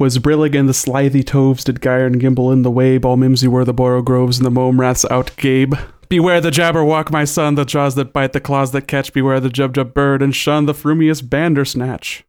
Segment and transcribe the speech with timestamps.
[0.00, 3.04] 'Twas Brillig and the slithy toves did gyre and gimble in the wabe.
[3.04, 5.74] All mimsy were the borough groves and the mome raths out gabe.
[6.08, 9.12] Beware the jabberwock, my son, the jaws that bite, the claws that catch.
[9.12, 12.24] Beware the jub jub bird, and shun the frumious bandersnatch.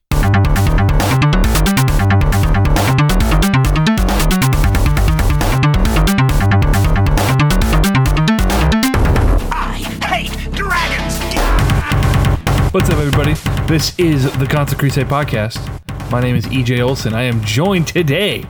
[12.73, 13.35] What's up, everybody?
[13.69, 15.81] This is the Console Crusade podcast.
[16.11, 17.13] My name is EJ Olson.
[17.13, 18.43] I am joined today,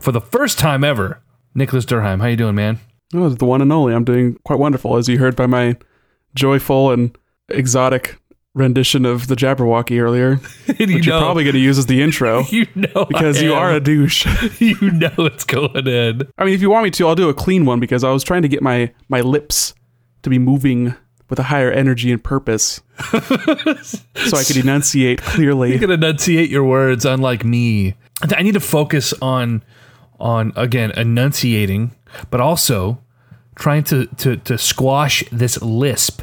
[0.00, 1.22] for the first time ever,
[1.54, 2.22] Nicholas Durheim.
[2.22, 2.80] How you doing, man?
[3.12, 3.92] Oh, the one and only.
[3.92, 5.76] I'm doing quite wonderful, as you heard by my
[6.34, 7.14] joyful and
[7.50, 8.16] exotic
[8.54, 10.40] rendition of the Jabberwocky earlier,
[10.78, 13.70] you which you're probably going to use as the intro you know because you are
[13.70, 14.26] a douche.
[14.58, 16.22] you know it's going in.
[16.38, 18.24] I mean, if you want me to, I'll do a clean one because I was
[18.24, 19.74] trying to get my my lips
[20.22, 20.94] to be moving
[21.32, 25.72] with a higher energy and purpose, so I could enunciate clearly.
[25.72, 27.94] You can enunciate your words, unlike me.
[28.36, 29.64] I need to focus on
[30.20, 31.92] on again enunciating,
[32.28, 33.00] but also
[33.54, 36.20] trying to to to squash this lisp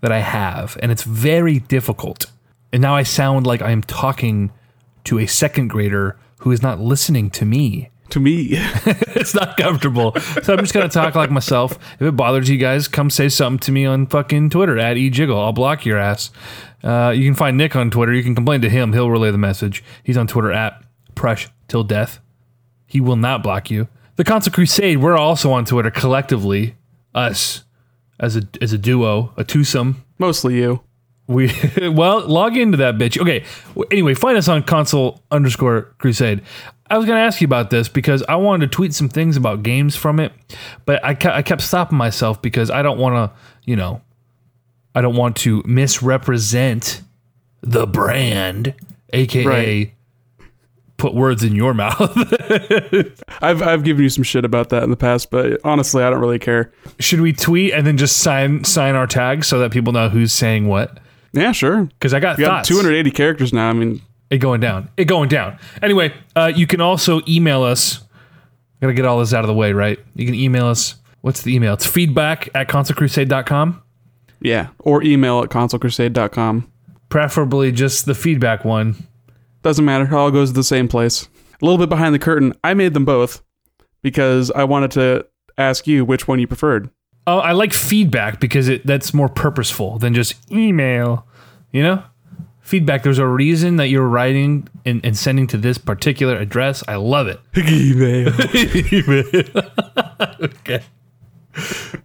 [0.00, 2.24] that I have, and it's very difficult.
[2.72, 4.50] And now I sound like I am talking
[5.04, 7.90] to a second grader who is not listening to me.
[8.10, 10.14] To me, It's not comfortable.
[10.42, 11.78] So I'm just gonna talk like myself.
[11.94, 15.36] If it bothers you guys, come say something to me on fucking Twitter at ejiggle.
[15.38, 16.30] I'll block your ass.
[16.82, 18.12] Uh, you can find Nick on Twitter.
[18.12, 18.92] You can complain to him.
[18.92, 19.84] He'll relay the message.
[20.02, 20.82] He's on Twitter at
[21.14, 22.20] Prush till death.
[22.86, 23.88] He will not block you.
[24.16, 24.98] The Console Crusade.
[24.98, 26.76] We're also on Twitter collectively.
[27.14, 27.64] Us
[28.20, 30.04] as a as a duo, a twosome.
[30.18, 30.82] mostly you.
[31.28, 31.52] We
[31.88, 33.20] well log into that bitch.
[33.20, 33.44] Okay.
[33.90, 36.42] Anyway, find us on console underscore crusade.
[36.90, 39.62] I was gonna ask you about this because I wanted to tweet some things about
[39.62, 40.32] games from it,
[40.86, 44.00] but I kept, I kept stopping myself because I don't want to, you know,
[44.94, 47.02] I don't want to misrepresent
[47.60, 48.74] the brand,
[49.12, 49.92] aka Right.
[50.96, 52.00] put words in your mouth.
[53.42, 56.20] I've I've given you some shit about that in the past, but honestly, I don't
[56.20, 56.72] really care.
[57.00, 60.32] Should we tweet and then just sign sign our tags so that people know who's
[60.32, 60.98] saying what?
[61.32, 61.84] Yeah, sure.
[61.84, 63.68] Because I got We got 280 characters now.
[63.68, 64.00] I mean,
[64.30, 64.88] It going down.
[64.96, 65.58] It going down.
[65.82, 68.00] Anyway, uh, you can also email us.
[68.80, 69.98] Gotta get all this out of the way, right?
[70.14, 70.96] You can email us.
[71.20, 71.74] What's the email?
[71.74, 73.82] It's feedback at consolecrusade.com.
[74.40, 76.70] yeah, or email at consolecrusade.com.
[77.08, 78.94] Preferably just the feedback one.
[79.62, 80.04] Doesn't matter.
[80.04, 81.28] It all goes to the same place.
[81.60, 82.54] A little bit behind the curtain.
[82.62, 83.42] I made them both
[84.02, 86.90] because I wanted to ask you which one you preferred.
[87.28, 91.26] Oh, I like feedback because it that's more purposeful than just email.
[91.72, 92.02] You know?
[92.62, 96.82] Feedback, there's a reason that you're writing and, and sending to this particular address.
[96.88, 97.38] I love it.
[97.56, 98.32] email.
[98.92, 99.70] email.
[100.42, 100.82] okay.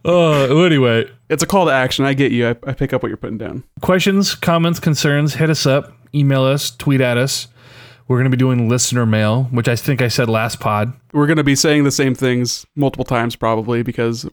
[0.04, 2.04] Oh, anyway, it's a call to action.
[2.04, 2.50] I get you.
[2.50, 3.64] I, I pick up what you're putting down.
[3.80, 7.48] questions, comments, concerns, hit us up, email us, tweet at us.
[8.10, 10.92] We're going to be doing listener mail, which I think I said last pod.
[11.14, 14.28] We're going to be saying the same things multiple times probably because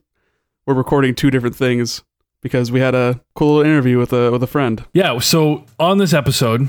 [0.70, 2.00] we're recording two different things
[2.42, 4.84] because we had a cool little interview with a with a friend.
[4.92, 6.69] Yeah, so on this episode,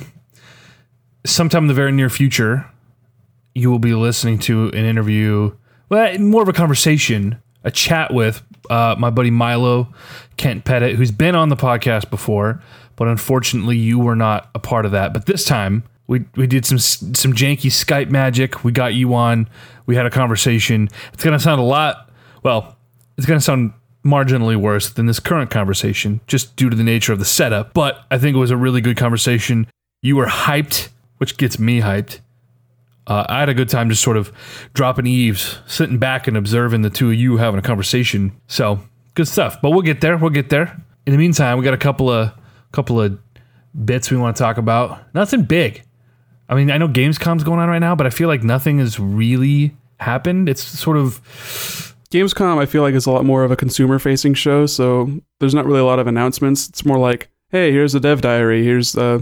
[1.23, 2.65] sometime in the very near future,
[3.53, 5.55] you will be listening to an interview,
[5.89, 8.41] well, more of a conversation, a chat with
[8.71, 9.93] uh, my buddy Milo
[10.35, 12.59] Kent Pettit, who's been on the podcast before,
[12.95, 15.13] but unfortunately you were not a part of that.
[15.13, 18.63] But this time, we, we did some some janky Skype magic.
[18.63, 19.47] We got you on.
[19.85, 20.89] We had a conversation.
[21.13, 22.09] It's gonna sound a lot.
[22.41, 22.75] Well,
[23.15, 23.73] it's gonna sound
[24.03, 27.73] marginally worse than this current conversation, just due to the nature of the setup.
[27.73, 29.67] But I think it was a really good conversation.
[30.01, 32.19] You were hyped, which gets me hyped.
[33.07, 34.31] Uh, I had a good time just sort of
[34.73, 38.31] dropping eaves, sitting back and observing the two of you having a conversation.
[38.47, 38.79] So
[39.15, 39.61] good stuff.
[39.61, 40.17] But we'll get there.
[40.17, 40.81] We'll get there.
[41.05, 42.31] In the meantime, we got a couple of
[42.71, 43.19] couple of
[43.85, 45.13] bits we want to talk about.
[45.13, 45.83] Nothing big.
[46.47, 48.99] I mean, I know Gamescom's going on right now, but I feel like nothing has
[48.99, 50.49] really happened.
[50.49, 54.33] It's sort of Gamescom, I feel like is a lot more of a consumer facing
[54.33, 56.67] show, so there's not really a lot of announcements.
[56.67, 58.63] It's more like, hey, here's the dev diary.
[58.63, 59.19] Here's uh,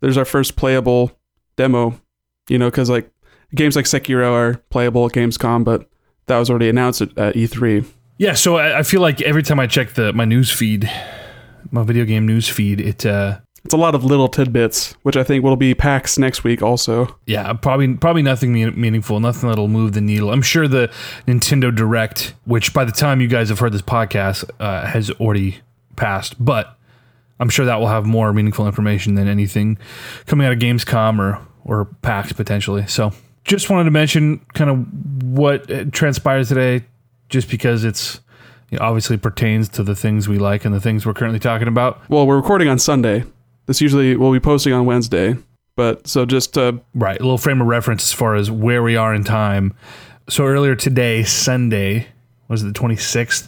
[0.00, 1.10] there's our first playable
[1.56, 2.00] demo.
[2.48, 3.10] You know, because like
[3.54, 5.90] games like Sekiro are playable at Gamescom, but
[6.26, 7.84] that was already announced at, at E E3.
[8.18, 10.90] Yeah, so I, I feel like every time I check the my news feed,
[11.72, 15.24] my video game news feed, it uh It's a lot of little tidbits, which I
[15.24, 17.16] think will be PAX next week also.
[17.26, 20.30] yeah, probably probably nothing mean, meaningful, nothing that'll move the needle.
[20.30, 20.90] I'm sure the
[21.26, 25.58] Nintendo Direct, which by the time you guys have heard this podcast, uh, has already
[25.96, 26.78] passed, but
[27.40, 29.78] I'm sure that will have more meaningful information than anything
[30.26, 32.86] coming out of Gamescom or or PAX potentially.
[32.86, 33.12] So
[33.44, 36.84] just wanted to mention kind of what uh, transpires today,
[37.28, 38.20] just because it's
[38.70, 41.68] you know, obviously pertains to the things we like and the things we're currently talking
[41.68, 42.08] about.
[42.08, 43.24] Well, we're recording on Sunday.
[43.68, 45.36] This usually will be posting on Wednesday,
[45.76, 47.20] But so just to Right.
[47.20, 49.74] A little frame of reference as far as where we are in time.
[50.28, 52.08] So earlier today, Sunday,
[52.48, 53.46] was it the 26th?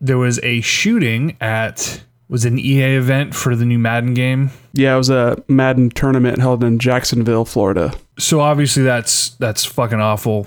[0.00, 4.50] There was a shooting at was an EA event for the new Madden game.
[4.74, 7.92] yeah, it was a Madden tournament held in Jacksonville, Florida.
[8.18, 10.46] So obviously that's that's fucking awful.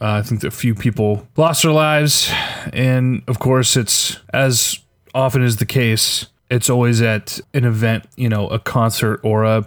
[0.00, 2.30] Uh, I think that a few people lost their lives,
[2.72, 4.78] and of course it's as
[5.14, 6.26] often is the case.
[6.50, 9.66] It's always at an event, you know, a concert or a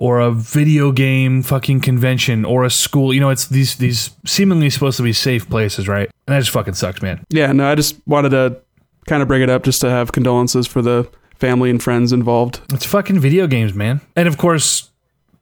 [0.00, 3.12] or a video game fucking convention or a school.
[3.12, 6.10] You know, it's these these seemingly supposed to be safe places, right?
[6.26, 7.24] And that just fucking sucks, man.
[7.28, 8.60] Yeah, no, I just wanted to
[9.06, 12.60] kind of bring it up just to have condolences for the family and friends involved.
[12.72, 14.00] It's fucking video games, man.
[14.16, 14.90] And of course,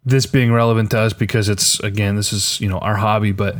[0.04, 3.32] this being relevant to us because it's again, this is you know our hobby.
[3.32, 3.56] But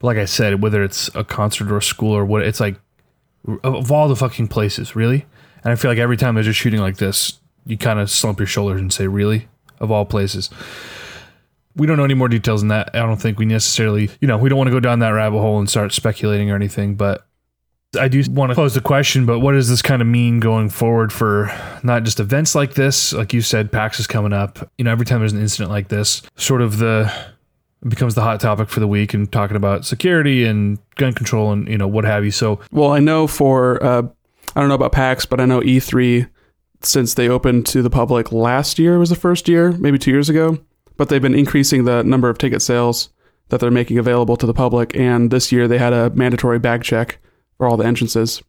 [0.00, 2.76] like I said, whether it's a concert or a school or what, it's like
[3.64, 5.26] of all the fucking places, really.
[5.64, 8.38] And I feel like every time there's a shooting like this, you kind of slump
[8.38, 9.48] your shoulders and say, "Really?"
[9.78, 10.50] Of all places.
[11.74, 12.90] We don't know any more details than that.
[12.94, 15.38] I don't think we necessarily, you know, we don't want to go down that rabbit
[15.38, 16.94] hole and start speculating or anything.
[16.94, 17.26] But
[17.98, 20.70] I do want to pose the question, but what does this kind of mean going
[20.70, 21.50] forward for
[21.82, 23.12] not just events like this?
[23.12, 24.70] Like you said, PAX is coming up.
[24.78, 27.12] You know, every time there's an incident like this, sort of the
[27.88, 31.66] becomes the hot topic for the week and talking about security and gun control and
[31.68, 32.30] you know what have you.
[32.30, 34.02] So Well, I know for uh,
[34.54, 36.28] I don't know about PAX, but I know E3
[36.80, 40.28] since they opened to the public last year was the first year, maybe two years
[40.28, 40.58] ago.
[40.96, 43.08] But they've been increasing the number of ticket sales
[43.48, 46.82] that they're making available to the public, and this year they had a mandatory bag
[46.82, 47.18] check
[47.56, 48.42] for all the entrances.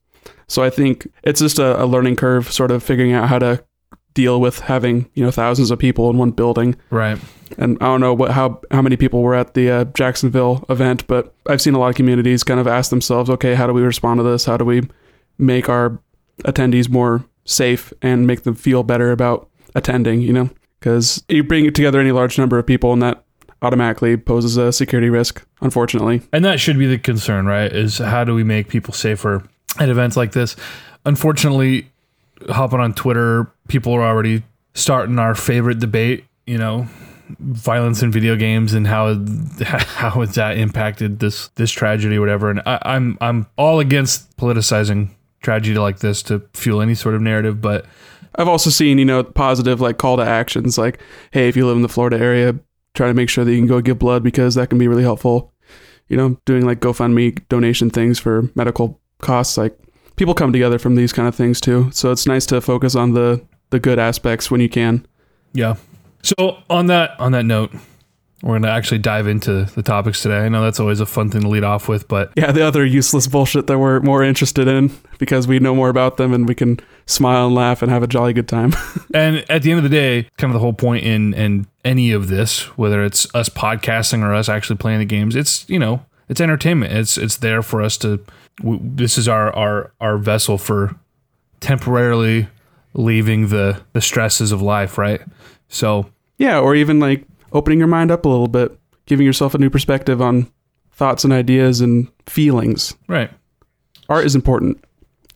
[0.48, 3.64] So I think it's just a, a learning curve, sort of figuring out how to
[4.14, 6.76] deal with having you know thousands of people in one building.
[6.90, 7.18] right,
[7.58, 11.08] And I don't know what how how many people were at the uh, Jacksonville event,
[11.08, 13.82] but I've seen a lot of communities kind of ask themselves, okay, how do we
[13.82, 14.46] respond to this?
[14.46, 14.82] How do we
[15.46, 16.00] make our
[16.44, 20.22] attendees more safe and make them feel better about attending?
[20.22, 20.50] You know,
[20.80, 23.24] because you bring together any large number of people, and that
[23.62, 25.46] automatically poses a security risk.
[25.62, 27.72] Unfortunately, and that should be the concern, right?
[27.72, 29.44] Is how do we make people safer
[29.80, 30.56] at events like this?
[31.06, 31.92] Unfortunately,
[32.50, 34.44] hopping on Twitter, people are already
[34.74, 36.26] starting our favorite debate.
[36.46, 36.88] You know,
[37.40, 39.16] violence in video games and how
[39.64, 42.50] how has that impacted this this tragedy whatever.
[42.50, 45.10] And I, I'm I'm all against politicizing
[45.44, 47.86] tragedy like this to fuel any sort of narrative, but
[48.36, 51.00] I've also seen you know positive like call to actions, like
[51.32, 52.56] hey, if you live in the Florida area,
[52.96, 55.04] try to make sure that you can go give blood because that can be really
[55.04, 55.54] helpful.
[56.08, 59.78] You know, doing like GoFundMe donation things for medical costs, like
[60.16, 61.90] people come together from these kind of things too.
[61.92, 65.06] So it's nice to focus on the the good aspects when you can.
[65.54, 65.76] Yeah.
[66.24, 67.72] So on that on that note,
[68.44, 70.40] we're gonna actually dive into the topics today.
[70.40, 72.86] I know that's always a fun thing to lead off with, but Yeah, the other
[72.86, 76.54] useless bullshit that we're more interested in because we know more about them and we
[76.54, 78.74] can smile and laugh and have a jolly good time.
[79.14, 82.12] and at the end of the day, kind of the whole point in in any
[82.12, 86.06] of this, whether it's us podcasting or us actually playing the games, it's you know
[86.28, 86.92] it's entertainment.
[86.94, 88.20] It's it's there for us to.
[88.60, 90.96] W- this is our our our vessel for
[91.62, 92.48] temporarily
[92.94, 95.22] leaving the the stresses of life, right?
[95.70, 99.58] So yeah, or even like opening your mind up a little bit, giving yourself a
[99.58, 100.52] new perspective on
[100.92, 102.94] thoughts and ideas and feelings.
[103.08, 103.32] right.
[104.10, 104.84] Art is important.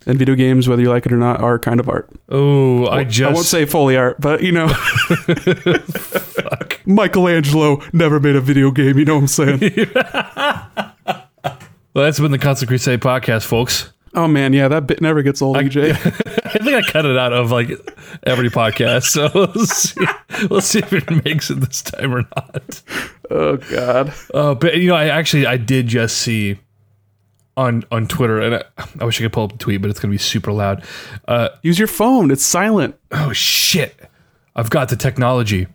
[0.05, 2.09] And video games, whether you like it or not, are kind of art.
[2.29, 4.67] Oh, I just I won't say fully art, but you know.
[5.77, 6.79] Fuck.
[6.85, 9.59] Michelangelo never made a video game, you know what I'm saying?
[11.93, 13.91] Well, that's been the Console Crusade podcast, folks.
[14.13, 15.91] Oh man, yeah, that bit never gets old, EJ.
[16.45, 17.69] I think I cut it out of like
[18.23, 22.81] every podcast, so let's see, we'll see if it makes it this time or not.
[23.29, 24.13] oh god.
[24.33, 26.59] Uh, but you know, I actually I did just see
[27.55, 28.63] on on Twitter, and I,
[28.99, 30.83] I wish I could pull up the tweet, but it's gonna be super loud.
[31.27, 32.31] Uh, Use your phone.
[32.31, 32.95] It's silent.
[33.11, 33.95] oh shit!
[34.55, 35.67] I've got the technology.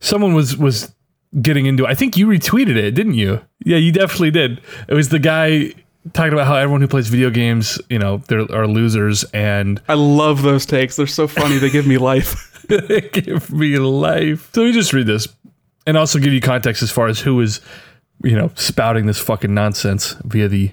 [0.00, 0.94] Someone was was
[1.42, 1.86] getting into.
[1.86, 3.40] I think you retweeted it, didn't you?
[3.64, 4.60] Yeah, you definitely did.
[4.88, 5.74] It was the guy
[6.12, 9.94] talking about how everyone who plays video games, you know, they are losers, and I
[9.94, 10.96] love those takes.
[10.96, 11.58] They're so funny.
[11.58, 12.44] They give me life.
[12.68, 14.50] They give me life.
[14.52, 15.26] So let me just read this,
[15.86, 17.62] and also give you context as far as who is,
[18.22, 20.72] you know, spouting this fucking nonsense via the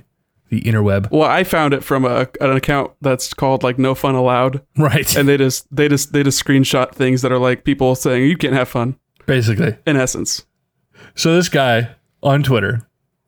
[0.49, 1.09] the interweb.
[1.09, 5.15] Well, I found it from a an account that's called like No Fun Allowed, Right.
[5.15, 8.35] and they just they just they just screenshot things that are like people saying you
[8.35, 8.97] can't have fun.
[9.25, 9.77] Basically.
[9.87, 10.45] In essence,
[11.15, 12.85] So this guy on Twitter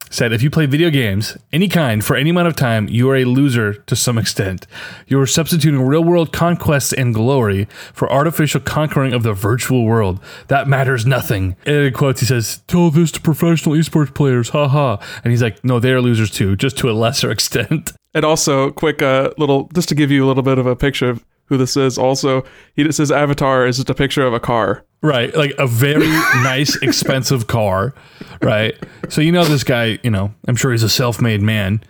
[0.10, 3.16] said if you play video games any kind for any amount of time, you are
[3.16, 4.68] a loser to some extent.
[5.08, 10.20] You are substituting real world conquests and glory for artificial conquering of the virtual world.
[10.48, 11.56] That matters nothing.
[11.66, 14.98] And in quotes, he says, Tell this to professional esports players, haha.
[15.24, 17.94] And he's like, No, they're losers too, just to a lesser extent.
[18.14, 21.10] and also quick uh, little just to give you a little bit of a picture
[21.10, 21.98] of who this is.
[21.98, 22.44] Also,
[22.76, 24.86] he just his avatar is just a picture of a car.
[25.02, 25.36] Right.
[25.36, 26.08] Like a very
[26.44, 27.94] nice, expensive car.
[28.42, 28.76] Right.
[29.10, 31.84] So, you know, this guy, you know, I'm sure he's a self made man.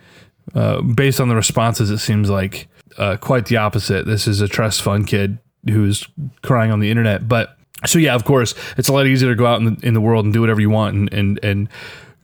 [0.54, 4.06] Uh, based on the responses, it seems like uh, quite the opposite.
[4.06, 5.38] This is a trust fund kid
[5.68, 6.08] who's
[6.42, 7.28] crying on the internet.
[7.28, 9.94] But so, yeah, of course, it's a lot easier to go out in the, in
[9.94, 11.68] the world and do whatever you want and, and, and,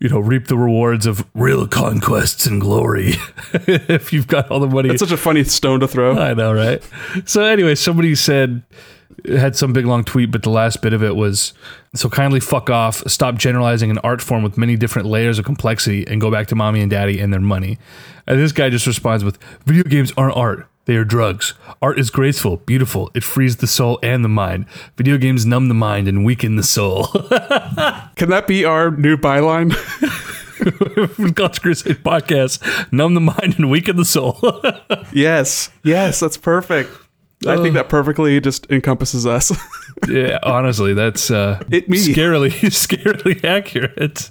[0.04, 3.14] you know, reap the rewards of real conquests and glory
[3.54, 4.90] if you've got all the money.
[4.90, 6.18] It's such a funny stone to throw.
[6.18, 6.86] I know, right?
[7.24, 8.62] So anyway, somebody said
[9.26, 11.54] had some big long tweet, but the last bit of it was
[11.94, 16.06] so kindly fuck off, stop generalizing an art form with many different layers of complexity
[16.06, 17.78] and go back to mommy and daddy and their money.
[18.26, 20.68] And this guy just responds with video games aren't art.
[20.86, 21.54] They are drugs.
[21.80, 23.10] Art is graceful, beautiful.
[23.14, 24.66] It frees the soul and the mind.
[24.96, 27.06] Video games numb the mind and weaken the soul.
[28.16, 29.72] Can that be our new byline?
[31.34, 34.38] God's Crusade podcast, numb the mind and weaken the soul.
[35.12, 35.70] yes.
[35.82, 36.90] Yes, that's perfect.
[37.46, 39.52] I think that perfectly just encompasses us.
[40.08, 41.98] yeah, honestly, that's uh, It me.
[41.98, 44.30] scarily, scarily accurate.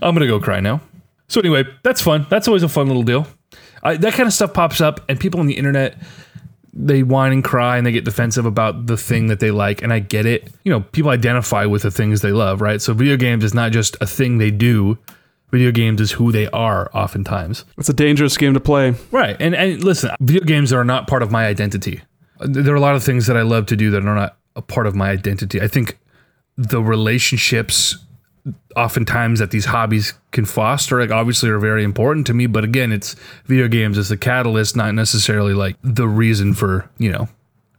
[0.00, 0.80] I'm gonna go cry now.
[1.28, 2.26] So anyway, that's fun.
[2.30, 3.26] That's always a fun little deal.
[3.82, 5.96] I, that kind of stuff pops up, and people on the internet
[6.78, 9.92] they whine and cry and they get defensive about the thing that they like, and
[9.92, 10.52] I get it.
[10.62, 12.80] You know, people identify with the things they love, right?
[12.80, 14.96] So video games is not just a thing they do.
[15.50, 17.64] Video games is who they are, oftentimes.
[17.78, 18.94] it's a dangerous game to play.
[19.10, 19.36] Right.
[19.40, 22.02] And and listen, video games are not part of my identity.
[22.40, 24.62] There are a lot of things that I love to do that are not a
[24.62, 25.60] part of my identity.
[25.60, 25.98] I think
[26.56, 27.96] the relationships
[28.76, 32.92] oftentimes that these hobbies can foster like obviously are very important to me, but again,
[32.92, 33.14] it's
[33.46, 37.28] video games as the catalyst, not necessarily like the reason for, you know,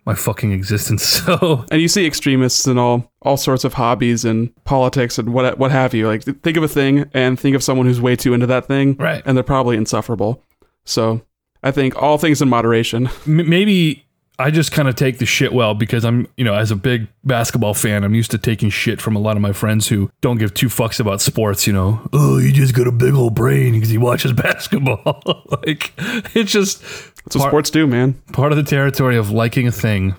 [0.06, 1.04] my fucking existence.
[1.26, 5.58] So And you see extremists in all all sorts of hobbies and politics and what
[5.60, 6.08] what have you.
[6.08, 8.96] Like think of a thing and think of someone who's way too into that thing,
[8.96, 9.22] Right.
[9.26, 10.44] And they're probably insufferable.
[10.86, 11.22] So
[11.62, 13.10] I think all things in moderation.
[13.26, 14.06] maybe
[14.40, 17.08] I just kind of take the shit well because I'm, you know, as a big
[17.26, 20.38] basketball fan, I'm used to taking shit from a lot of my friends who don't
[20.38, 22.00] give two fucks about sports, you know.
[22.14, 25.22] Oh, you just got a big old brain because he watches basketball.
[25.64, 25.94] like,
[26.34, 28.14] it's just That's what Part- sports do, man.
[28.32, 30.16] part of the territory of liking a thing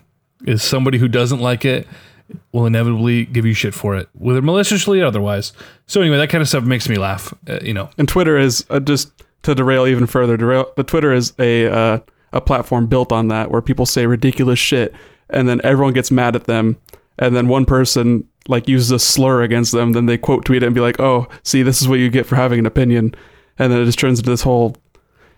[0.46, 1.88] is somebody who doesn't like it
[2.52, 5.52] will inevitably give you shit for it, whether maliciously or otherwise.
[5.86, 7.90] So anyway, that kind of stuff makes me laugh, uh, you know.
[7.98, 9.10] And Twitter is uh, just
[9.42, 10.36] to derail even further.
[10.36, 11.98] Derail the Twitter is a uh,
[12.32, 14.94] a platform built on that where people say ridiculous shit
[15.28, 16.76] and then everyone gets mad at them
[17.18, 20.66] and then one person like uses a slur against them then they quote tweet it
[20.66, 23.14] and be like oh see this is what you get for having an opinion
[23.58, 24.76] and then it just turns into this whole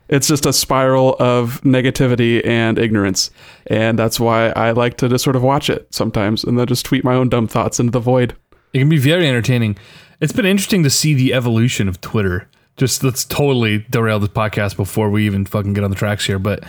[0.08, 3.30] it's just a spiral of negativity and ignorance
[3.66, 6.84] and that's why i like to just sort of watch it sometimes and then just
[6.84, 8.36] tweet my own dumb thoughts into the void
[8.72, 9.76] It can be very entertaining.
[10.20, 12.48] It's been interesting to see the evolution of Twitter.
[12.76, 16.38] Just let's totally derail this podcast before we even fucking get on the tracks here.
[16.38, 16.64] But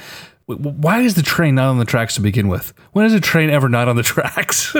[0.46, 2.74] why is the train not on the tracks to begin with?
[2.92, 4.76] When is a train ever not on the tracks?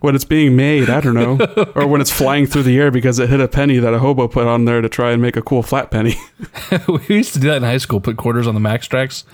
[0.00, 1.38] when it's being made, I don't know,
[1.76, 4.26] or when it's flying through the air because it hit a penny that a hobo
[4.26, 6.16] put on there to try and make a cool flat penny.
[6.88, 8.00] we used to do that in high school.
[8.00, 9.24] Put quarters on the max tracks.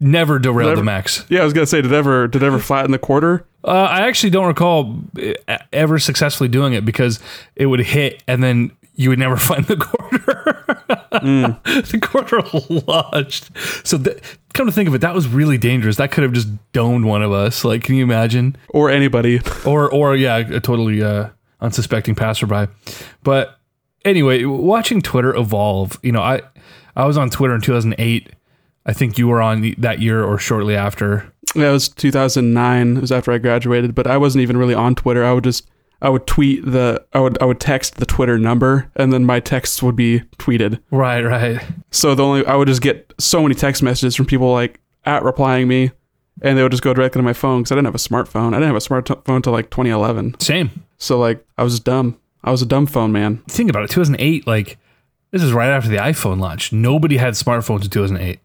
[0.00, 1.24] Never derail the max.
[1.28, 3.44] yeah, I was gonna say, did ever did ever flatten the quarter?
[3.64, 5.00] Uh, I actually don't recall
[5.48, 7.18] uh, ever successfully doing it because
[7.56, 10.64] it would hit and then you would never find the quarter.
[11.72, 12.42] the quarter
[12.86, 13.56] lodged.
[13.86, 14.20] So that,
[14.52, 15.96] come to think of it, that was really dangerous.
[15.96, 17.64] That could have just domed one of us.
[17.64, 18.56] Like, can you imagine?
[18.68, 19.40] Or anybody?
[19.64, 21.28] Or, or yeah, a totally uh,
[21.60, 22.72] unsuspecting passerby.
[23.22, 23.58] But
[24.04, 25.98] anyway, watching Twitter evolve.
[26.02, 26.40] You know, I
[26.96, 28.30] I was on Twitter in 2008.
[28.86, 31.30] I think you were on that year or shortly after.
[31.54, 32.96] Yeah, it was 2009.
[32.96, 35.24] It was after I graduated, but I wasn't even really on Twitter.
[35.24, 35.68] I would just
[36.00, 39.40] I would tweet the I would I would text the Twitter number, and then my
[39.40, 40.80] texts would be tweeted.
[40.90, 41.60] Right, right.
[41.90, 45.24] So the only I would just get so many text messages from people like at
[45.24, 45.90] replying me,
[46.42, 48.48] and they would just go directly to my phone because I didn't have a smartphone.
[48.48, 50.38] I didn't have a smartphone until like 2011.
[50.40, 50.84] Same.
[50.98, 52.18] So like I was dumb.
[52.44, 53.42] I was a dumb phone man.
[53.48, 54.78] think about it 2008 like
[55.32, 58.38] this is right after the iphone launched nobody had smartphones in 2008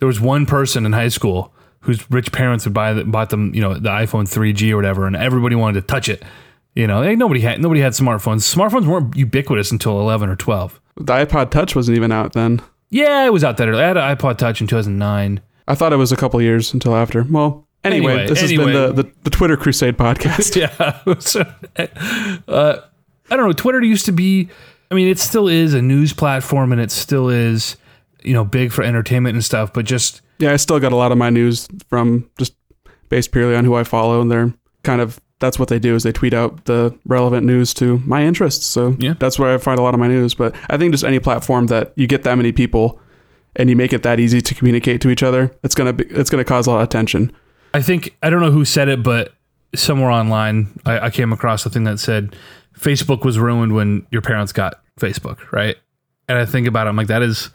[0.00, 3.54] there was one person in high school whose rich parents would buy the, bought them
[3.54, 6.22] you know the iphone 3g or whatever and everybody wanted to touch it
[6.74, 10.80] you know hey, nobody had nobody had smartphones smartphones weren't ubiquitous until 11 or 12
[10.96, 12.60] The iPod Touch wasn't even out then.
[12.90, 15.92] yeah it was out that early i had an ipod touch in 2009 I thought
[15.92, 17.22] it was a couple years until after.
[17.22, 18.72] Well, anyway, Anyway, this anyway.
[18.72, 20.56] has been the, the, the Twitter Crusade podcast.
[21.76, 21.86] yeah.
[22.48, 22.80] Uh,
[23.30, 23.52] I don't know.
[23.52, 24.48] Twitter used to be.
[24.90, 27.76] I mean, it still is a news platform, and it still is,
[28.24, 29.72] you know, big for entertainment and stuff.
[29.72, 32.54] But just yeah, I still got a lot of my news from just
[33.08, 36.02] based purely on who I follow, and they're kind of that's what they do is
[36.04, 38.66] they tweet out the relevant news to my interests.
[38.66, 39.14] So Yeah.
[39.18, 40.34] that's where I find a lot of my news.
[40.34, 43.00] But I think just any platform that you get that many people
[43.56, 46.30] and you make it that easy to communicate to each other, it's gonna be it's
[46.30, 47.32] gonna cause a lot of tension.
[47.74, 49.32] I think I don't know who said it, but
[49.74, 52.36] somewhere online I, I came across a thing that said
[52.78, 55.76] Facebook was ruined when your parents got Facebook, right?
[56.28, 57.50] And I think about it, I'm like, that is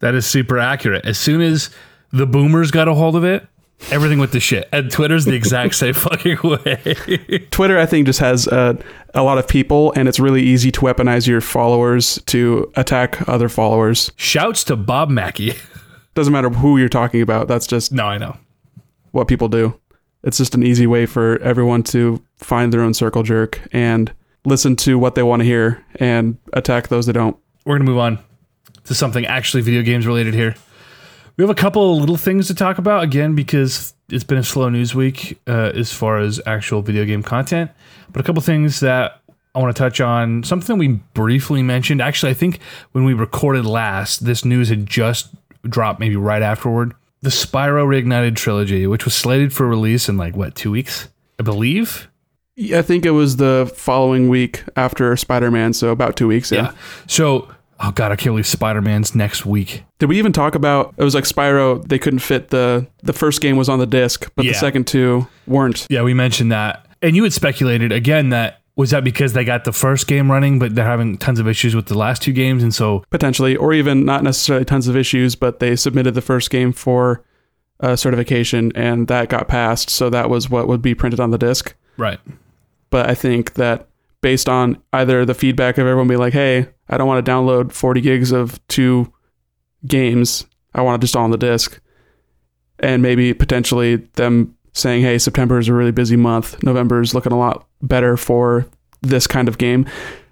[0.00, 1.04] that is super accurate.
[1.04, 1.70] As soon as
[2.12, 3.46] the boomers got a hold of it,
[3.90, 4.68] everything with the shit.
[4.72, 6.94] And Twitter's the exact same fucking way.
[7.50, 8.74] Twitter, I think, just has uh,
[9.14, 13.48] a lot of people, and it's really easy to weaponize your followers to attack other
[13.48, 14.12] followers.
[14.16, 15.54] Shouts to Bob Mackey.
[16.14, 17.48] Doesn't matter who you're talking about.
[17.48, 18.36] That's just No, I know.
[19.12, 19.78] what people do.
[20.22, 24.12] It's just an easy way for everyone to find their own circle jerk and
[24.44, 27.36] listen to what they want to hear and attack those that don't.
[27.64, 28.18] We're gonna move on
[28.84, 30.54] to something actually video games related here.
[31.36, 34.44] We have a couple of little things to talk about again because it's been a
[34.44, 37.70] slow news week uh, as far as actual video game content.
[38.12, 39.22] But a couple things that
[39.54, 40.42] I want to touch on.
[40.44, 42.00] Something we briefly mentioned.
[42.00, 42.60] Actually, I think
[42.92, 45.28] when we recorded last, this news had just
[45.64, 46.94] dropped, maybe right afterward.
[47.22, 51.08] The Spyro Reignited trilogy, which was slated for release in like what two weeks,
[51.38, 52.08] I believe.
[52.56, 56.50] Yeah, I think it was the following week after Spider Man, so about two weeks.
[56.50, 56.62] Yeah.
[56.62, 56.72] Yeah.
[57.06, 57.48] So,
[57.82, 59.82] oh god, I can't believe Spider Man's next week.
[59.98, 63.40] Did we even talk about it was like Spyro, they couldn't fit the the first
[63.40, 64.52] game was on the disc, but Yeah.
[64.52, 65.86] the second two weren't.
[65.90, 66.86] Yeah, we mentioned that.
[67.02, 70.58] And you had speculated again that was that because they got the first game running,
[70.58, 73.74] but they're having tons of issues with the last two games, and so Potentially, or
[73.74, 77.22] even not necessarily tons of issues, but they submitted the first game for
[77.80, 81.38] uh, certification and that got passed, so that was what would be printed on the
[81.38, 81.74] disc.
[81.98, 82.20] right,
[82.90, 83.88] But I think that
[84.22, 87.72] based on either the feedback of everyone being like, hey, I don't want to download
[87.72, 89.12] 40 gigs of two
[89.86, 91.80] games, I want it just all on the disc.
[92.78, 97.32] And maybe potentially them saying, hey, September is a really busy month, November is looking
[97.32, 98.66] a lot better for
[99.00, 99.86] this kind of game.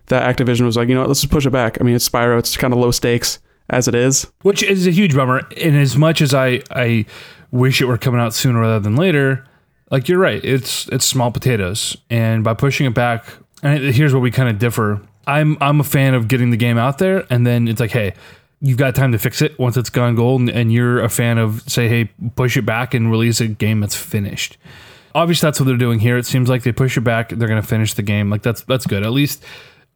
[0.06, 1.78] That Activision was like, you know what, let's just push it back.
[1.80, 3.38] I mean, it's Spyro, it's kind of low stakes
[3.70, 4.26] as it is.
[4.42, 5.46] which is a huge bummer.
[5.56, 7.06] And as much as I I
[7.50, 9.46] wish it were coming out sooner rather than later,
[9.90, 13.24] like you're right, it's it's small potatoes, and by pushing it back,
[13.62, 15.00] and here's where we kind of differ.
[15.30, 18.14] I'm I'm a fan of getting the game out there, and then it's like, hey.
[18.62, 21.38] You've got time to fix it once it's gone gold, and, and you're a fan
[21.38, 24.58] of say, hey, push it back and release a game that's finished.
[25.14, 26.18] obviously that's what they're doing here.
[26.18, 27.30] It seems like they push it back.
[27.30, 28.28] They're going to finish the game.
[28.28, 29.02] Like that's that's good.
[29.02, 29.42] At least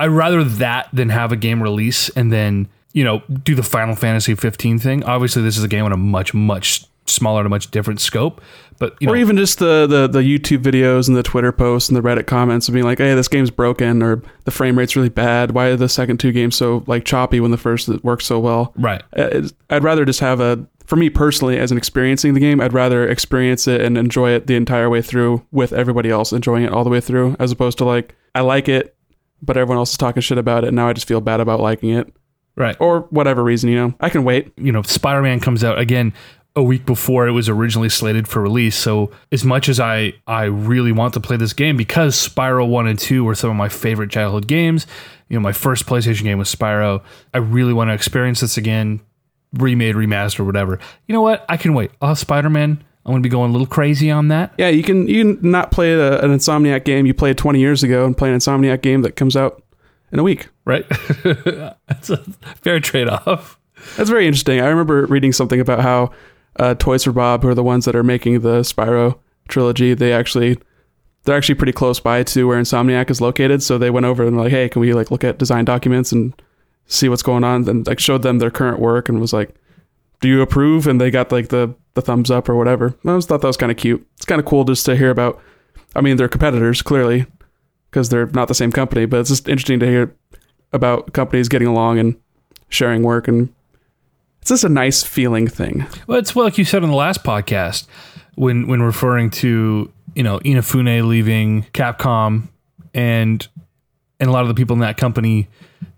[0.01, 3.95] I'd rather that than have a game release and then you know do the Final
[3.95, 5.05] Fantasy 15 thing.
[5.05, 8.41] Obviously, this is a game on a much much smaller and a much different scope.
[8.79, 11.89] But you or know, even just the, the the YouTube videos and the Twitter posts
[11.89, 14.97] and the Reddit comments of being like, "Hey, this game's broken," or "The frame rate's
[14.97, 18.25] really bad." Why are the second two games so like choppy when the first worked
[18.25, 18.73] so well?
[18.77, 19.03] right.
[19.17, 20.67] Uh, I'd rather just have a.
[20.87, 24.47] For me personally, as an experiencing the game, I'd rather experience it and enjoy it
[24.49, 27.79] the entire way through with everybody else enjoying it all the way through, as opposed
[27.79, 28.95] to like I like it,
[29.41, 31.61] but everyone else is talking shit about it, and now I just feel bad about
[31.61, 32.13] liking it,
[32.57, 32.77] Right.
[32.81, 33.71] or whatever reason.
[33.71, 34.53] You know, I can wait.
[34.59, 36.13] you know, Spider Man comes out again
[36.57, 38.77] a week before it was originally slated for release.
[38.77, 42.87] So as much as I I really want to play this game because Spyro One
[42.87, 44.87] and Two were some of my favorite childhood games.
[45.29, 47.03] You know, my first PlayStation game was Spyro.
[47.33, 49.01] I really want to experience this again,
[49.55, 50.79] remade, remastered, whatever.
[51.07, 51.45] You know what?
[51.49, 51.91] I can wait.
[52.01, 52.85] I'll have Spider Man.
[53.07, 54.55] I'm gonna be going a little crazy on that.
[54.57, 57.83] Yeah, you can you can not play a, an Insomniac game you played 20 years
[57.83, 59.63] ago and play an Insomniac game that comes out
[60.13, 60.49] in a week.
[60.65, 60.87] Right?
[61.25, 62.19] That's a
[62.63, 63.59] fair trade off.
[63.97, 64.61] That's very interesting.
[64.61, 66.13] I remember reading something about how
[66.59, 70.13] uh, Toys for Bob, who are the ones that are making the Spyro trilogy, they
[70.13, 70.59] actually
[71.25, 73.63] they're actually pretty close by to where Insomniac is located.
[73.63, 76.35] So they went over and like, hey, can we like look at design documents and
[76.87, 77.67] see what's going on?
[77.69, 79.55] And like showed them their current work and was like,
[80.21, 80.87] do you approve?
[80.87, 82.95] And they got like the the thumbs up or whatever.
[83.05, 84.07] I always thought that was kind of cute.
[84.17, 85.41] It's kind of cool just to hear about.
[85.97, 87.27] I mean, they're competitors clearly
[87.91, 90.15] because they're not the same company, but it's just interesting to hear
[90.73, 92.17] about companies getting along and
[92.69, 93.54] sharing work and
[94.45, 95.87] it's just a nice feeling thing.
[96.07, 97.87] Well, it's well, like you said on the last podcast
[98.35, 102.49] when when referring to you know Inafune leaving Capcom
[102.93, 103.49] and
[104.21, 105.49] and a lot of the people in that company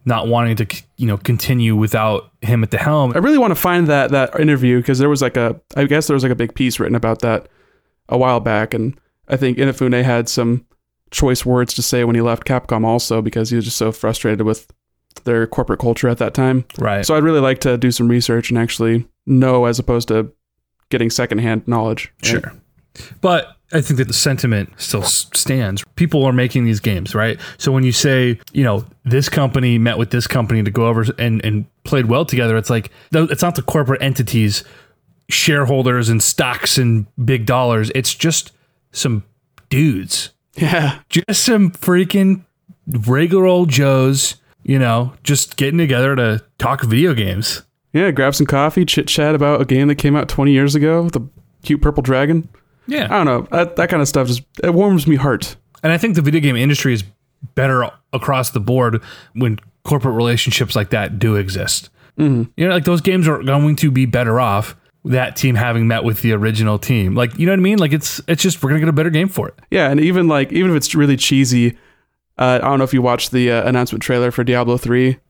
[0.04, 3.14] not wanting to you know continue without him at the helm.
[3.16, 6.06] I really want to find that that interview because there was like a I guess
[6.06, 7.48] there was like a big piece written about that
[8.08, 10.64] a while back, and I think Inafune had some
[11.10, 14.46] choice words to say when he left Capcom also because he was just so frustrated
[14.46, 14.72] with
[15.24, 16.64] their corporate culture at that time.
[16.78, 17.04] Right.
[17.04, 20.32] So I'd really like to do some research and actually know as opposed to
[20.90, 22.12] getting secondhand knowledge.
[22.22, 22.30] right?
[22.30, 22.52] Sure.
[23.20, 25.84] But I think that the sentiment still stands.
[25.96, 27.38] People are making these games, right?
[27.58, 31.04] So when you say, you know, this company met with this company to go over
[31.18, 34.62] and, and played well together, it's like, it's not the corporate entities,
[35.28, 37.90] shareholders and stocks and big dollars.
[37.94, 38.52] It's just
[38.92, 39.24] some
[39.68, 41.00] dudes, Yeah.
[41.08, 42.44] just some freaking
[42.86, 47.62] regular old Joes, you know, just getting together to talk video games.
[47.92, 51.08] Yeah, grab some coffee, chit chat about a game that came out 20 years ago,
[51.08, 51.26] the
[51.62, 52.48] cute purple dragon.
[52.88, 53.04] Yeah.
[53.04, 53.42] I don't know.
[53.52, 55.56] That, that kind of stuff just it warms me heart.
[55.82, 57.04] And I think the video game industry is
[57.54, 59.02] better across the board
[59.34, 61.88] when corporate relationships like that do exist.
[62.18, 62.50] Mm-hmm.
[62.56, 66.02] You know, like those games are going to be better off that team having met
[66.02, 67.14] with the original team.
[67.14, 67.78] Like, you know what I mean?
[67.78, 69.54] Like it's it's just we're gonna get a better game for it.
[69.70, 71.78] Yeah, and even like even if it's really cheesy,
[72.38, 75.20] uh, I don't know if you watched the uh, announcement trailer for Diablo 3 coming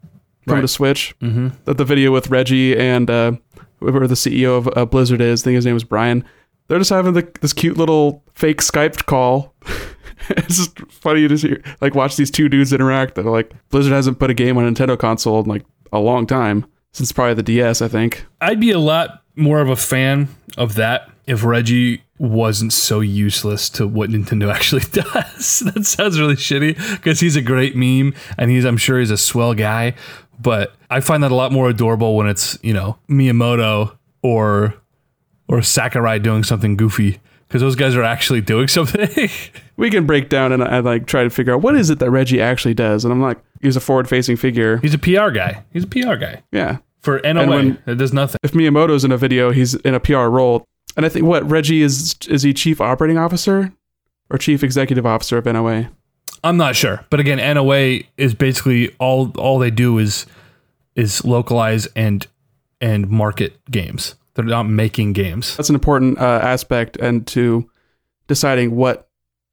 [0.47, 0.61] Right.
[0.61, 1.15] to Switch.
[1.21, 1.49] Mm-hmm.
[1.65, 3.33] That the video with Reggie and uh,
[3.81, 6.25] whoever the CEO of uh, Blizzard is, I think his name is Brian.
[6.69, 9.55] They're just having the, this cute little fake Skype call.
[10.31, 13.15] it's just funny to see, like watch these two dudes interact.
[13.17, 15.99] That are like Blizzard hasn't put a game on a Nintendo console in like a
[16.01, 18.27] long time since probably the DS, I think.
[18.41, 23.69] I'd be a lot more of a fan of that if Reggie wasn't so useless
[23.71, 25.61] to what Nintendo actually does.
[25.75, 29.17] that sounds really shitty because he's a great meme and he's I'm sure he's a
[29.17, 29.95] swell guy,
[30.41, 34.75] but I find that a lot more adorable when it's, you know, Miyamoto or
[35.49, 39.29] or Sakurai doing something goofy because those guys are actually doing something.
[39.77, 42.11] We can break down and I like try to figure out what is it that
[42.11, 44.79] Reggie actually does, and I'm like, he's a forward-facing figure.
[44.79, 45.65] he's a PR guy.
[45.73, 46.43] He's a PR guy.
[46.51, 48.39] Yeah, For NOA, when- it does nothing.
[48.43, 50.65] if Miyamoto's in a video, he's in a PR role.
[50.97, 53.73] And I think what Reggie is is he chief operating officer
[54.31, 55.91] or chief executive officer of NOA?
[56.43, 60.27] I'm not sure, but again, NOA is basically all all they do is
[60.95, 62.27] is localize and
[62.81, 64.15] and market games.
[64.35, 65.57] They're not making games.
[65.57, 67.71] That's an important uh, aspect and to
[68.27, 69.09] deciding what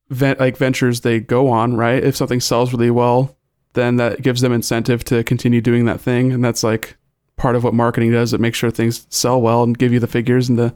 [0.09, 2.03] ven- like ventures they go on, right?
[2.03, 3.37] If something sells really well,
[3.73, 6.97] then that gives them incentive to continue doing that thing, and that's like
[7.37, 8.33] part of what marketing does.
[8.33, 10.73] It makes sure things sell well and give you the figures and the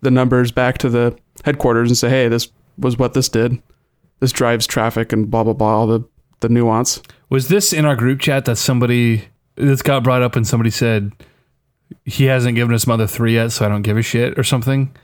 [0.00, 3.60] the numbers back to the headquarters and say, "Hey, this was what this did.
[4.20, 6.04] This drives traffic and blah blah blah." All the
[6.40, 7.02] the nuance.
[7.30, 11.12] Was this in our group chat that somebody this got brought up and somebody said
[12.04, 14.94] he hasn't given us Mother Three yet, so I don't give a shit or something?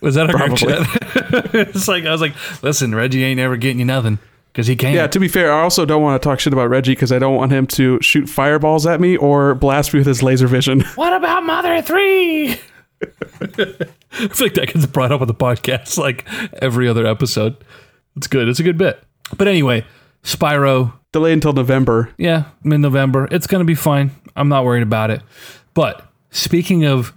[0.00, 0.84] Was that our group Probably.
[0.84, 1.54] chat?
[1.54, 4.18] it's like I was like, listen, Reggie ain't ever getting you nothing
[4.52, 4.94] because he can't.
[4.94, 7.18] Yeah, to be fair, I also don't want to talk shit about Reggie because I
[7.18, 10.82] don't want him to shoot fireballs at me or blast me with his laser vision.
[10.94, 12.58] What about Mother 3?
[13.02, 16.24] I feel like that gets brought up on the podcast like
[16.60, 17.56] every other episode.
[18.16, 18.48] It's good.
[18.48, 19.02] It's a good bit.
[19.36, 19.84] But anyway,
[20.22, 22.12] Spyro, Delay until November.
[22.18, 23.28] yeah, mid November.
[23.30, 24.10] It's going to be fine.
[24.36, 25.22] I'm not worried about it.
[25.74, 27.12] But speaking of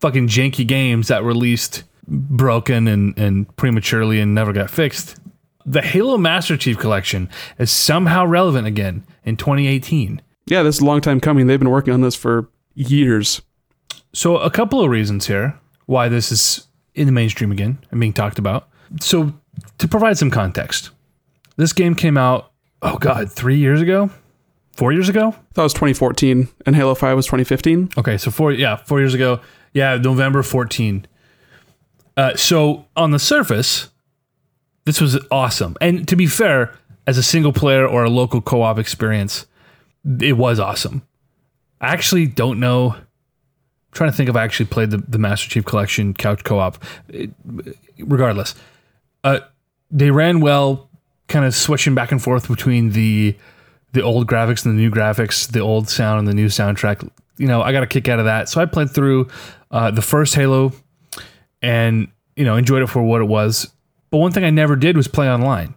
[0.00, 5.16] fucking janky games that released broken and, and prematurely and never got fixed,
[5.64, 10.20] the Halo Master Chief Collection is somehow relevant again in 2018.
[10.46, 11.46] Yeah, this is a long time coming.
[11.46, 13.42] They've been working on this for years.
[14.12, 18.12] So, a couple of reasons here why this is in the mainstream again and being
[18.12, 18.68] talked about.
[19.00, 19.32] So,
[19.78, 20.90] to provide some context,
[21.56, 24.10] this game came out, oh God, three years ago?
[24.72, 25.34] Four years ago?
[25.54, 27.90] That was 2014, and Halo 5 was 2015.
[27.98, 29.40] Okay, so four, yeah, four years ago.
[29.74, 31.06] Yeah, November 14.
[32.16, 33.88] Uh, so, on the surface,
[34.84, 35.76] this was awesome.
[35.80, 36.74] And to be fair,
[37.06, 39.46] as a single player or a local co op experience,
[40.20, 41.02] it was awesome.
[41.80, 42.96] I actually don't know.
[43.92, 46.82] Trying to think if I actually played the, the Master Chief Collection couch co op.
[47.98, 48.54] Regardless,
[49.22, 49.40] uh,
[49.90, 50.88] they ran well,
[51.28, 53.36] kind of switching back and forth between the
[53.92, 57.08] the old graphics and the new graphics, the old sound and the new soundtrack.
[57.36, 58.48] You know, I got a kick out of that.
[58.48, 59.28] So I played through
[59.70, 60.72] uh, the first Halo
[61.60, 63.70] and, you know, enjoyed it for what it was.
[64.10, 65.74] But one thing I never did was play online.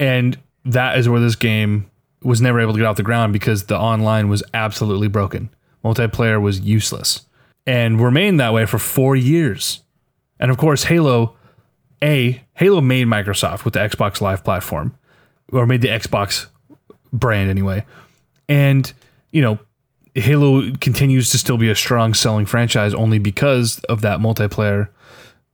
[0.00, 1.90] And that is where this game
[2.22, 5.50] was never able to get off the ground because the online was absolutely broken.
[5.88, 7.26] Multiplayer was useless
[7.66, 9.82] and remained that way for four years.
[10.40, 11.36] And of course, Halo,
[12.02, 14.96] A, Halo made Microsoft with the Xbox Live platform,
[15.52, 16.46] or made the Xbox
[17.12, 17.84] brand anyway.
[18.48, 18.92] And,
[19.32, 19.58] you know,
[20.14, 24.88] Halo continues to still be a strong selling franchise only because of that multiplayer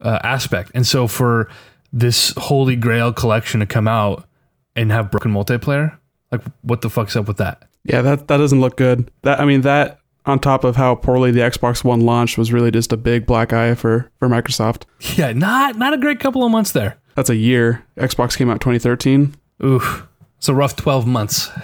[0.00, 0.70] uh, aspect.
[0.74, 1.50] And so for
[1.92, 4.26] this holy grail collection to come out
[4.74, 5.96] and have broken multiplayer,
[6.32, 7.62] like what the fuck's up with that?
[7.84, 9.10] Yeah, that, that doesn't look good.
[9.22, 12.70] That I mean, that on top of how poorly the Xbox One launched was really
[12.70, 14.84] just a big black eye for, for Microsoft.
[15.16, 16.98] Yeah, not not a great couple of months there.
[17.14, 17.84] That's a year.
[17.96, 19.34] Xbox came out 2013.
[19.64, 20.06] Oof.
[20.38, 21.50] It's a rough 12 months.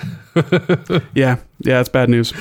[1.15, 2.33] Yeah, yeah, it's bad news.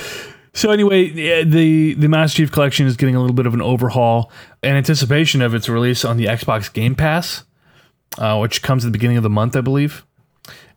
[0.54, 1.10] So anyway,
[1.44, 5.42] the the Master Chief Collection is getting a little bit of an overhaul in anticipation
[5.42, 7.44] of its release on the Xbox Game Pass,
[8.20, 10.06] uh, which comes at the beginning of the month, I believe.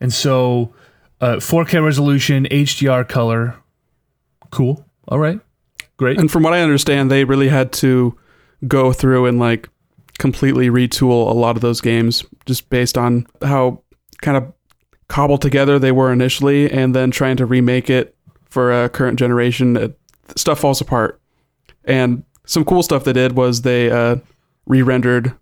[0.01, 0.75] And so,
[1.21, 3.57] uh, 4K resolution, HDR color,
[4.51, 4.87] cool.
[5.09, 5.41] All right,
[5.97, 6.19] great.
[6.19, 8.17] And from what I understand, they really had to
[8.67, 9.69] go through and like
[10.19, 13.83] completely retool a lot of those games just based on how
[14.21, 14.53] kind of
[15.09, 18.17] cobbled together they were initially and then trying to remake it
[18.49, 19.77] for a current generation.
[19.77, 19.99] It,
[20.37, 21.21] stuff falls apart.
[21.85, 24.17] And some cool stuff they did was they uh,
[24.67, 25.35] re-rendered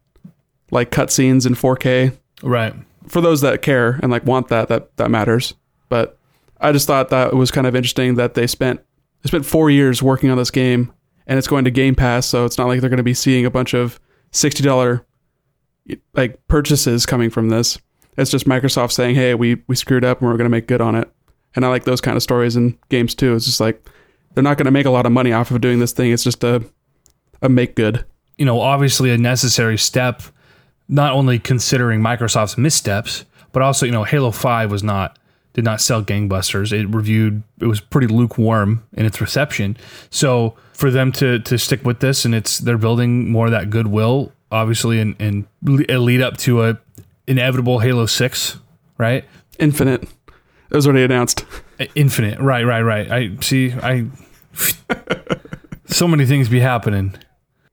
[0.71, 2.17] like cutscenes in 4K.
[2.43, 2.75] Right.
[3.07, 5.55] For those that care and like want that, that that matters.
[5.89, 6.19] But
[6.61, 8.81] I just thought that was kind of interesting that they spent
[9.23, 10.93] they spent four years working on this game,
[11.27, 13.47] and it's going to Game Pass, so it's not like they're going to be seeing
[13.47, 14.01] a bunch of
[14.33, 15.05] sixty dollar
[16.15, 17.79] like purchases coming from this.
[18.17, 20.81] It's just Microsoft saying, "Hey, we we screwed up, and we're going to make good
[20.81, 21.11] on it."
[21.55, 23.35] And I like those kind of stories in games too.
[23.35, 23.89] It's just like
[24.35, 26.13] they're not going to make a lot of money off of doing this thing.
[26.13, 26.65] It's just a
[27.43, 28.05] a make good.
[28.39, 30.23] You know, obviously a necessary step,
[30.89, 35.19] not only considering Microsoft's missteps, but also, you know, Halo 5 was not
[35.53, 36.73] did not sell gangbusters.
[36.73, 39.77] It reviewed it was pretty lukewarm in its reception.
[40.11, 43.71] So for them to to stick with this and it's they're building more of that
[43.71, 46.79] goodwill, obviously, and and lead up to a
[47.27, 48.59] inevitable Halo Six,
[48.99, 49.25] right?
[49.59, 50.03] Infinite.
[50.05, 51.45] It was already announced.
[51.95, 53.11] Infinite, right, right, right.
[53.11, 53.73] I see.
[53.73, 54.07] I
[55.87, 57.15] so many things be happening.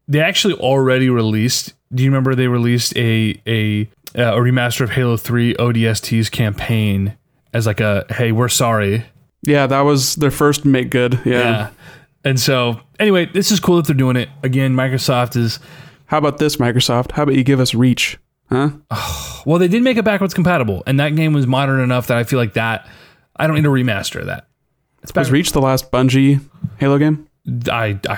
[0.07, 1.73] They actually already released.
[1.93, 7.16] Do you remember they released a a uh, a remaster of Halo Three ODST's campaign
[7.53, 9.05] as like a hey, we're sorry.
[9.43, 11.19] Yeah, that was their first make good.
[11.25, 11.39] Yeah.
[11.39, 11.69] Yeah.
[12.23, 14.29] And so, anyway, this is cool that they're doing it.
[14.43, 15.60] Again, Microsoft is
[16.07, 17.12] How about this, Microsoft?
[17.12, 18.17] How about you give us Reach?
[18.49, 18.71] Huh?
[19.45, 22.23] well, they did make it backwards compatible, and that game was modern enough that I
[22.23, 22.88] feel like that
[23.38, 24.47] I don't need a remaster of that.
[25.03, 25.31] It's Was.
[25.31, 26.43] Reach the last Bungie
[26.79, 27.27] Halo game?
[27.71, 28.17] I, I,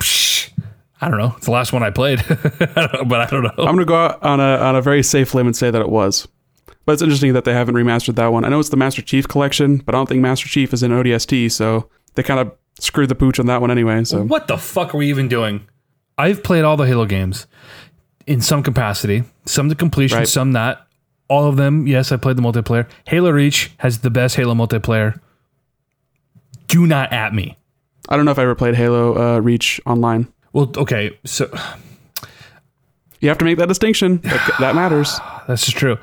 [1.00, 1.34] I don't know.
[1.36, 3.52] It's the last one I played, I know, but I don't know.
[3.58, 5.88] I'm gonna go out on a on a very safe limb and say that it
[5.88, 6.28] was.
[6.86, 8.44] But it's interesting that they haven't remastered that one.
[8.44, 10.90] I know it's the Master Chief collection, but I don't think Master Chief is in
[10.90, 14.02] ODST, so they kind of screwed the pooch on that one anyway.
[14.04, 15.66] So What the fuck are we even doing?
[16.18, 17.46] I've played all the Halo games
[18.26, 20.28] in some capacity, some to completion, Right.
[20.28, 20.86] some not.
[21.28, 22.88] All of them, yes, I played the multiplayer.
[23.06, 25.20] Halo Reach has the best Halo multiplayer.
[26.66, 27.56] Do not at me.
[28.08, 30.26] I don't know if I ever played Halo uh, Reach online.
[30.52, 31.48] Well, okay, so
[33.20, 34.18] You have to make that distinction.
[34.22, 35.18] That, that matters.
[35.46, 35.98] That's just true.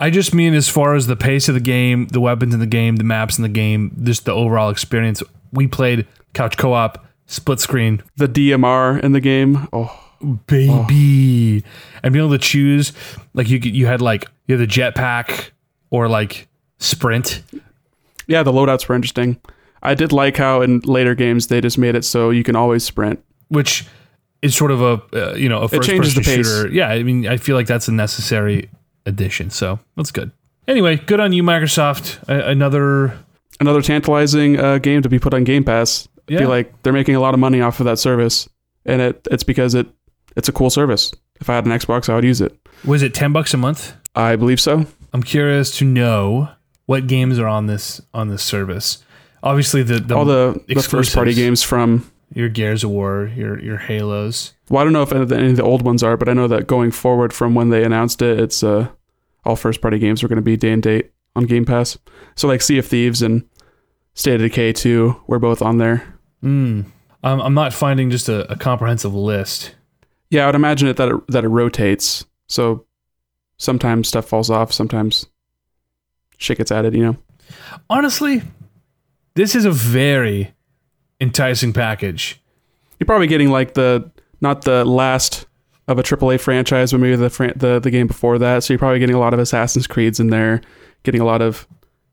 [0.00, 2.66] I just mean as far as the pace of the game, the weapons in the
[2.66, 5.22] game, the maps in the game, just the overall experience.
[5.52, 9.68] We played couch co-op, split screen, The DMR in the game.
[9.74, 9.94] Oh,
[10.46, 11.64] baby,
[12.02, 12.92] and being able to choose
[13.34, 15.50] like you you had like you had the jetpack
[15.90, 17.42] or like sprint.
[18.26, 19.40] yeah, the loadouts were interesting.
[19.82, 22.84] I did like how in later games they just made it so you can always
[22.84, 23.22] sprint.
[23.48, 23.86] which
[24.42, 26.68] is sort of a uh, you know a first person shooter.
[26.68, 28.70] Yeah, I mean, I feel like that's a necessary
[29.06, 29.50] addition.
[29.50, 30.30] So that's good.
[30.68, 32.18] Anyway, good on you, Microsoft.
[32.28, 33.18] A- another
[33.60, 36.08] Another tantalizing uh, game to be put on Game Pass.
[36.16, 36.38] I Yeah.
[36.38, 38.48] feel like they're making a lot of money off of that service,
[38.86, 39.86] and it it's because it
[40.34, 41.12] it's a cool service.
[41.40, 42.56] If I had an Xbox, I would use it.
[42.86, 43.92] was it ten bucks a month?
[44.14, 44.86] I believe so.
[45.12, 46.48] I'm curious to know
[46.86, 49.04] what games are on this on this service.
[49.42, 52.10] Obviously, the, the All the, the first party games from.
[52.32, 54.54] your Gears of War, your your Halos.
[54.70, 56.28] Well, I don't know if any of the- any of the old ones are, but
[56.28, 58.88] I know that going forward from when they announced it, it's uh,
[59.44, 61.98] all first party games are going to be day and date on Game Pass.
[62.36, 63.44] So like Sea of Thieves and
[64.14, 66.14] State of Decay 2 were both on there.
[66.42, 66.86] Mm.
[67.22, 69.74] I'm, I'm not finding just a, a comprehensive list.
[70.30, 72.24] Yeah, I would imagine it that it, that it rotates.
[72.46, 72.86] So
[73.56, 75.26] sometimes stuff falls off, sometimes
[76.38, 76.94] shit gets added.
[76.94, 77.16] You know,
[77.88, 78.42] Honestly,
[79.34, 80.54] this is a very
[81.20, 82.40] enticing package.
[82.98, 85.46] you're probably getting like the not the last
[85.88, 88.62] of a AAA franchise, but maybe the fran- the the game before that.
[88.64, 90.60] So you're probably getting a lot of Assassin's Creeds in there.
[91.02, 91.66] Getting a lot of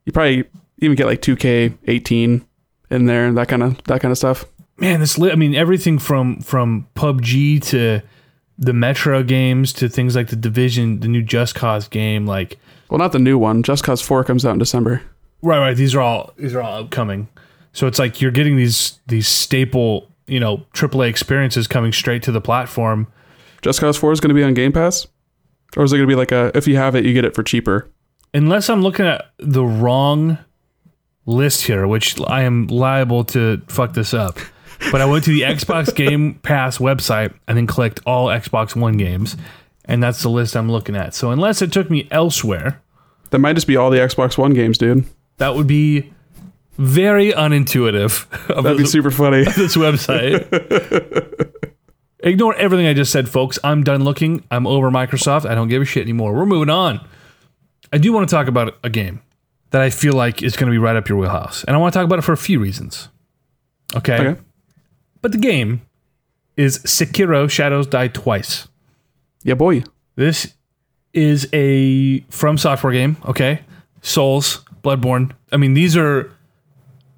[0.06, 0.46] you probably
[0.80, 2.46] even get like 2K18
[2.90, 4.46] in there, that kind of that kind of stuff.
[4.78, 8.02] man, this li- I mean everything from from PUBG to
[8.58, 12.58] the Metro games to things like the Division, the new Just Cause game, like
[12.90, 13.62] Well, not the new one.
[13.64, 15.02] Just Cause 4 comes out in December.
[15.42, 15.78] right, right.
[15.78, 17.28] These are all these are all upcoming.
[17.74, 22.32] So it's like you're getting these these staple, you know, AAA experiences coming straight to
[22.32, 23.08] the platform.
[23.62, 25.08] Just Cause 4 is going to be on Game Pass,
[25.76, 27.34] or is it going to be like a if you have it, you get it
[27.36, 27.90] for cheaper?
[28.34, 30.38] Unless I'm looking at the wrong
[31.26, 34.38] list here, which I am liable to fuck this up.
[34.92, 38.96] But I went to the Xbox Game Pass website and then clicked all Xbox One
[38.98, 39.36] games,
[39.86, 41.16] and that's the list I'm looking at.
[41.16, 42.82] So unless it took me elsewhere,
[43.32, 45.06] That might just be all the Xbox One games, dude.
[45.38, 46.14] that would be
[46.78, 49.44] very unintuitive That'd be this, super funny.
[49.56, 50.46] this website.
[52.20, 53.60] Ignore everything I just said, folks.
[53.64, 54.44] I'm done looking.
[54.50, 55.48] I'm over Microsoft.
[55.48, 56.34] I don't give a shit anymore.
[56.34, 57.06] We're moving on.
[57.92, 59.22] I do want to talk about a game
[59.72, 61.64] that I feel like is going to be right up your wheelhouse.
[61.64, 63.10] And I want to talk about it for a few reasons.
[63.96, 64.18] Okay.
[64.18, 64.42] Okay.
[65.22, 65.82] But the game
[66.56, 68.68] is Sekiro Shadows Die Twice.
[69.44, 69.84] Yeah, boy.
[70.16, 70.54] This
[71.14, 73.62] is a From Software game, okay?
[74.02, 75.32] Souls, Bloodborne.
[75.52, 76.32] I mean, these are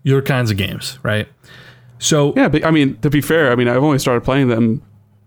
[0.03, 1.27] your kinds of games, right?
[1.99, 4.81] So Yeah, but I mean, to be fair, I mean, I've only started playing them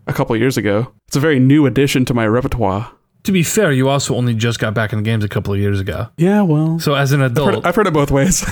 [0.06, 0.92] a couple years ago.
[1.08, 2.90] It's a very new addition to my repertoire.
[3.24, 5.78] to be fair, you also only just got back into games a couple of years
[5.78, 6.08] ago.
[6.16, 8.40] Yeah, well, So as an adult, I've heard it both ways.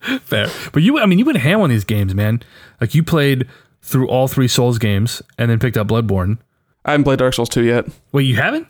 [0.22, 0.48] fair.
[0.72, 2.42] But you, I mean, you went ham on these games, man.
[2.80, 3.46] Like you played
[3.82, 6.38] through all three Souls games and then picked up Bloodborne.
[6.84, 7.86] I haven't played Dark Souls 2 yet.
[8.12, 8.68] Wait, you haven't?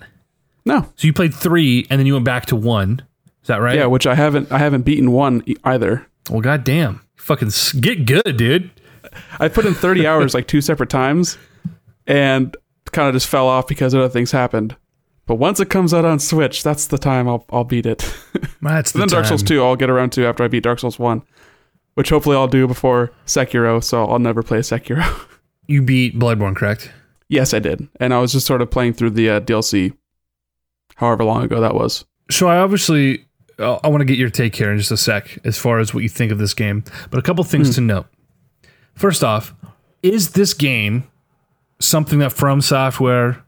[0.65, 0.83] No.
[0.97, 3.03] So you played three and then you went back to one.
[3.49, 3.77] Is that right?
[3.77, 6.07] Yeah, which I haven't I haven't beaten one e- either.
[6.29, 8.71] Well, goddamn, fucking s- get good, dude.
[9.41, 11.39] I put in 30 hours like two separate times
[12.07, 12.55] and
[12.93, 14.77] kind of just fell off because other things happened.
[15.25, 18.01] But once it comes out on Switch, that's the time I'll I'll beat it.
[18.61, 20.99] That's the then Dark Souls 2 I'll get around to after I beat Dark Souls
[20.99, 21.23] 1,
[21.95, 25.03] which hopefully I'll do before Sekiro, so I'll never play Sekiro.
[25.71, 26.91] You beat Bloodborne, correct?
[27.29, 27.89] yes, I did.
[28.01, 29.95] And I was just sort of playing through the uh, DLC
[30.97, 32.05] however long ago that was.
[32.31, 33.27] So I obviously
[33.59, 36.03] I want to get your take here in just a sec as far as what
[36.03, 36.85] you think of this game.
[37.11, 37.75] But a couple things hmm.
[37.75, 38.07] to note.
[38.95, 39.55] First off,
[40.03, 41.09] is this game
[41.81, 43.45] something that From Software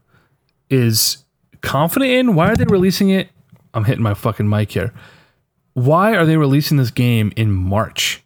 [0.69, 1.25] is
[1.61, 2.35] confident in?
[2.35, 3.29] Why are they releasing it?
[3.73, 4.93] I'm hitting my fucking mic here.
[5.73, 8.23] Why are they releasing this game in March?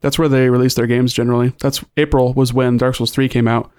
[0.00, 1.54] That's where they release their games generally.
[1.60, 3.70] That's April was when Dark Souls 3 came out.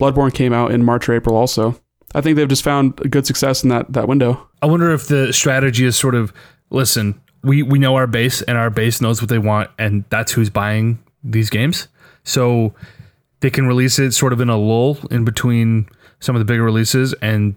[0.00, 1.80] Bloodborne came out in March or April also.
[2.14, 4.48] I think they've just found a good success in that that window.
[4.60, 6.32] I wonder if the strategy is sort of
[6.72, 10.32] listen, we we know our base and our base knows what they want and that's
[10.32, 11.88] who's buying these games.
[12.24, 12.74] So
[13.40, 15.88] they can release it sort of in a lull in between
[16.20, 17.56] some of the bigger releases and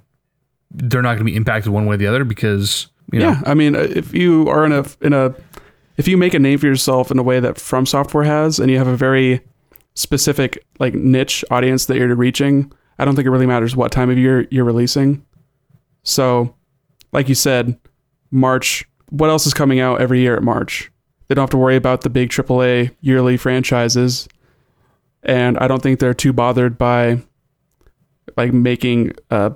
[0.72, 3.42] they're not going to be impacted one way or the other because you know Yeah,
[3.46, 5.34] I mean, uh, if you are in a in a
[5.98, 8.70] if you make a name for yourself in a way that From Software has, and
[8.70, 9.42] you have a very
[9.94, 14.10] specific like niche audience that you're reaching, I don't think it really matters what time
[14.10, 15.26] of year you're releasing.
[16.04, 16.56] So,
[17.14, 17.80] like you said,
[18.32, 18.86] March.
[19.18, 20.92] What else is coming out every year at March?
[21.28, 24.28] They don't have to worry about the big AAA yearly franchises,
[25.24, 27.22] and I don't think they're too bothered by
[28.38, 29.52] like making uh,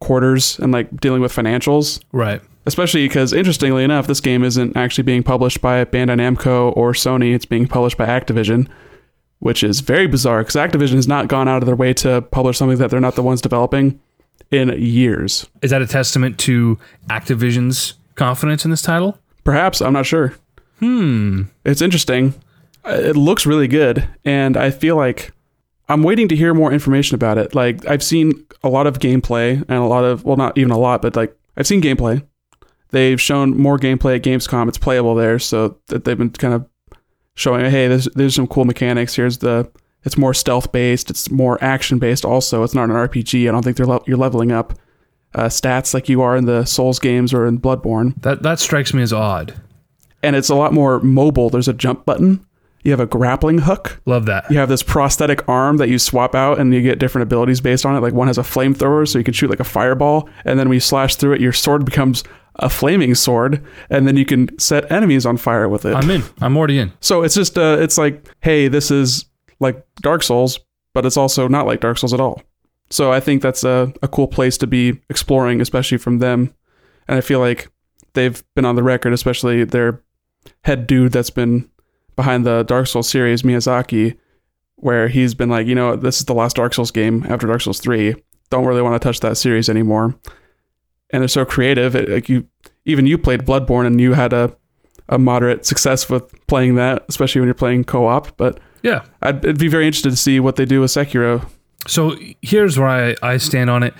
[0.00, 2.42] quarters and like dealing with financials right.
[2.66, 7.34] especially because interestingly enough this game isn't actually being published by bandai namco or sony
[7.34, 8.68] it's being published by activision
[9.38, 12.58] which is very bizarre because activision has not gone out of their way to publish
[12.58, 13.98] something that they're not the ones developing
[14.50, 19.18] in years Is that a testament to Activision's confidence in this title?
[19.44, 20.34] perhaps i'm not sure.
[20.80, 21.42] Hmm.
[21.64, 22.34] it's interesting.
[22.84, 25.32] Uh, it looks really good and i feel like
[25.88, 27.54] i'm waiting to hear more information about it.
[27.54, 30.78] Like i've seen a lot of gameplay and a lot of well not even a
[30.78, 32.22] lot but like i've seen gameplay.
[32.90, 34.68] They've shown more gameplay at gamescom.
[34.68, 36.66] It's playable there so that they've been kind of
[37.34, 39.14] showing hey there's there's some cool mechanics.
[39.16, 39.70] Here's the
[40.04, 42.62] it's more stealth based it's more action based also.
[42.62, 44.74] It's not an rpg i don't think they're le- you're leveling up
[45.34, 48.92] uh, stats like you are in the souls games or in bloodborne That that strikes
[48.94, 49.54] me as odd.
[50.22, 52.44] and it's a lot more mobile there's a jump button
[52.82, 54.50] you have a grappling hook Love that.
[54.50, 57.86] you have this prosthetic arm that you swap out and you get different abilities based
[57.86, 58.00] on it.
[58.00, 60.76] Like one has a flamethrower, so you can shoot like a fireball, and then when
[60.76, 62.24] you slash through it, your sword becomes
[62.56, 65.94] a flaming sword, and then you can set enemies on fire with it.
[65.94, 66.22] I'm in.
[66.42, 66.92] I'm already in.
[67.00, 69.24] so it's just uh it's like, hey, this is
[69.60, 70.60] like Dark Souls,
[70.92, 72.42] but it's also not like Dark Souls at all.
[72.90, 76.54] So I think that's a, a cool place to be exploring, especially from them.
[77.08, 77.70] And I feel like
[78.12, 80.02] they've been on the record, especially their
[80.62, 81.68] head dude that's been
[82.16, 84.16] behind the Dark Souls series, Miyazaki,
[84.76, 87.60] where he's been like, you know, this is the last Dark Souls game after Dark
[87.62, 88.14] Souls 3.
[88.50, 90.14] Don't really want to touch that series anymore.
[91.10, 91.96] And they're so creative.
[91.96, 92.46] It, like you,
[92.84, 94.54] even you played Bloodborne and you had a,
[95.08, 98.36] a moderate success with playing that, especially when you're playing co-op.
[98.36, 99.04] But Yeah.
[99.22, 101.48] I'd, I'd be very interested to see what they do with Sekiro.
[101.86, 103.94] So here's where I, I stand on it.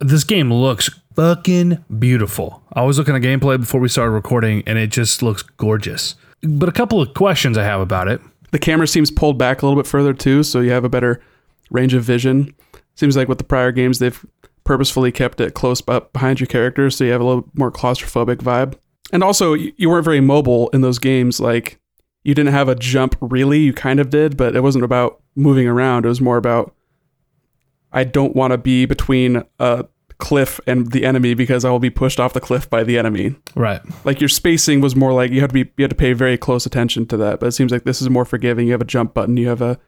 [0.00, 2.62] This game looks fucking beautiful.
[2.72, 6.14] I was looking at gameplay before we started recording, and it just looks gorgeous.
[6.42, 8.20] But a couple of questions I have about it.
[8.50, 11.20] The camera seems pulled back a little bit further too, so you have a better
[11.70, 12.54] range of vision.
[12.94, 14.24] Seems like with the prior games, they've
[14.64, 18.36] purposefully kept it close up behind your character, so you have a little more claustrophobic
[18.36, 18.76] vibe.
[19.12, 21.40] And also, you weren't very mobile in those games.
[21.40, 21.78] Like,
[22.22, 23.60] you didn't have a jump really.
[23.60, 26.04] You kind of did, but it wasn't about moving around.
[26.04, 26.74] It was more about,
[27.92, 29.86] I don't want to be between a
[30.18, 33.36] cliff and the enemy because I will be pushed off the cliff by the enemy.
[33.54, 33.80] Right.
[34.04, 36.36] like your spacing was more like you had to be you had to pay very
[36.36, 38.66] close attention to that but it seems like this is more forgiving.
[38.66, 39.78] You have a jump button you have a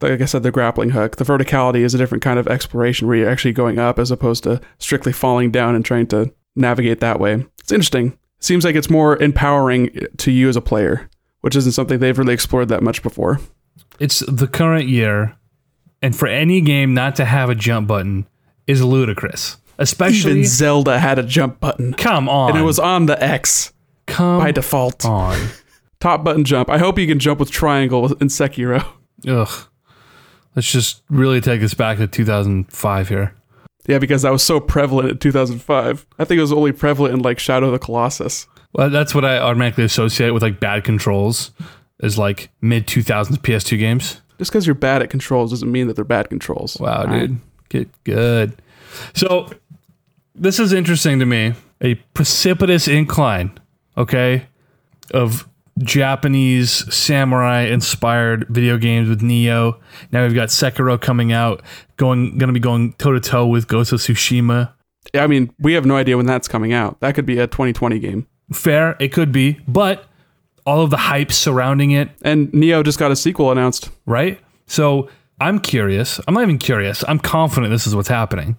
[0.00, 1.16] like i said the grappling hook.
[1.16, 4.42] The verticality is a different kind of exploration where you're actually going up as opposed
[4.44, 7.46] to strictly falling down and trying to navigate that way.
[7.60, 8.18] It's interesting.
[8.40, 11.08] Seems like it's more empowering to you as a player
[11.44, 13.38] which isn't something they've really explored that much before.
[14.00, 15.36] It's the current year,
[16.04, 18.26] and for any game not to have a jump button
[18.66, 19.56] is ludicrous.
[19.78, 22.50] Especially, even zelda had a jump button come on.
[22.50, 23.72] and it was on the x
[24.06, 25.04] Come by default.
[25.04, 25.48] on.
[26.00, 26.68] Top button jump.
[26.68, 28.84] I hope you can jump with triangle in Sekiro.
[29.26, 29.68] Ugh.
[30.54, 33.34] Let's just really take us back to 2005 here.
[33.86, 36.06] Yeah, because that was so prevalent in 2005.
[36.18, 38.46] I think it was only prevalent in like Shadow of the Colossus.
[38.74, 41.52] Well, that's what I automatically associate with like bad controls,
[42.00, 44.20] is like mid 2000s PS2 games.
[44.38, 46.76] Just because you're bad at controls doesn't mean that they're bad controls.
[46.80, 47.28] Wow, All right?
[47.28, 47.40] dude.
[47.68, 48.60] Get good.
[49.14, 49.48] So,
[50.34, 51.54] this is interesting to me.
[51.80, 53.58] A precipitous incline,
[53.96, 54.46] okay,
[55.12, 59.76] of Japanese samurai inspired video games with Nioh.
[60.12, 61.62] Now we've got Sekiro coming out,
[61.96, 64.72] going going to be going toe to toe with Ghost of Tsushima.
[65.12, 67.00] Yeah, I mean, we have no idea when that's coming out.
[67.00, 68.26] That could be a 2020 game.
[68.52, 70.04] Fair, it could be, but
[70.66, 73.90] all of the hype surrounding it And Nioh just got a sequel announced.
[74.06, 74.40] right?
[74.66, 75.08] So
[75.40, 76.20] I'm curious.
[76.26, 77.04] I'm not even curious.
[77.06, 78.56] I'm confident this is what's happening.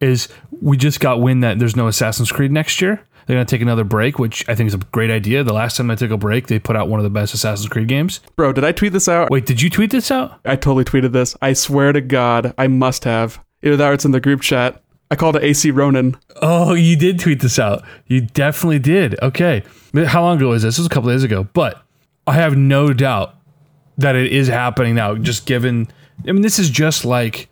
[0.00, 0.28] Is
[0.60, 3.00] we just got wind that there's no Assassin's Creed next year.
[3.26, 5.44] They're gonna take another break, which I think is a great idea.
[5.44, 7.68] The last time they took a break, they put out one of the best Assassin's
[7.68, 8.20] Creed games.
[8.36, 9.28] Bro, did I tweet this out?
[9.30, 10.40] Wait, did you tweet this out?
[10.46, 11.36] I totally tweeted this.
[11.42, 13.38] I swear to God, I must have.
[13.62, 14.82] Either that or it's in the group chat.
[15.10, 16.16] I called it AC Ronin.
[16.42, 17.84] Oh, you did tweet this out.
[18.06, 19.18] You definitely did.
[19.22, 19.62] Okay.
[20.06, 20.74] How long ago was this?
[20.74, 21.44] This was a couple days ago.
[21.52, 21.82] But
[22.26, 23.34] I have no doubt
[23.96, 25.88] that it is happening now, just given
[26.26, 27.48] I mean, this is just like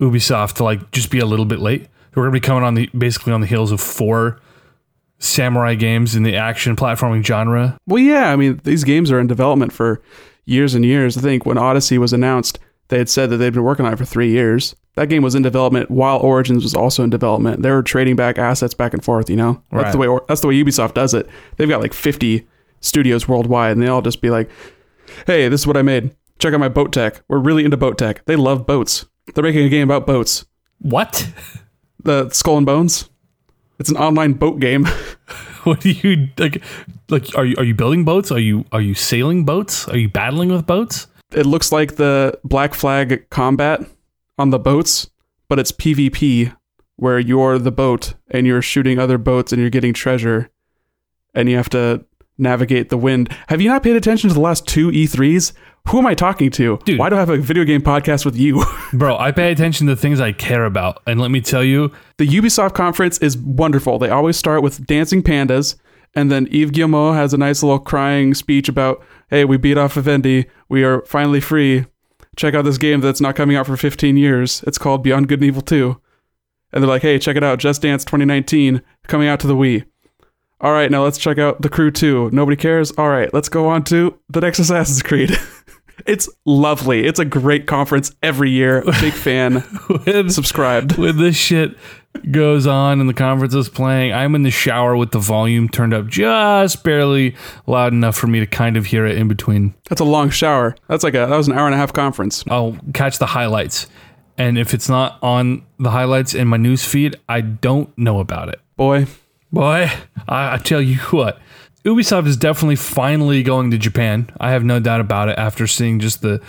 [0.00, 1.88] Ubisoft to like just be a little bit late.
[2.14, 4.40] We're gonna be coming on the basically on the heels of four
[5.18, 7.78] samurai games in the action platforming genre.
[7.86, 10.02] Well, yeah, I mean, these games are in development for
[10.44, 11.16] years and years.
[11.16, 12.58] I think when Odyssey was announced,
[12.88, 14.74] they had said that they'd been working on it for three years.
[14.94, 17.62] That game was in development while Origins was also in development.
[17.62, 19.28] They were trading back assets back and forth.
[19.28, 21.28] You know, that's the way that's the way Ubisoft does it.
[21.56, 22.46] They've got like fifty
[22.80, 24.50] studios worldwide, and they all just be like,
[25.26, 26.14] "Hey, this is what I made.
[26.38, 27.22] Check out my boat tech.
[27.28, 28.24] We're really into boat tech.
[28.26, 29.06] They love boats.
[29.34, 30.44] They're making a game about boats.
[30.78, 31.28] What?
[32.02, 33.08] The Skull and Bones.
[33.78, 34.86] It's an online boat game.
[35.64, 36.62] What do you like?
[37.08, 38.30] Like, are you are you building boats?
[38.30, 39.88] Are you are you sailing boats?
[39.88, 41.06] Are you battling with boats?
[41.34, 43.80] It looks like the Black Flag combat
[44.38, 45.10] on the boats,
[45.48, 46.54] but it's PvP
[46.96, 50.50] where you're the boat and you're shooting other boats and you're getting treasure
[51.34, 52.04] and you have to
[52.38, 53.28] navigate the wind.
[53.48, 55.52] Have you not paid attention to the last two E3s?
[55.88, 56.78] Who am I talking to?
[56.84, 56.98] Dude.
[56.98, 58.64] Why do I have a video game podcast with you?
[58.92, 61.92] Bro, I pay attention to the things I care about, and let me tell you,
[62.16, 63.98] the Ubisoft conference is wonderful.
[63.98, 65.76] They always start with dancing pandas,
[66.14, 69.94] and then Yves Guillemot has a nice little crying speech about, "Hey, we beat off
[69.94, 70.46] Vivendi.
[70.68, 71.86] We are finally free.
[72.36, 74.62] Check out this game that's not coming out for 15 years.
[74.66, 76.00] It's called Beyond Good and Evil 2."
[76.72, 77.58] And they're like, "Hey, check it out.
[77.58, 79.84] Just Dance 2019 coming out to the Wii."
[80.60, 82.30] All right, now let's check out The Crew 2.
[82.32, 82.90] Nobody cares.
[82.92, 85.36] All right, let's go on to the next Assassin's Creed.
[86.06, 87.06] it's lovely.
[87.06, 88.82] It's a great conference every year.
[89.00, 89.56] Big fan.
[90.04, 90.96] when, Subscribed.
[90.96, 91.76] when this shit
[92.30, 95.92] goes on and the conference is playing, I'm in the shower with the volume turned
[95.92, 97.34] up just barely
[97.66, 99.74] loud enough for me to kind of hear it in between.
[99.88, 100.76] That's a long shower.
[100.88, 102.44] That's like a that was an hour and a half conference.
[102.48, 103.86] I'll catch the highlights.
[104.36, 108.48] And if it's not on the highlights in my news feed, I don't know about
[108.48, 108.60] it.
[108.76, 109.06] Boy,
[109.54, 109.88] Boy,
[110.26, 111.38] I, I tell you what,
[111.84, 114.28] Ubisoft is definitely finally going to Japan.
[114.40, 116.42] I have no doubt about it after seeing just the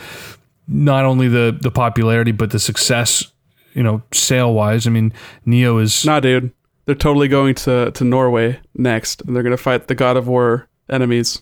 [0.67, 3.31] not only the the popularity but the success,
[3.75, 4.87] you know, sale wise.
[4.87, 5.13] I mean,
[5.45, 6.51] Nioh is nah, dude.
[6.85, 10.67] They're totally going to to Norway next, and they're gonna fight the God of War
[10.89, 11.41] enemies.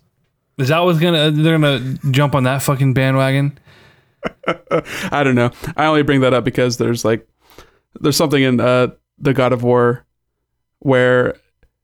[0.58, 3.58] is that what's gonna they're gonna jump on that fucking bandwagon?
[5.12, 5.52] I don't know.
[5.76, 7.28] I only bring that up because there's like
[8.00, 8.88] there's something in uh,
[9.20, 10.06] the God of War
[10.80, 11.36] where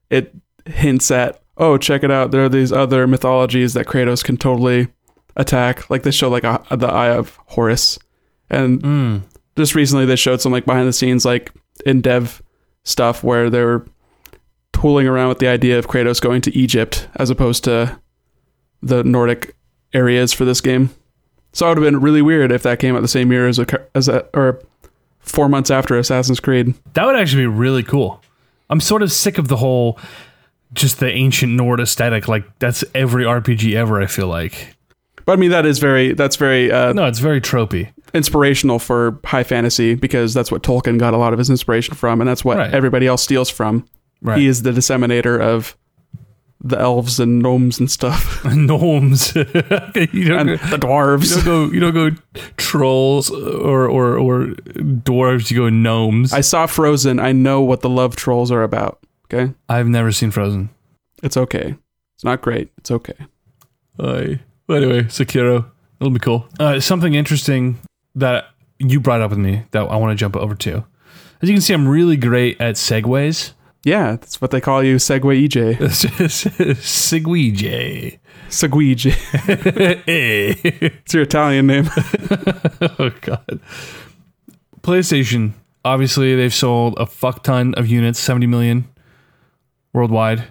[0.09, 0.33] it
[0.65, 4.87] hints at oh check it out there are these other mythologies that Kratos can totally
[5.35, 7.97] attack like they show like a, the Eye of Horus
[8.49, 9.21] and Mm.
[9.59, 11.51] Just recently they showed some like behind the scenes like
[11.85, 12.41] in dev
[12.83, 13.85] stuff where they were
[14.71, 17.99] tooling around with the idea of Kratos going to Egypt as opposed to
[18.81, 19.53] the Nordic
[19.93, 20.89] areas for this game.
[21.51, 23.59] So it would have been really weird if that came out the same year as
[23.59, 24.61] a, as a or
[25.19, 26.73] four months after Assassin's Creed.
[26.93, 28.21] That would actually be really cool.
[28.69, 29.99] I'm sort of sick of the whole
[30.71, 32.29] just the ancient Nord aesthetic.
[32.29, 34.01] Like that's every RPG ever.
[34.01, 34.77] I feel like
[35.25, 37.91] But I mean that is very that's very uh, no, it's very tropey.
[38.13, 42.21] Inspirational for high fantasy because that's what Tolkien got a lot of his inspiration from,
[42.21, 42.73] and that's what Right.
[42.73, 43.85] everybody else steals from.
[44.21, 44.39] Right.
[44.39, 45.75] He is the disseminator of
[46.61, 49.33] the elves and gnomes and stuff, gnomes.
[49.35, 51.29] you don't and go, the dwarves.
[51.29, 51.73] you don't go.
[51.73, 52.09] You don't go
[52.57, 55.49] trolls or or or dwarves.
[55.49, 56.33] You go gnomes.
[56.33, 57.19] I saw Frozen.
[57.19, 58.99] I know what the love trolls are about.
[59.33, 60.69] Okay, I've never seen Frozen.
[61.23, 61.75] it's okay.
[62.15, 62.69] It's not great.
[62.79, 63.15] It's okay.
[63.97, 64.37] Well,
[64.69, 65.65] anyway, Sekiro.
[66.01, 66.45] It'll be cool.
[66.59, 67.77] Uh, something interesting
[68.19, 68.49] that
[68.79, 70.85] you brought up with me that I want to jump over to.
[71.41, 73.53] As you can see, I'm really great at segues.
[73.85, 75.77] Yeah, that's what they call you, Segway EJ.
[76.81, 78.19] Sigweej.
[78.49, 80.03] Segwij.
[80.05, 80.49] hey.
[81.03, 81.89] It's your Italian name.
[82.99, 83.59] oh god.
[84.81, 85.53] PlayStation.
[85.85, 88.87] Obviously, they've sold a fuck ton of units, 70 million
[89.93, 90.43] worldwide.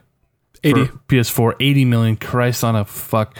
[0.64, 0.86] 80.
[1.08, 2.16] PS4, 80 million.
[2.16, 3.36] Christ on a fuck.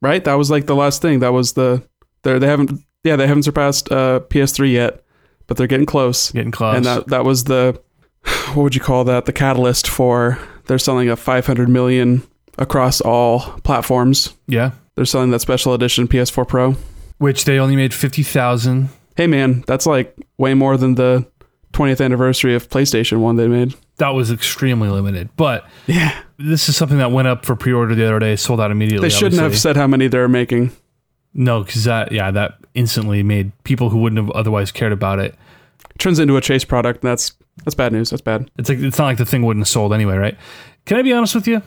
[0.00, 0.24] right?
[0.24, 1.20] That was like the last thing.
[1.20, 1.82] That was the
[2.22, 5.02] they haven't yeah they haven't surpassed uh, PS3 yet,
[5.46, 6.30] but they're getting close.
[6.32, 6.76] Getting close.
[6.76, 7.80] And that that was the
[8.54, 9.24] what would you call that?
[9.26, 12.22] The catalyst for they're selling a 500 million
[12.58, 14.34] across all platforms.
[14.46, 14.72] yeah.
[14.94, 16.72] They're selling that special edition PS4 Pro.
[17.18, 18.88] Which they only made 50,000.
[19.16, 21.24] Hey man, that's like way more than the
[21.72, 23.74] 20th anniversary of PlayStation one they made.
[23.98, 25.28] That was extremely limited.
[25.36, 28.72] But Yeah, this is something that went up for pre-order the other day, sold out
[28.72, 29.08] immediately.
[29.08, 30.72] they shouldn't have said how many they're making.
[31.32, 35.34] No, because that, yeah, that instantly made people who wouldn't have otherwise cared about it.
[35.98, 37.02] turns into a chase product.
[37.02, 37.32] That's
[37.64, 38.10] that's bad news.
[38.10, 38.50] That's bad.
[38.56, 40.38] It's like it's not like the thing wouldn't have sold anyway, right?
[40.86, 41.60] Can I be honest with you?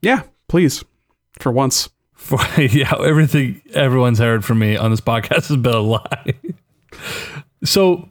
[0.00, 0.84] Yeah, please,
[1.40, 1.88] for once.
[2.14, 6.34] For yeah, everything everyone's heard from me on this podcast has been a lie.
[7.64, 8.08] so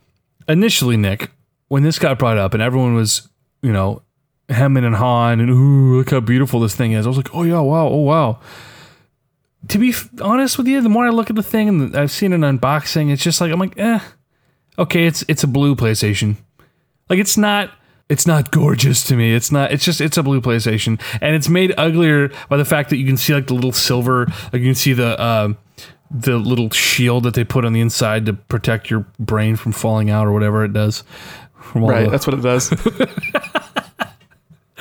[0.47, 1.31] initially, Nick,
[1.69, 3.29] when this got brought up and everyone was,
[3.61, 4.01] you know,
[4.49, 7.05] hemming and hawing and ooh, look how beautiful this thing is.
[7.05, 8.39] I was like, oh yeah, wow, oh wow.
[9.69, 12.11] To be f- honest with you, the more I look at the thing and I've
[12.11, 13.99] seen an unboxing, it's just like I'm like, eh,
[14.77, 16.35] okay, it's it's a blue PlayStation.
[17.09, 17.71] Like it's not
[18.09, 19.33] it's not gorgeous to me.
[19.33, 21.01] It's not it's just it's a blue PlayStation.
[21.21, 24.27] And it's made uglier by the fact that you can see like the little silver
[24.53, 25.57] like you can see the um
[26.11, 30.09] the little shield that they put on the inside to protect your brain from falling
[30.11, 31.03] out or whatever it does.
[31.73, 32.69] Right, the- that's what it does.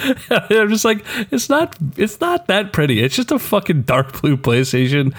[0.30, 3.02] I'm just like, it's not it's not that pretty.
[3.02, 5.14] It's just a fucking dark blue PlayStation,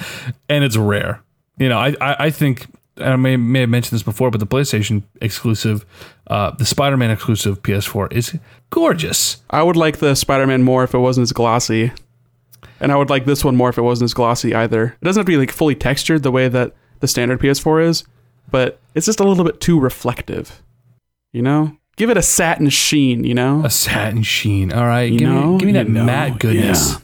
[0.50, 1.24] and it's rare.
[1.58, 2.68] You know, I I, I think
[2.98, 5.86] I may may have mentioned this before, but the PlayStation exclusive,
[6.28, 8.38] uh, the Spider-Man exclusive PS4 is
[8.70, 9.42] gorgeous.
[9.50, 11.92] I would like the Spider-Man more if it wasn't as glossy,
[12.80, 14.96] and I would like this one more if it wasn't as glossy either.
[15.02, 18.04] It doesn't have to be like fully textured the way that the standard PS4 is,
[18.50, 20.62] but it's just a little bit too reflective.
[21.34, 23.24] You know, give it a satin sheen.
[23.24, 24.72] You know, A satin sheen.
[24.74, 25.52] All right, You give know?
[25.54, 26.92] me give me You that know, matte goodness.
[26.94, 26.98] yeah.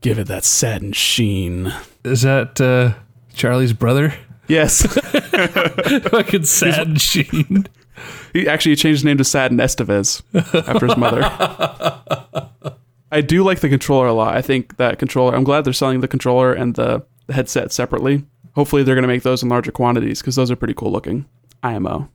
[0.00, 1.72] give it that satin sheen.
[2.04, 2.94] Is that uh,
[3.34, 4.14] Charlie's brother?
[4.46, 4.82] Yes,
[6.10, 7.66] Fucking satin sheen.
[8.34, 10.22] he actually changed his name to Satin Estevez
[10.68, 11.22] after his mother.
[13.10, 14.36] I do like the controller a lot.
[14.36, 15.34] I think that controller.
[15.34, 18.24] I'm glad they're selling the controller and the, the headset separately.
[18.54, 21.24] Hopefully, they're going to make those in larger quantities because those are pretty cool looking.
[21.62, 22.08] IMO,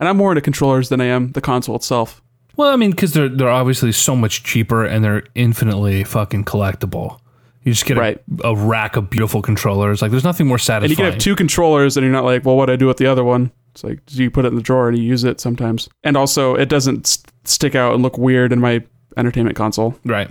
[0.00, 2.20] and I'm more into controllers than I am the console itself.
[2.56, 7.20] Well, I mean, because they're they're obviously so much cheaper and they're infinitely fucking collectible.
[7.62, 10.00] You just get a, a rack of beautiful controllers.
[10.00, 10.84] Like, there's nothing more satisfying.
[10.84, 12.86] And you can have two controllers, and you're not like, well, what do I do
[12.86, 13.52] with the other one?
[13.72, 15.88] It's like, do you put it in the drawer and you use it sometimes?
[16.02, 18.82] And also, it doesn't st- stick out and look weird in my
[19.16, 19.94] entertainment console.
[20.04, 20.30] Right.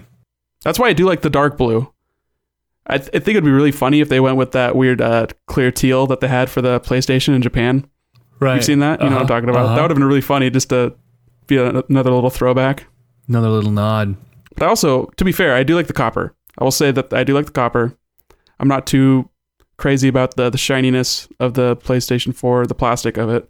[0.63, 1.93] That's why I do like the dark blue.
[2.87, 5.27] I, th- I think it'd be really funny if they went with that weird uh,
[5.45, 7.87] clear teal that they had for the PlayStation in Japan.
[8.39, 8.55] Right.
[8.55, 9.01] You've seen that?
[9.01, 9.65] You know what I'm Uh-huh, talking about?
[9.65, 9.75] uh-huh.
[9.75, 10.95] That would have been really funny just to
[11.47, 12.85] be a, another little throwback.
[13.27, 14.15] Another little nod.
[14.55, 16.33] But also, to be fair, I do like the copper.
[16.57, 17.95] I will say that I do like the copper.
[18.59, 19.29] I'm not too
[19.77, 23.49] crazy about the the shininess of the PlayStation 4, the plastic of it.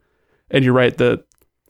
[0.52, 1.26] And you're right that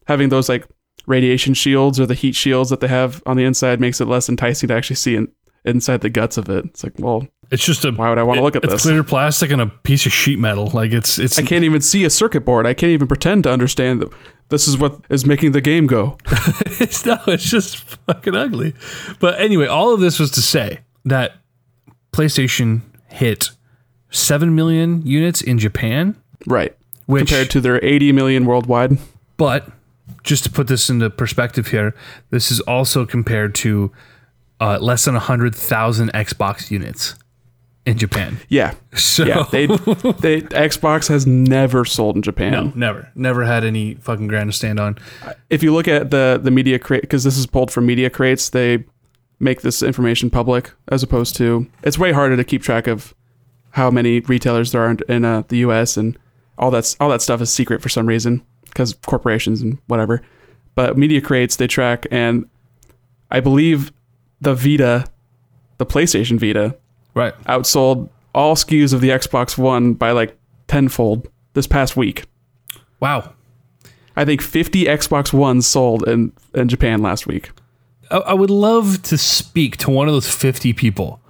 [0.07, 0.67] having those like
[1.07, 4.27] radiation shields or the heat shields that they have on the inside makes it less
[4.29, 5.27] enticing to actually see in,
[5.65, 6.65] inside the guts of it.
[6.65, 7.91] It's like, well, It's just a.
[7.91, 8.81] why would I want to look at it's this?
[8.83, 10.67] clear plastic and a piece of sheet metal.
[10.67, 11.37] Like it's it's.
[11.39, 12.65] I can't even see a circuit board.
[12.67, 14.09] I can't even pretend to understand that
[14.49, 16.17] this is what is making the game go.
[16.79, 17.17] it's no.
[17.27, 18.73] It's just fucking ugly.
[19.19, 21.37] But anyway, all of this was to say that
[22.11, 23.51] PlayStation hit
[24.11, 26.15] seven million units in Japan,
[26.47, 26.75] Right.
[27.05, 28.97] which Compared to their 80 million worldwide.
[29.37, 29.69] But
[30.23, 31.95] just to put this into perspective here,
[32.29, 33.91] this is also compared to
[34.59, 37.15] uh, less than 100,000 Xbox units
[37.89, 38.37] in Japan.
[38.49, 38.75] Yeah.
[38.93, 39.45] So, Yeah.
[39.51, 42.51] They, they, Xbox has never sold in Japan.
[42.51, 43.11] no, never.
[43.15, 44.97] Never had any fucking ground to stand on.
[45.49, 48.49] if you look at the the Media Create because this is pulled from Media Creates
[48.49, 48.83] they
[49.39, 53.13] make this information public as opposed to it's way harder to keep track of
[53.71, 56.17] how many retailers there are in, in uh, the US and
[56.57, 60.21] all that's all that stuff is secret for some reason because corporations and whatever
[60.75, 62.47] but Media Creates they track and
[63.31, 63.91] I believe
[64.41, 65.05] the Vita
[65.77, 66.77] the PlayStation Vita
[67.13, 67.33] Right.
[67.45, 70.37] outsold all SKUs of the Xbox One by like
[70.67, 72.25] tenfold this past week
[72.99, 73.33] Wow.
[74.15, 77.51] I think 50 Xbox Ones sold in, in Japan last week.
[78.11, 81.21] I, I would love to speak to one of those 50 people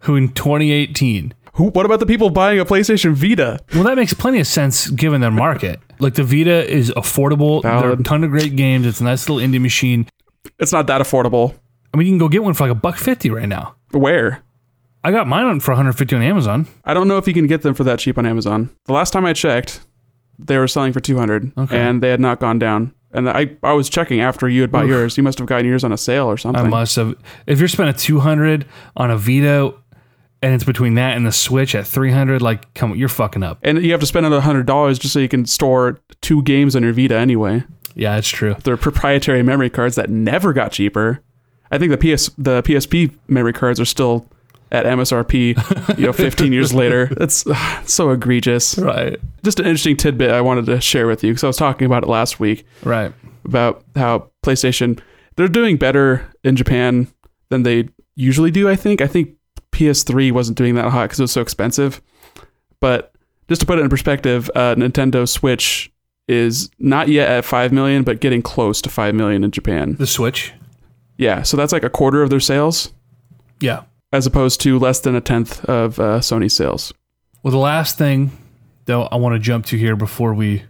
[0.00, 1.64] who in 2018 Who?
[1.70, 3.58] What about the people buying a PlayStation Vita?
[3.74, 5.80] Well, that makes plenty of sense given their market.
[5.98, 7.62] Like the Vita is affordable.
[7.62, 8.86] There are a ton of great games.
[8.86, 10.08] It's a nice little indie machine.
[10.58, 11.54] it's not that affordable.
[11.92, 13.74] I mean, you can go get one for like a buck fifty right now.
[13.90, 14.42] Where?
[15.06, 16.66] I got mine on for 150 on Amazon.
[16.84, 18.70] I don't know if you can get them for that cheap on Amazon.
[18.86, 19.80] The last time I checked,
[20.36, 21.78] they were selling for 200 Okay.
[21.78, 22.92] and they had not gone down.
[23.12, 25.16] And I, I was checking after you had bought yours.
[25.16, 26.66] You must have gotten yours on a sale or something.
[26.66, 27.14] I must have.
[27.46, 29.74] If you're spending 200 on a Vita,
[30.42, 33.58] and it's between that and the Switch at 300, like, come, on, you're fucking up.
[33.62, 36.74] and you have to spend another hundred dollars just so you can store two games
[36.74, 37.62] on your Vita anyway.
[37.94, 38.56] Yeah, it's true.
[38.64, 41.22] They're proprietary memory cards that never got cheaper.
[41.70, 44.28] I think the PS the PSP memory cards are still
[44.72, 47.06] at MSRP, you know, 15 years later.
[47.16, 48.76] That's ugh, so egregious.
[48.78, 49.18] Right.
[49.44, 52.02] Just an interesting tidbit I wanted to share with you because I was talking about
[52.02, 53.12] it last week Right.
[53.44, 54.98] about how PlayStation
[55.36, 57.08] they're doing better in Japan
[57.50, 58.68] than they usually do.
[58.68, 59.00] I think.
[59.00, 59.34] I think
[59.72, 62.00] PS3 wasn't doing that hot because it was so expensive.
[62.80, 63.12] But
[63.48, 65.92] just to put it in perspective, uh, Nintendo Switch
[66.28, 69.94] is not yet at five million, but getting close to five million in Japan.
[69.96, 70.52] The Switch.
[71.18, 72.92] Yeah, so that's like a quarter of their sales,
[73.60, 73.82] Yeah.
[74.16, 76.92] As opposed to less than a tenth of uh, Sony's sales.
[77.42, 78.30] Well, the last thing
[78.86, 80.64] though I want to jump to here before we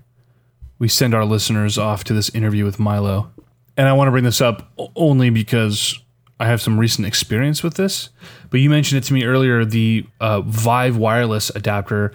[0.78, 3.30] we send our listeners off to this interview with Milo,
[3.76, 5.98] and I want to bring this up only because
[6.38, 8.10] I have some recent experience with this.
[8.50, 12.12] But you mentioned it to me earlier, the uh, Vive wireless adapter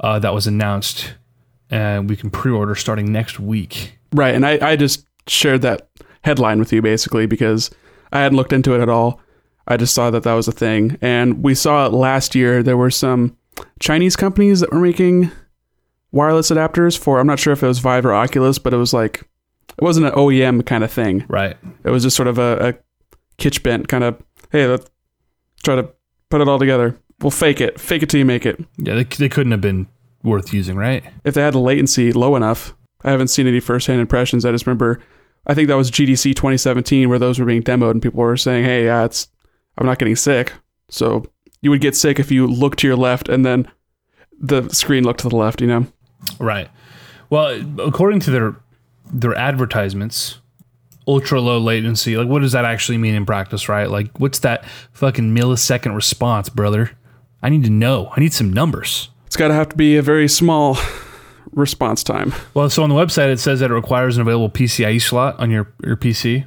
[0.00, 1.14] uh, that was announced,
[1.68, 3.98] and we can pre-order starting next week.
[4.14, 5.90] Right, and I, I just shared that
[6.22, 7.70] headline with you basically because
[8.10, 9.20] I hadn't looked into it at all.
[9.68, 12.62] I just saw that that was a thing, and we saw it last year.
[12.62, 13.36] There were some
[13.78, 15.30] Chinese companies that were making
[16.10, 17.20] wireless adapters for.
[17.20, 19.20] I'm not sure if it was Vive or Oculus, but it was like
[19.76, 21.24] it wasn't an OEM kind of thing.
[21.28, 21.56] Right.
[21.84, 22.74] It was just sort of a, a
[23.42, 24.20] kitsch bent kind of.
[24.50, 24.88] Hey, let's
[25.62, 25.90] try to
[26.30, 26.98] put it all together.
[27.20, 28.58] We'll fake it, fake it till you make it.
[28.78, 29.86] Yeah, they, they couldn't have been
[30.22, 31.04] worth using, right?
[31.24, 32.74] if they had the latency low enough.
[33.04, 34.44] I haven't seen any firsthand impressions.
[34.44, 35.00] I just remember,
[35.46, 38.64] I think that was GDC 2017 where those were being demoed and people were saying,
[38.64, 39.28] "Hey, yeah, it's
[39.78, 40.52] I'm not getting sick."
[40.90, 41.24] So
[41.62, 43.66] you would get sick if you look to your left and then
[44.38, 45.60] the screen looked to the left.
[45.60, 45.86] You know,
[46.38, 46.68] Right.
[47.30, 48.56] Well, according to their
[49.10, 50.38] their advertisements,
[51.06, 52.16] ultra low latency.
[52.16, 53.68] Like, what does that actually mean in practice?
[53.68, 53.90] Right?
[53.90, 56.90] Like, what's that fucking millisecond response, brother?
[57.42, 58.12] I need to know.
[58.16, 59.10] I need some numbers.
[59.26, 60.76] it's got to have to be a very small
[61.52, 62.34] response time.
[62.54, 65.50] Well, so on the website it says that it requires an available PCIe slot on
[65.50, 66.46] your your PC,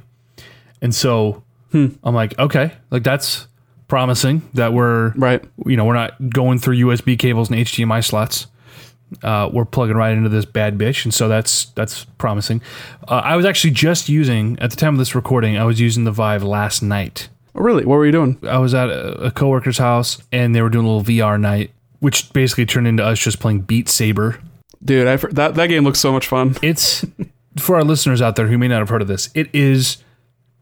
[0.80, 1.42] and so
[1.74, 3.46] I'm like, okay, like that's
[3.88, 5.44] promising that we're Right.
[5.66, 8.46] you know, we're not going through USB cables and HDMI slots.
[9.22, 12.62] Uh, we're plugging right into this bad bitch, and so that's that's promising.
[13.06, 15.58] Uh, I was actually just using at the time of this recording.
[15.58, 17.28] I was using the Vive last night.
[17.54, 17.84] Oh, really?
[17.84, 18.38] What were you doing?
[18.48, 21.72] I was at a, a coworker's house, and they were doing a little VR night,
[22.00, 24.40] which basically turned into us just playing Beat Saber.
[24.82, 26.56] Dude, I, that that game looks so much fun.
[26.62, 27.04] It's
[27.58, 29.28] for our listeners out there who may not have heard of this.
[29.34, 29.98] It is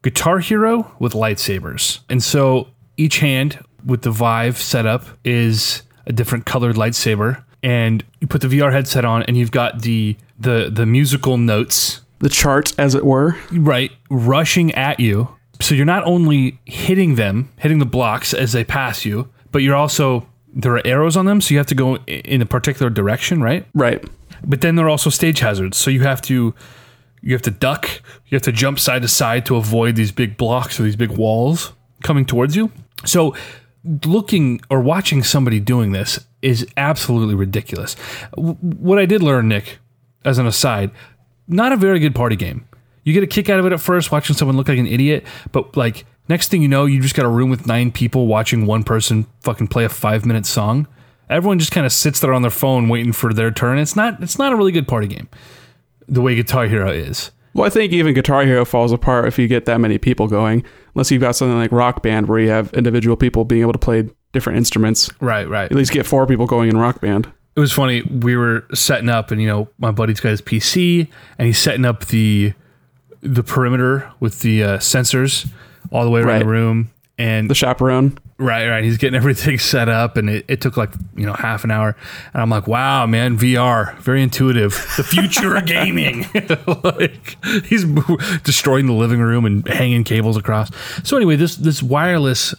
[0.03, 6.47] Guitar Hero with lightsabers, and so each hand with the Vive setup is a different
[6.47, 7.43] colored lightsaber.
[7.63, 12.01] And you put the VR headset on, and you've got the the the musical notes
[12.21, 13.37] The charts, as it were.
[13.53, 15.29] right rushing at you.
[15.61, 19.77] So you're not only hitting them, hitting the blocks as they pass you, but you're
[19.77, 23.43] also there are arrows on them, so you have to go in a particular direction,
[23.43, 23.67] right?
[23.75, 24.03] Right.
[24.47, 26.55] but then there are also stage hazards so you have to
[27.23, 27.89] you have to duck.
[28.27, 31.11] You have to jump side to side to avoid these big blocks or these big
[31.11, 32.71] walls coming towards you.
[33.05, 33.35] So
[34.05, 37.95] looking or watching somebody doing this is absolutely ridiculous.
[38.35, 39.79] What i did learn nick
[40.25, 40.91] as an aside
[41.49, 42.67] not a very good party game.
[43.05, 45.25] You get a kick out of it at first watching someone look like an idiot
[45.53, 48.67] but like next thing you know you just got a room with nine people watching
[48.67, 50.87] one person fucking play a five minute song.
[51.29, 53.79] Everyone just kind of sits there on their phone waiting for their turn.
[53.79, 55.29] It's not it's not a really good party game.
[56.11, 57.31] The way Guitar Hero is.
[57.55, 60.63] Well, I think even Guitar Hero falls apart if you get that many people going,
[60.95, 63.79] unless you've got something like Rock Band where you have individual people being able to
[63.79, 65.09] play different instruments.
[65.21, 65.71] Right, right.
[65.71, 67.33] At least get four people going in Rock Band.
[67.57, 68.03] It was funny.
[68.03, 71.09] We were setting up, and you know, my buddy's got his PC,
[71.39, 72.53] and he's setting up the
[73.23, 75.49] the perimeter with the uh, sensors
[75.93, 76.39] all the way around Right.
[76.39, 76.91] the room.
[77.21, 78.17] And The chaperone.
[78.39, 78.83] Right, right.
[78.83, 81.95] He's getting everything set up, and it, it took like you know half an hour.
[82.33, 84.73] And I'm like, wow, man, VR, very intuitive.
[84.97, 86.27] The future of gaming.
[86.83, 87.85] like he's
[88.43, 90.71] destroying the living room and hanging cables across.
[91.07, 92.55] So anyway, this this wireless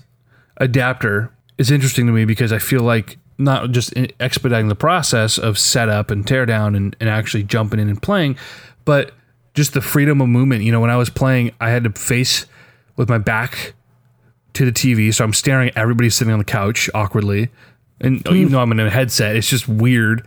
[0.57, 5.57] adapter is interesting to me because I feel like not just expediting the process of
[5.57, 8.38] setup and teardown and, and actually jumping in and playing,
[8.86, 9.12] but
[9.55, 10.64] just the freedom of movement.
[10.64, 12.45] You know, when I was playing, I had to face
[12.95, 13.74] with my back
[14.54, 17.49] to the TV, so I'm staring at everybody sitting on the couch awkwardly.
[17.99, 20.26] And oh, even though I'm in a headset, it's just weird.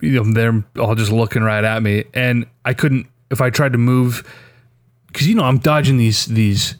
[0.00, 3.06] You know, they're all just looking right at me, and I couldn't.
[3.30, 4.22] If I tried to move
[5.08, 6.76] because you know I'm dodging these these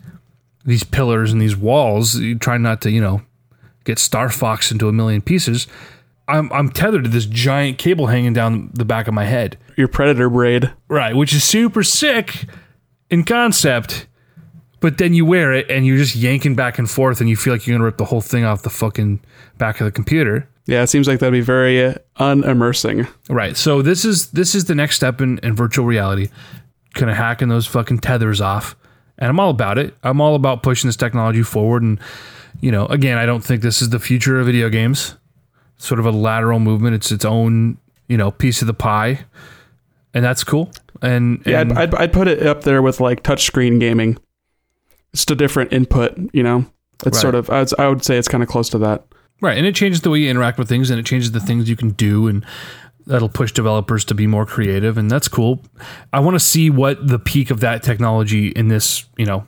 [0.65, 3.23] these pillars and these walls, trying not to you know
[3.85, 5.67] get Star Fox into a million pieces.
[6.29, 9.89] I'm I'm tethered to this giant cable hanging down the back of my head, Your
[9.89, 10.71] predator braid.
[10.89, 11.17] right?
[11.17, 12.45] Which is super sick
[13.11, 14.07] in concept,
[14.87, 17.53] but then you wear it and you're just yanking back and forth, and you feel
[17.53, 19.19] like you're gonna rip the whole thing off the fucking
[19.59, 20.49] back of the computer.
[20.67, 23.09] Yeah, it seems like that'd be very uh, unimmersing.
[23.29, 23.57] Right.
[23.57, 26.29] So this is this is the next step in, in virtual reality.
[26.95, 28.77] Kind of hacking those fucking tethers off.
[29.19, 29.95] And I'm all about it.
[30.05, 31.83] I'm all about pushing this technology forward.
[31.83, 31.99] And,
[32.61, 35.17] you know, again, I don't think this is the future of video games.
[35.79, 36.95] Sort of a lateral movement.
[36.95, 37.79] It's its own,
[38.09, 39.25] you know, piece of the pie.
[40.15, 40.71] And that's cool.
[41.03, 44.19] And, Yeah, and I'd, I'd, I'd put it up there with like touchscreen gaming.
[45.17, 46.67] Just a different input, you know.
[47.07, 47.23] It's Right.
[47.23, 49.05] sort of I would, I would say it's kind of close to that.
[49.41, 51.69] Right, and it changes the way you interact with things, and it changes the things
[51.69, 52.45] you can do, and
[53.07, 55.63] that'll push developers to be more creative, and that's cool.
[56.13, 59.45] I want to see what the peak of that technology in this, you know,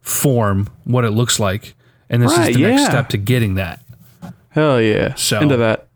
[0.00, 1.74] form, what it looks like,
[2.08, 3.80] and this Right, is the next step to getting that.
[4.50, 5.88] Hell yeah, So- into that.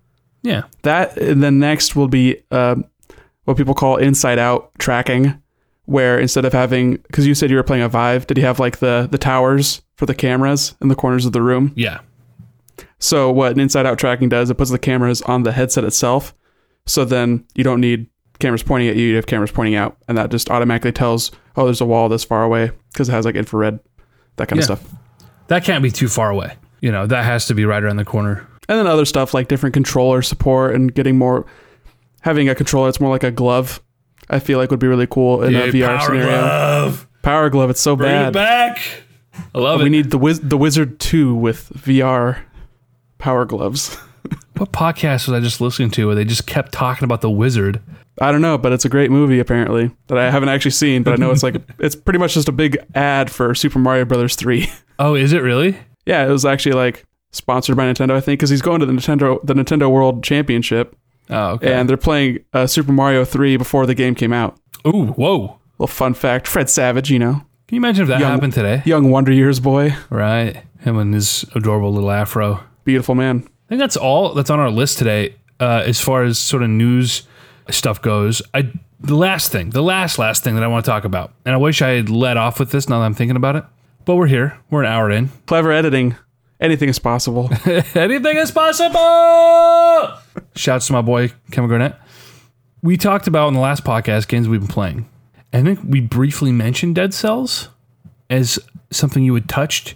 [0.42, 2.84] Yeah, That and then next will be um,
[3.44, 5.34] what people call inside out tracking,
[5.90, 8.58] where instead of having because you said you were playing a Vive, did you have
[8.60, 11.72] like the the towers for the cameras in the corners of the room?
[11.76, 11.98] yeah,
[12.98, 16.34] So what an inside out tracking does, it puts the cameras on the headset itself.
[16.86, 18.06] So then you don't need
[18.38, 21.64] cameras pointing at you, you have cameras pointing out, and that just automatically tells, oh,
[21.66, 23.78] there's a wall this far away because it has like infrared,
[24.36, 24.72] that kind Yeah.
[24.72, 24.94] of stuff.
[25.48, 26.54] that can't be too far away.
[26.80, 28.46] You know, that has to be right around the corner.
[28.68, 31.44] And then other stuff like different controller support and getting more,
[32.22, 33.82] having a controller that's more like a glove.
[34.30, 36.26] I feel like would be really cool in a Dude, VR Power scenario.
[36.38, 37.08] Glove.
[37.22, 38.28] Power glove, it's so Bring bad.
[38.28, 38.78] it back.
[39.54, 39.84] I love We it.
[39.84, 42.38] We need the Wiz- the Wizard Two with VR
[43.18, 43.96] power gloves.
[44.56, 47.82] what podcast was I just listening to where they just kept talking about the wizard?
[48.20, 51.12] I don't know, but it's a great movie apparently that I haven't actually seen, but
[51.14, 54.36] I know it's like it's pretty much just a big ad for Super Mario Brothers
[54.36, 54.68] 3.
[55.02, 55.78] Oh, is it really?
[56.04, 58.92] yeah, it was actually like sponsored by Nintendo, I think, because he's going to the
[58.92, 60.94] Nintendo the Nintendo World Championship,
[61.30, 61.72] Oh, okay.
[61.72, 64.58] and they're playing uh, Super Mario 3 before the game came out.
[64.86, 65.58] Ooh, whoa.
[65.78, 67.32] Little fun fact: Fred Savage, you know,
[67.68, 68.82] Can you imagine if that Young- happened today?
[68.84, 70.62] young Wonder Years boy, Right.
[70.80, 72.60] Him and his adorable little afro.
[72.84, 73.44] beautiful man.
[73.46, 76.70] I think that's all that's on our list today uh, as far as sort of
[76.70, 77.22] news
[77.70, 78.42] stuff goes.
[78.54, 81.54] I the last thing, the last last thing that I want to talk about, and
[81.54, 83.64] I wish I had let off with this now that I'm thinking about it,
[84.04, 84.58] but we're here.
[84.70, 85.28] We're an hour in.
[85.46, 86.16] Clever editing.
[86.60, 87.50] Anything is possible.
[87.94, 90.18] Anything is possible.
[90.54, 91.96] Shouts to my boy Kevin Garnett.
[92.82, 95.08] We talked about in the last podcast games we've been playing.
[95.52, 97.68] I think we briefly mentioned Dead Cells
[98.28, 98.58] as
[98.90, 99.94] something you had touched,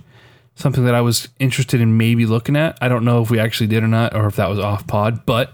[0.55, 2.77] something that I was interested in maybe looking at.
[2.81, 5.25] I don't know if we actually did or not, or if that was off pod,
[5.27, 5.53] but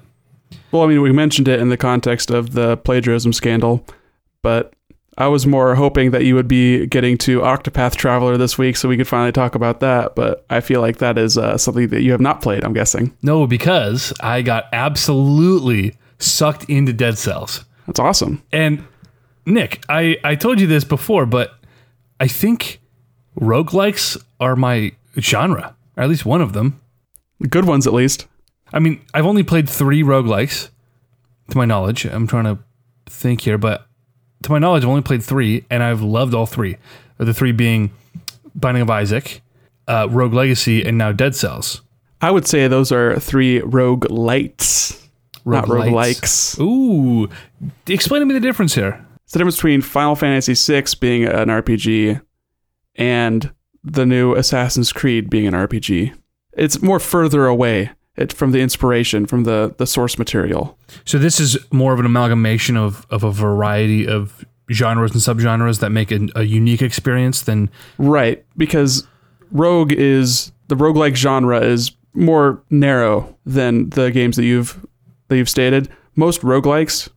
[0.72, 3.84] Well, I mean, we mentioned it in the context of the plagiarism scandal,
[4.42, 4.72] but
[5.18, 8.88] I was more hoping that you would be getting to Octopath Traveler this week so
[8.88, 10.14] we could finally talk about that.
[10.14, 13.16] But I feel like that is uh, something that you have not played, I'm guessing.
[13.22, 17.64] no, because I got absolutely sucked into Dead Cells.
[17.86, 18.42] That's awesome.
[18.52, 18.84] And
[19.46, 21.54] Nick, I, I told you this before, but
[22.20, 22.80] I think
[23.38, 26.80] roguelikes are my genre, or at least one of them.
[27.48, 28.26] Good ones, at least.
[28.72, 30.70] I mean, I've only played three roguelikes,
[31.50, 32.04] to my knowledge.
[32.04, 32.58] I'm trying to
[33.06, 33.86] think here, but
[34.42, 36.76] to my knowledge, I've only played three, and I've loved all three.
[37.18, 37.90] The three being
[38.54, 39.42] Binding of Isaac,
[39.86, 41.82] uh, Rogue Legacy, and now Dead Cells.
[42.20, 45.06] I would say those are three roguelites,
[45.44, 46.58] not rogue likes.
[46.58, 47.28] Ooh,
[47.86, 49.04] explain to me the difference here.
[49.24, 52.20] It's the difference between Final Fantasy VI being an RPG
[52.96, 56.14] and the new Assassin's Creed being an RPG.
[56.52, 60.78] It's more further away it, from the inspiration, from the, the source material.
[61.04, 65.80] So this is more of an amalgamation of, of a variety of genres and subgenres
[65.80, 69.06] that make a, a unique experience than Right, because
[69.50, 74.84] rogue is the roguelike genre is more narrow than the games that you've
[75.28, 75.88] that you've stated.
[76.16, 77.08] Most roguelikes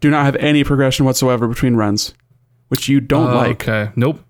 [0.00, 2.14] do not have any progression whatsoever between runs,
[2.68, 3.66] which you don't Oh, like.
[3.68, 3.90] Okay.
[3.96, 4.20] Nope.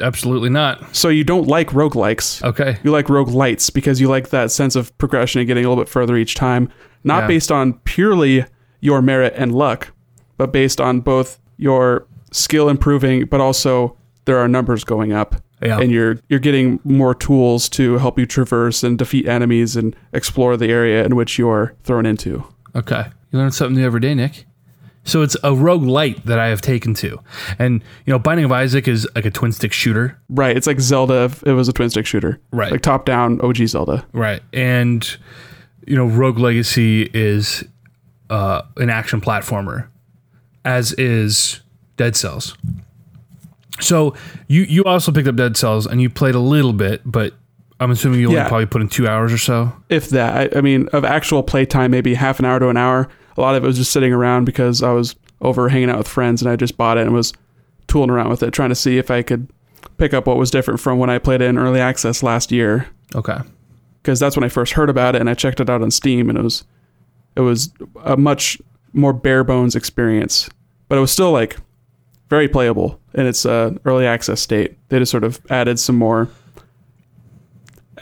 [0.00, 0.94] Absolutely not.
[0.94, 2.42] So you don't like roguelikes.
[2.42, 2.78] Okay.
[2.82, 5.82] You like rogue roguelites because you like that sense of progression and getting a little
[5.82, 6.68] bit further each time,
[7.04, 7.26] not Yeah.
[7.28, 8.44] based on purely
[8.80, 9.92] your merit and luck,
[10.36, 15.36] but based on both your skill improving, but also there are numbers going up.
[15.62, 15.78] Yeah.
[15.80, 20.56] And you're you're getting more tools to help you traverse and defeat enemies and explore
[20.56, 22.44] the area in which you're thrown into.
[22.74, 23.04] Okay.
[23.30, 24.44] You learn something new every day, Nick.
[25.04, 27.20] So it's a roguelite that I have taken to.
[27.58, 30.18] And, you know, Binding of Isaac is like a twin stick shooter.
[30.30, 30.56] Right.
[30.56, 32.40] It's like Zelda if it was a twin stick shooter.
[32.52, 32.72] Right.
[32.72, 34.06] Like top down OG Zelda.
[34.14, 34.42] Right.
[34.54, 35.06] And,
[35.86, 37.62] you know, Rogue Legacy is
[38.30, 39.88] uh, an action platformer,
[40.64, 41.60] as is
[41.98, 42.56] Dead Cells.
[43.80, 44.14] So
[44.48, 47.34] you you also picked up Dead Cells and you played a little bit, but
[47.80, 48.48] I'm assuming you only Yeah.
[48.48, 49.72] probably put in two hours or so.
[49.88, 50.54] if that.
[50.54, 53.08] I, I mean, of actual playtime, maybe half an hour to an hour.
[53.36, 56.08] A lot of it was just sitting around because I was over hanging out with
[56.08, 57.32] friends and I just bought it and was
[57.86, 59.48] tooling around with it, trying to see if I could
[59.98, 62.88] pick up what was different from when I played it in early access last year.
[63.14, 63.38] Okay.
[64.02, 66.28] Because that's when I first heard about it and I checked it out on Steam
[66.28, 66.64] and it was
[67.36, 67.72] it was
[68.04, 68.60] a much
[68.92, 70.48] more bare bones experience,
[70.88, 71.56] but it was still like
[72.30, 74.78] very playable in its uh, early access state.
[74.88, 76.28] They just sort of added some more,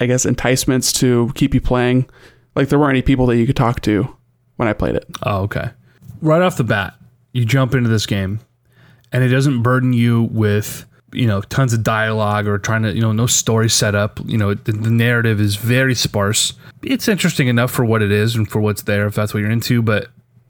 [0.00, 2.08] I guess, enticements to keep you playing.
[2.54, 4.14] Like there weren't any people that you could talk to
[4.56, 5.04] when I played it.
[5.22, 5.70] Oh, okay.
[6.20, 6.94] Right off the bat,
[7.32, 8.40] you jump into this game
[9.12, 13.00] and it doesn't burden you with, you know, tons of dialogue or trying to, you
[13.00, 14.20] know, no story setup.
[14.24, 16.54] You know, the, the narrative is very sparse.
[16.82, 19.50] It's interesting enough for what it is and for what's there if that's what you're
[19.50, 20.08] into, but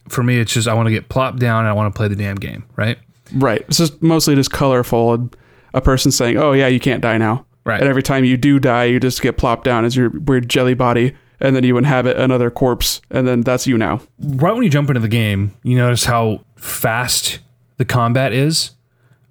[0.08, 2.08] for me it's just I want to get plopped down and I want to play
[2.08, 2.98] the damn game, right?
[3.34, 3.64] Right.
[3.68, 5.36] It's just mostly just colorful and
[5.74, 7.80] a person saying, "Oh yeah, you can't die now." Right.
[7.80, 10.74] And every time you do die, you just get plopped down as your weird jelly
[10.74, 14.00] body, and then you inhabit another corpse, and then that's you now.
[14.20, 17.40] right when you jump into the game, you notice how fast
[17.76, 18.70] the combat is,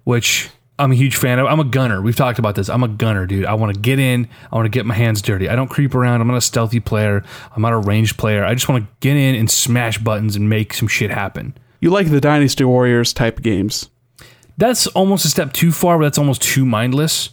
[0.04, 1.46] which I'm a huge fan of.
[1.46, 2.02] I'm a gunner.
[2.02, 2.68] We've talked about this.
[2.68, 3.46] I'm a gunner, dude.
[3.46, 4.28] I want to get in.
[4.52, 5.48] I want to get my hands dirty.
[5.48, 6.20] I don't creep around.
[6.20, 7.24] I'm not a stealthy player.
[7.56, 8.44] I'm not a ranged player.
[8.44, 11.56] I just want to get in and smash buttons and make some shit happen.
[11.80, 13.88] You like the Dynasty Warriors type games.
[14.58, 17.30] That's almost a step too far, but that's almost too mindless.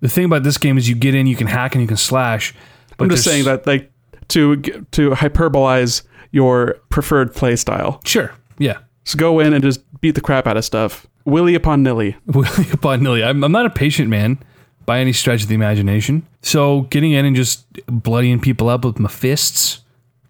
[0.00, 1.96] The thing about this game is you get in, you can hack and you can
[1.96, 2.54] slash.
[2.96, 3.90] But I'm just saying that like
[4.28, 8.00] to to hyperbolize your preferred play style.
[8.04, 8.32] Sure.
[8.58, 8.78] Yeah.
[9.04, 11.06] So go in and just beat the crap out of stuff.
[11.24, 12.16] Willy upon nilly.
[12.26, 13.24] Willy upon nilly.
[13.24, 14.38] I'm, I'm not a patient man
[14.86, 16.26] by any stretch of the imagination.
[16.42, 19.80] So getting in and just bloodying people up with my fists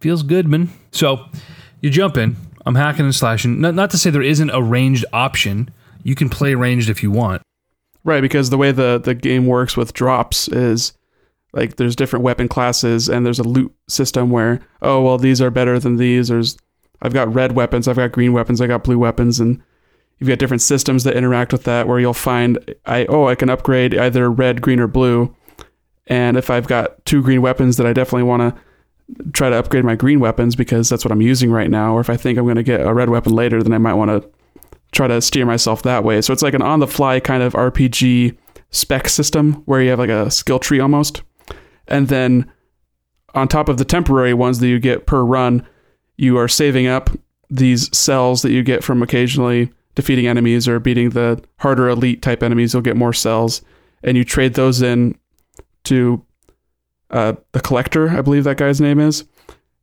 [0.01, 0.71] feels good, man.
[0.93, 1.25] So
[1.81, 2.37] you jump in.
[2.67, 3.61] I'm hacking and slashing.
[3.61, 5.71] Not, not to say there isn't a ranged option.
[6.03, 7.43] You can play ranged if you want.
[8.05, 10.93] Right, because the way the the game works with drops is
[11.53, 15.51] like there's different weapon classes and there's a loot system where oh well these are
[15.51, 16.29] better than these.
[16.29, 16.57] There's
[17.01, 19.63] I've got red weapons, I've got green weapons, I got blue weapons, and
[20.19, 23.51] you've got different systems that interact with that where you'll find I oh I can
[23.51, 25.35] upgrade either red, green, or blue.
[26.07, 28.63] And if I've got two green weapons that I definitely want to
[29.33, 32.11] try to upgrade my green weapons because that's what I'm using right now, or if
[32.11, 34.29] I think I'm going to get a red weapon later, then I might want to
[34.93, 36.21] try to steer myself that way.
[36.21, 38.37] So it's like an on the fly kind of RPG
[38.71, 41.23] spec system where you have like a skill tree almost.
[41.89, 42.51] And then
[43.35, 45.67] on top of the temporary ones that you get per run,
[46.17, 47.11] you are saving up
[47.51, 52.43] these cells that you get from occasionally defeating enemies or beating the harder elite type
[52.43, 52.73] enemies.
[52.73, 53.63] You'll get more cells
[54.03, 55.19] and you trade those in
[55.85, 56.25] to
[57.11, 59.25] uh, the collector, I believe that guy's name is.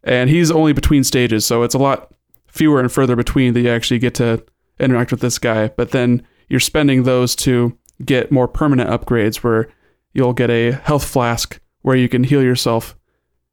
[0.04, 2.14] And he's only between stages, so it's a lot
[2.48, 4.44] fewer and further between that you actually get to
[4.80, 5.70] interact with this guy.
[5.70, 9.68] But then you're spending those to get more permanent upgrades where
[10.14, 12.98] you'll get a health flask where you can heal yourself,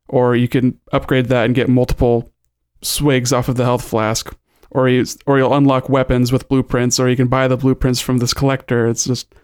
[0.09, 2.33] or you can upgrade that and get multiple
[2.81, 4.35] swigs off of the health flask,
[4.71, 8.17] or you or you'll unlock weapons with blueprints, or you can buy the blueprints from
[8.19, 8.89] this collector.
[8.89, 9.35] It's just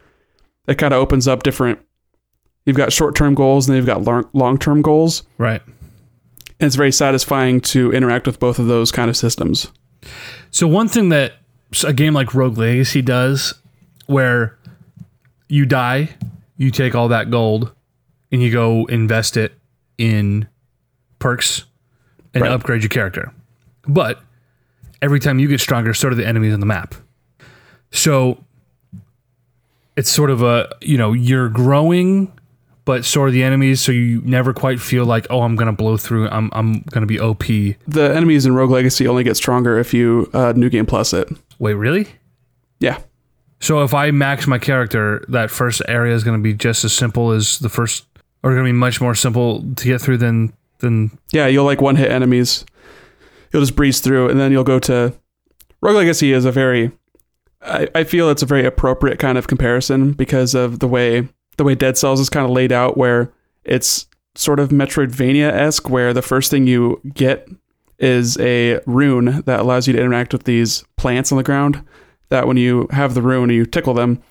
[0.66, 1.78] it kind of opens up different.
[2.64, 5.22] You've got short term goals and then you've got long term goals.
[5.36, 5.61] Right.
[6.59, 9.70] And it's very satisfying to interact with both of those kind of systems.
[10.51, 11.34] So one thing that
[11.84, 13.53] a game like Rogue Legacy does,
[14.07, 14.59] where
[15.47, 16.09] you die,
[16.57, 17.74] you take all that gold,
[18.32, 19.52] and you go invest it
[19.96, 20.46] in
[21.18, 21.64] perks
[22.34, 22.52] and Right.
[22.52, 23.32] upgrade your character.
[23.86, 24.20] But
[25.02, 26.94] every time you get stronger, so do the enemies on the map.
[27.90, 28.44] So
[29.96, 32.30] it's sort of a you know you're growing,
[32.84, 33.80] but so are the enemies.
[33.80, 36.28] So you never quite feel like oh I'm gonna blow through.
[36.28, 37.44] I'm I'm gonna be OP.
[37.86, 41.28] The enemies in Rogue Legacy only get stronger if you uh, New Game Plus it.
[41.58, 42.08] Wait, really?
[42.78, 42.98] Yeah.
[43.60, 46.92] So if I max my character, that first area is going to be just as
[46.92, 48.04] simple as the first,
[48.43, 51.18] or going to be much more simple to get through than than.
[51.32, 52.64] Yeah, you'll like one hit enemies.
[53.53, 55.14] You'll just breeze through, and then you'll go to
[55.80, 56.91] Rogue Legacy is a very,
[57.62, 61.64] I, I feel it's a very appropriate kind of comparison because of the way the
[61.64, 63.32] way Dead Cells is kind of laid out, where
[63.64, 67.49] it's sort of Metroidvania esque, where the first thing you get
[67.99, 71.84] is a rune that allows you to interact with these plants on the ground.
[72.28, 74.22] That when you have the rune and you tickle them,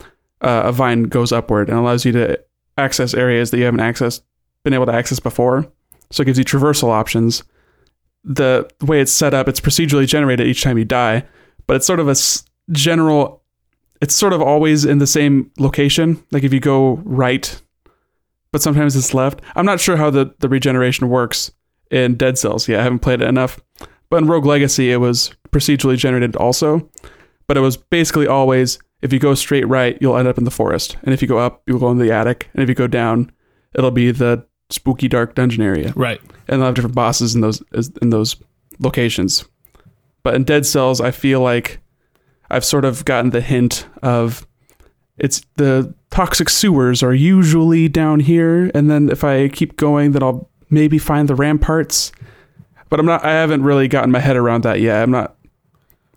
[0.42, 2.40] uh, a vine goes upward and allows you to
[2.78, 4.22] access areas that you haven't accessed,
[4.64, 5.72] been able to access before.
[6.12, 7.44] So it gives you traversal options.
[8.24, 11.26] The way it's set up, it's procedurally generated each time you die,
[11.66, 12.16] but it's sort of a
[12.72, 13.44] general.
[14.02, 16.24] It's sort of always in the same location.
[16.32, 17.62] Like if you go right,
[18.52, 19.42] but sometimes it's left.
[19.56, 21.52] I'm not sure how the, the regeneration works
[21.90, 23.60] in Dead Cells Yeah, I haven't played it enough.
[24.10, 26.90] But in Rogue Legacy, it was procedurally generated also.
[27.48, 30.52] But it was basically always if you go straight right, you'll end up in the
[30.52, 32.88] forest, and if you go up, you'll go in the attic, and if you go
[32.88, 33.32] down,
[33.76, 36.20] it'll be the spooky dark dungeon area, Right.
[36.48, 37.62] and they'll have different bosses in those
[38.02, 38.36] in those
[38.80, 39.46] locations.
[40.24, 41.80] But in Dead Cells, I feel like
[42.50, 44.46] I've sort of gotten the hint of
[45.18, 50.22] it's the toxic sewers are usually down here, and then if I keep going, then
[50.24, 52.12] I'll maybe find the ramparts.
[52.90, 53.24] But I'm not.
[53.26, 55.02] I haven't really gotten my head around that yet.
[55.02, 55.36] I'm not.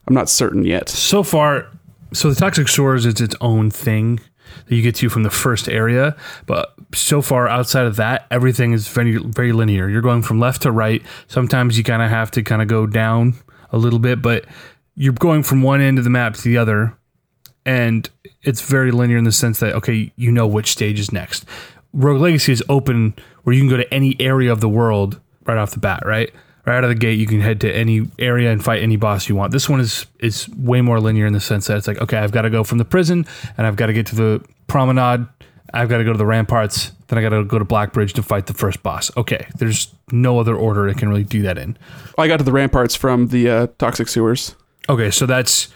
[0.06, 0.88] I'm not certain yet.
[0.88, 1.66] So far,
[2.12, 4.20] so the toxic sewers is its own thing
[4.66, 8.72] that you get to from the first area, but so far outside of that, everything
[8.72, 9.88] is very very linear.
[9.88, 11.02] You're going from left to right.
[11.28, 13.34] Sometimes you kind of have to kind of go down
[13.72, 14.44] a little bit, but
[14.96, 16.96] you're going from one end of the map to the other,
[17.64, 18.08] and
[18.42, 21.44] it's very linear in the sense that okay, you know which stage is next.
[21.92, 25.58] Rogue Legacy is open where you can go to any area of the world right
[25.58, 26.32] off the bat, right?
[26.66, 29.28] Right out of the gate, you can head to any area and fight any boss
[29.28, 29.52] you want.
[29.52, 32.32] This one is is way more linear in the sense that it's like, okay, I've
[32.32, 35.26] got to go from the prison and I've got to get to the promenade.
[35.72, 36.92] I've got to go to the ramparts.
[37.08, 39.10] Then I got to go to Blackbridge to fight the first boss.
[39.16, 41.76] Okay, there's no other order it can really do that in.
[42.18, 44.54] I got to the ramparts from the uh, toxic sewers.
[44.88, 45.68] Okay, so that's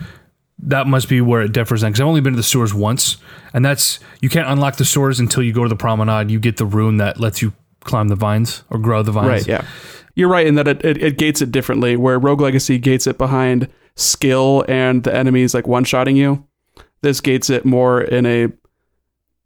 [0.59, 3.17] that must be where it differs then because I've only been to the sewers once,
[3.53, 6.31] and that's you can't unlock the sewers until you go to the promenade.
[6.31, 9.29] You get the rune that lets you climb the vines or grow the vines.
[9.29, 9.47] Right.
[9.47, 9.65] Yeah.
[10.15, 11.97] You're right in that it, it, it gates it differently.
[11.97, 16.47] Where Rogue Legacy gates it behind skill and the enemies like one shotting you.
[17.03, 18.49] This gates it more in a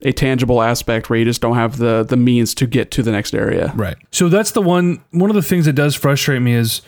[0.03, 3.11] a tangible aspect where you just don't have the the means to get to the
[3.11, 3.73] next area.
[3.75, 3.97] Right.
[4.13, 5.03] So that's the one.
[5.11, 6.83] One of the things that does frustrate me is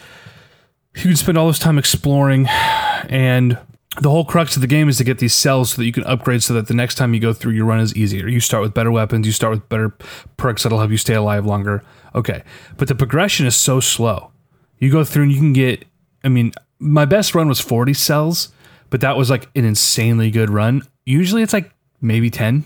[0.97, 3.59] you can spend all this time exploring, and
[4.01, 6.05] the whole crux of the game is to get these cells so that you can
[6.05, 8.29] upgrade, so that the next time you go through, your run is easier.
[8.29, 9.27] You start with better weapons.
[9.27, 9.91] You start with better
[10.37, 11.83] perks that'll help you stay alive longer.
[12.15, 12.43] Okay,
[12.77, 14.33] but the progression is so slow.
[14.79, 15.85] You go through and you can get.
[16.25, 18.53] I mean, my best run was forty cells,
[18.91, 20.83] but that was like an insanely good run.
[21.05, 22.65] Usually, it's like maybe ten.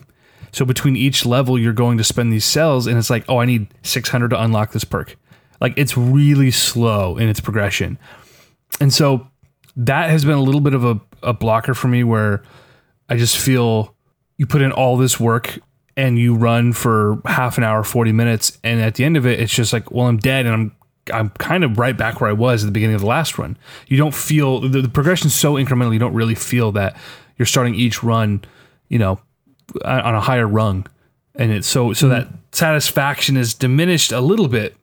[0.53, 3.45] So between each level, you're going to spend these cells, and it's like, oh, I
[3.45, 5.16] need 600 to unlock this perk.
[5.61, 7.99] Like it's really slow in its progression,
[8.80, 9.26] and so
[9.76, 12.42] that has been a little bit of a, a blocker for me, where
[13.09, 13.95] I just feel
[14.38, 15.59] you put in all this work
[15.97, 19.40] and you run for half an hour, 40 minutes, and at the end of it,
[19.40, 20.76] it's just like, well, I'm dead, and I'm
[21.12, 23.59] I'm kind of right back where I was at the beginning of the last run.
[23.88, 25.92] You don't feel the, the progression's so incremental.
[25.92, 26.97] You don't really feel that
[27.36, 28.42] you're starting each run,
[28.88, 29.20] you know,
[29.84, 30.86] on a higher rung,
[31.34, 32.14] and it's so so mm-hmm.
[32.14, 34.76] that satisfaction is diminished a little bit.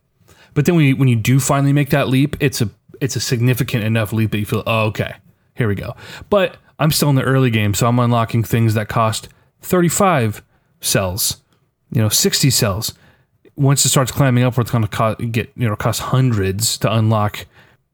[0.54, 3.20] But then when you when you do finally make that leap, it's a it's a
[3.20, 5.16] significant enough leap that you feel, oh, okay,
[5.56, 5.96] here we go.
[6.30, 9.28] But I'm still in the early game, so I'm unlocking things that cost
[9.62, 10.44] 35
[10.82, 11.42] cells,
[11.92, 12.94] you know, 60 cells.
[13.56, 16.94] Once it starts climbing up, it's going to co- get you know cost hundreds to
[16.94, 17.46] unlock,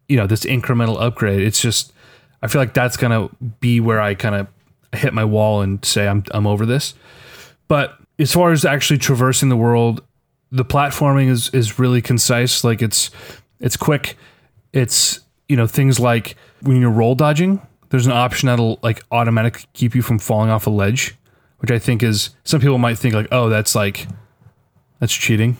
[0.07, 1.41] you know, this incremental upgrade.
[1.41, 1.93] It's just,
[2.41, 4.47] I feel like that's going to be where I kind of
[4.93, 6.93] hit my wall and say I'm I'm over this.
[7.67, 10.03] But as far as actually traversing the world,
[10.51, 12.63] the platforming is is really concise.
[12.63, 13.09] Like it's
[13.59, 14.17] it's quick.
[14.73, 15.19] It's
[15.49, 19.95] you know things like when you're roll dodging, there's an option that'll like automatically keep
[19.95, 21.15] you from falling off a ledge,
[21.59, 24.07] which I think is some people might think like, oh, that's like
[24.99, 25.57] that's cheating,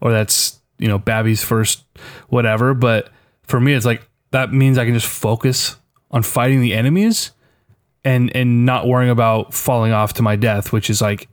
[0.00, 1.84] or that's you know Babby's first
[2.28, 2.74] whatever.
[2.74, 3.10] But
[3.42, 5.76] for me, it's like that means I can just focus
[6.10, 7.32] on fighting the enemies
[8.04, 11.28] and and not worrying about falling off to my death, which is like,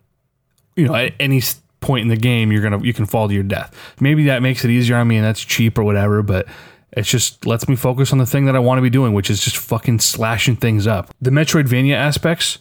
[0.75, 1.41] you know, at any
[1.79, 3.75] point in the game, you're gonna you can fall to your death.
[3.99, 6.47] Maybe that makes it easier on me, and that's cheap or whatever, but.
[6.93, 9.29] It just lets me focus on the thing that I want to be doing, which
[9.29, 11.13] is just fucking slashing things up.
[11.21, 12.57] The Metroidvania aspects,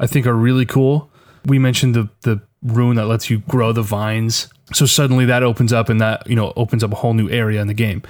[0.00, 1.10] I think, are really cool.
[1.46, 5.72] We mentioned the the rune that lets you grow the vines, so suddenly that opens
[5.72, 8.02] up, and that you know opens up a whole new area in the game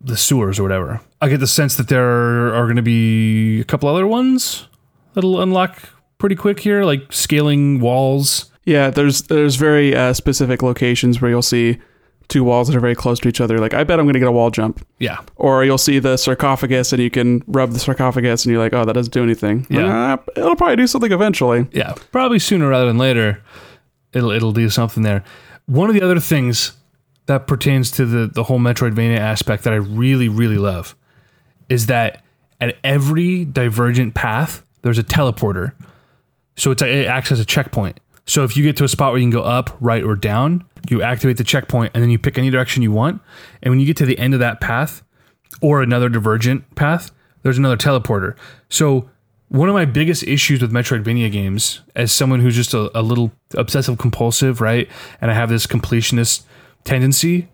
[0.00, 1.00] the sewers or whatever.
[1.20, 4.68] I get the sense that there are going to be a couple other ones
[5.14, 5.76] that'll unlock
[6.18, 8.50] pretty quick here, like scaling walls.
[8.64, 11.78] Yeah, there's there's very uh, specific locations where you'll see
[12.28, 13.58] two walls that are very close to each other.
[13.58, 16.92] Like I bet I'm gonna get a wall jump, Yeah, or you'll see the sarcophagus
[16.92, 19.66] and you can rub the sarcophagus and you're like, oh, that doesn't do anything.
[19.70, 20.14] Yeah.
[20.14, 21.66] Uh, it'll probably do something eventually.
[21.72, 23.42] yeah, probably sooner rather than later,
[24.12, 25.24] it'll it'll do something there.
[25.66, 26.72] One of the other things
[27.26, 30.94] that pertains to the the whole Metroidvania aspect that I really really love
[31.68, 32.22] is that
[32.60, 35.72] at every divergent path there's a teleporter,
[36.56, 38.00] so it's a, it acts as a checkpoint.
[38.26, 40.64] So if you get to a spot where you can go up, right, or down,
[40.88, 43.20] you activate the checkpoint and then you pick any direction you want.
[43.62, 45.02] And when you get to the end of that path
[45.60, 47.10] or another divergent path,
[47.42, 48.36] there's another teleporter.
[48.68, 49.08] So
[49.48, 53.32] one of my biggest issues with Metroidvania games, as someone who's just a, a little
[53.54, 54.88] obsessive compulsive, right,
[55.20, 56.42] and I have this completionist
[56.84, 57.48] tendency,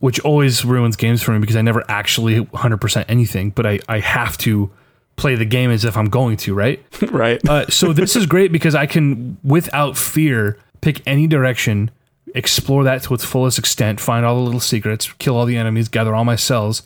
[0.00, 4.00] which always ruins games for me because I never actually 100% anything, but I, I
[4.00, 4.70] have to
[5.16, 6.84] play the game as if I'm going to, right?
[7.10, 7.46] right.
[7.48, 11.90] Uh, so this is great because I can, without fear, pick any direction,
[12.36, 15.88] explore that to its fullest extent, find all the little secrets, kill all the enemies,
[15.88, 16.82] gather all my cells,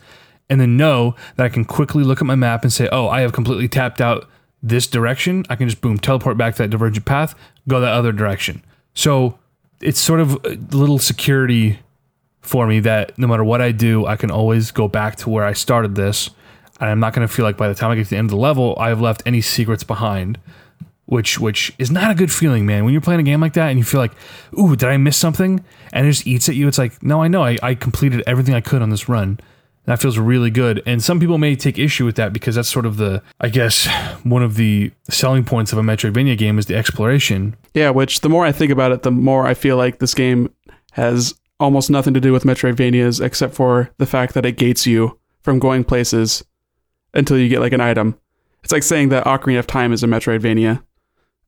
[0.49, 3.21] and then know that I can quickly look at my map and say, "Oh, I
[3.21, 4.27] have completely tapped out
[4.63, 7.35] this direction." I can just boom teleport back to that divergent path,
[7.67, 8.63] go that other direction.
[8.93, 9.37] So
[9.81, 11.79] it's sort of a little security
[12.41, 15.45] for me that no matter what I do, I can always go back to where
[15.45, 16.29] I started this.
[16.79, 18.25] And I'm not going to feel like by the time I get to the end
[18.25, 20.39] of the level, I've left any secrets behind,
[21.11, 22.85] which which is not a good feeling, man.
[22.85, 24.13] When you're playing a game like that and you feel like,
[24.57, 25.61] ooh, did I miss something?
[25.91, 26.69] And it just eats at you.
[26.69, 27.43] It's like, no, I know.
[27.43, 29.37] I, I completed everything I could on this run.
[29.83, 30.81] That feels really good.
[30.85, 33.89] And some people may take issue with that because that's sort of the, I guess,
[34.23, 37.57] one of the selling points of a Metroidvania game is the exploration.
[37.73, 40.49] Yeah, which the more I think about it, the more I feel like this game
[40.93, 45.19] has almost nothing to do with Metroidvanias except for the fact that it gates you
[45.41, 46.41] from going places
[47.13, 48.17] until you get like an item.
[48.63, 50.81] It's like saying that Ocarina of Time is a Metroidvania.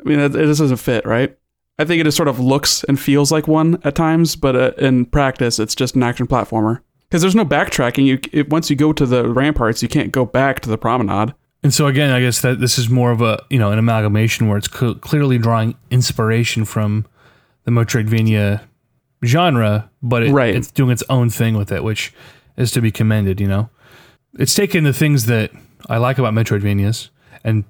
[0.06, 1.38] I mean, just doesn't fit, right?
[1.80, 4.72] I think it just sort of looks and feels like one at times, but uh,
[4.78, 6.82] in practice, it's just an action platformer.
[7.10, 8.06] Because there's no backtracking.
[8.06, 11.34] You it, once you go to the ramparts, you can't go back to the promenade.
[11.64, 14.48] And so again, I guess that this is more of a you know an amalgamation
[14.48, 17.06] where it's cl- clearly drawing inspiration from
[17.66, 18.62] the Metroidvania
[19.24, 20.56] genre, but it, Right.
[20.56, 22.14] it's doing its own thing with it, which
[22.58, 23.40] is to be commended.
[23.40, 23.70] You know,
[24.38, 25.52] it's taken the things that
[25.90, 27.10] I like about Metroidvanias
[27.44, 27.64] and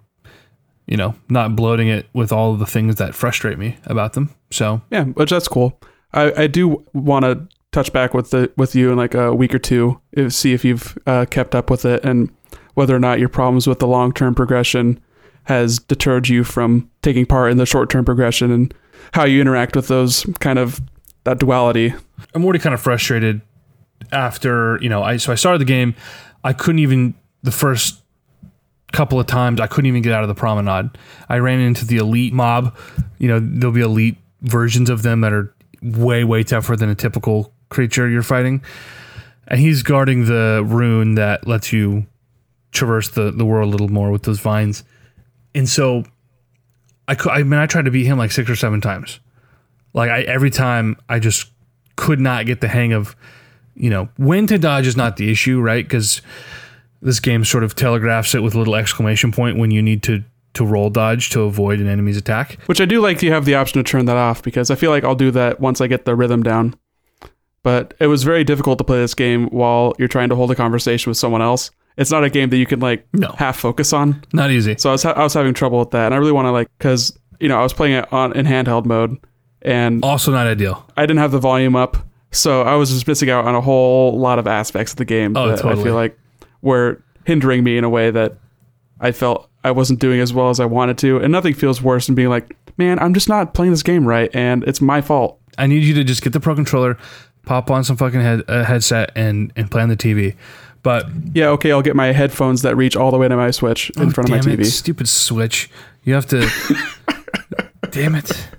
[0.88, 4.34] you know not bloating it with all of the things that frustrate me about them.
[4.52, 5.80] So Yeah, which that's cool.
[6.14, 9.54] I, I do want to touch back with the with you in like a week
[9.54, 12.32] or two, if, see if you've uh, kept up with it and
[12.76, 15.02] whether or not your problems with the long term progression
[15.46, 18.74] has deterred you from taking part in the short term progression and
[19.14, 20.82] how you interact with those kind of
[21.26, 21.94] that duality.
[22.34, 23.42] I'm already kind of frustrated
[24.12, 25.96] after you know I so I started the game.
[26.44, 28.03] I couldn't even the first
[28.94, 30.92] couple of times I couldn't even get out of the promenade.
[31.28, 32.78] I ran into the elite mob.
[33.18, 36.96] You know there'll be elite versions of them that are way way tougher than a
[36.96, 38.62] typical creature you're fighting,
[39.48, 42.06] and he's guarding the rune that lets you
[42.72, 44.84] traverse the the world a little more with those vines.
[45.56, 46.04] And so
[47.08, 49.20] I I mean I tried to beat him like six or seven times.
[49.94, 51.50] Like I every time I just
[51.96, 53.16] could not get the hang of,
[53.76, 55.84] you know, when to dodge is not the issue, right?
[55.84, 56.22] Because
[57.04, 60.24] this game sort of telegraphs it with a little exclamation point when you need to
[60.54, 62.58] to roll dodge to avoid an enemy's attack.
[62.68, 64.92] Which I do like you have the option to turn that off because I feel
[64.92, 66.76] like I'll do that once I get the rhythm down.
[67.64, 70.56] But it was very difficult to play this game while you're trying to hold a
[70.56, 71.72] conversation with someone else.
[71.98, 73.34] It's not a game that you can like No.
[73.38, 74.22] half focus on.
[74.34, 74.76] Not easy.
[74.78, 76.52] So I was ha- I was having trouble with that, and I really want to
[76.52, 79.18] like because you know I was playing it on in handheld mode,
[79.62, 80.86] and Also not ideal.
[80.98, 81.98] I didn't have the volume up,
[82.32, 85.38] so I was just missing out on a whole lot of aspects of the game
[85.38, 86.18] Oh, that I feel like
[86.64, 88.38] were hindering me in a way that
[89.00, 92.08] I felt I wasn't doing as well as I wanted to, and nothing feels worse
[92.08, 95.40] than being like, man, I'm just not playing this game right, and it's my fault.
[95.58, 96.98] I need you to just get the pro controller,
[97.46, 100.36] pop on some fucking head, uh, headset, and and play on the TV.
[100.82, 103.90] But Yeah, okay, I'll get my headphones that reach all the way to my Switch
[103.92, 104.62] in front of my Oh, TV.
[104.62, 105.70] it, stupid Switch.
[106.04, 106.50] You have to.
[107.92, 108.50] damn it.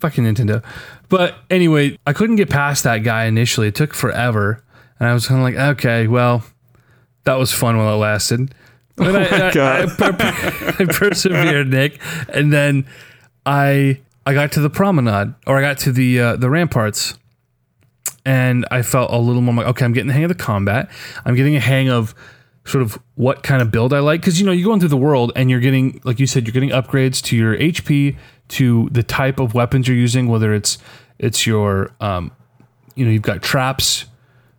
[0.00, 0.62] Fucking Nintendo.
[1.08, 3.68] But anyway, I couldn't get past that guy initially.
[3.68, 4.62] It took forever.
[4.98, 6.44] And I was kind of like, okay, well,
[7.24, 8.54] that was fun while it lasted.
[8.96, 10.02] But I, my I- God.
[10.02, 12.00] I, per- I persevered, Nick.
[12.28, 12.86] And then
[13.44, 17.18] I I got to the promenade, or I got to the uh, the ramparts,
[18.24, 20.90] and I felt a little more like, okay, I'm getting the hang of the combat.
[21.24, 22.14] I'm getting a hang of
[22.64, 24.22] sort of what kind of build I like.
[24.22, 26.52] Because, you know, you're going through the world and you're getting, like you said, you're
[26.54, 28.16] getting upgrades to your HP,
[28.48, 30.78] to the type of weapons you're using, whether it's,
[31.18, 32.32] it's your, um,
[32.94, 34.06] you know, you've got traps,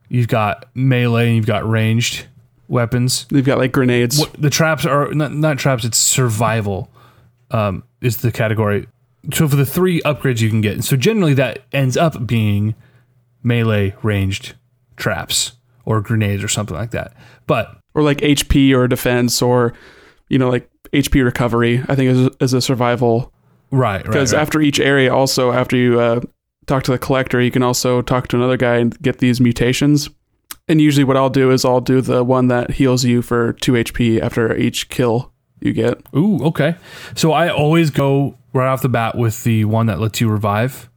[0.09, 2.27] you've got melee, and you've got ranged
[2.67, 3.25] weapons.
[3.29, 4.19] They've got like grenades.
[4.19, 6.91] What, the traps are not, not traps, it's survival
[7.51, 8.87] um, is the category.
[9.33, 12.75] So for the three upgrades you can get, so generally that ends up being
[13.43, 14.55] melee ranged
[14.97, 15.53] traps
[15.85, 17.13] or grenades or something like that.
[17.47, 19.73] But or like HP or defense or
[20.29, 21.83] you know like HP recovery.
[21.87, 23.33] I think is is a survival
[23.71, 24.41] right, right, because right.
[24.41, 26.21] after each area, also after you uh,
[26.67, 30.09] talk to the collector, you can also talk to another guy and get these mutations.
[30.67, 33.73] And usually, what I'll do is I'll do the one that heals you for two
[33.73, 36.01] HP after each kill you get.
[36.15, 36.75] Ooh, okay.
[37.13, 40.89] So I always go right off the bat with the one that lets you revive.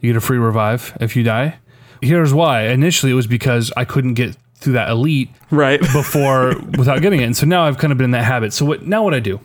[0.00, 1.58] You get a free revive if you die.
[2.00, 2.68] Here's why.
[2.68, 5.80] Initially, it was because I couldn't get through that elite Right.
[5.92, 7.24] before without getting it.
[7.24, 8.52] And so now I've kind of been in that habit.
[8.52, 9.40] So what now what I do?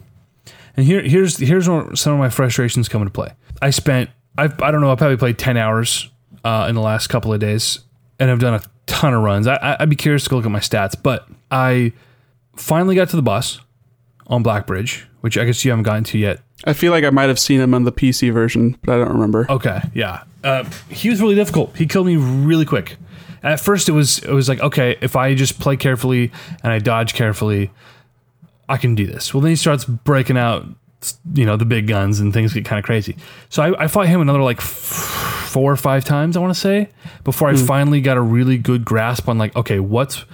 [0.77, 3.31] And here here's here's where some of my frustrations come into play.
[3.61, 6.09] I spent I I don't know I probably played ten hours
[6.43, 7.79] uh, in the last couple of days,
[8.19, 9.47] and I've done a ton of runs.
[9.47, 11.93] I, I- I'd be curious to go look at my stats, but I
[12.55, 13.59] finally got to the boss.
[14.27, 16.39] on Blackbridge, which I guess you haven't gotten to yet.
[16.65, 19.11] I feel like I might have seen him on the PC version, but I don't
[19.13, 19.45] remember.
[19.49, 20.23] Okay, yeah.
[20.45, 21.75] Uh, he was really difficult.
[21.75, 22.95] He killed me really quick.
[23.43, 26.31] At first, it was it was like okay, if I just play carefully
[26.63, 27.69] and I dodge carefully,
[28.69, 29.33] I can do this.
[29.33, 30.65] Well, then he starts breaking out,
[31.33, 33.17] you know, the big guns and things get kind of crazy.
[33.49, 34.61] So I, I fought him another like
[35.53, 36.89] four or five times, I want to say,
[37.23, 37.65] before I hmm.
[37.65, 40.25] finally got a really good grasp on like okay, what's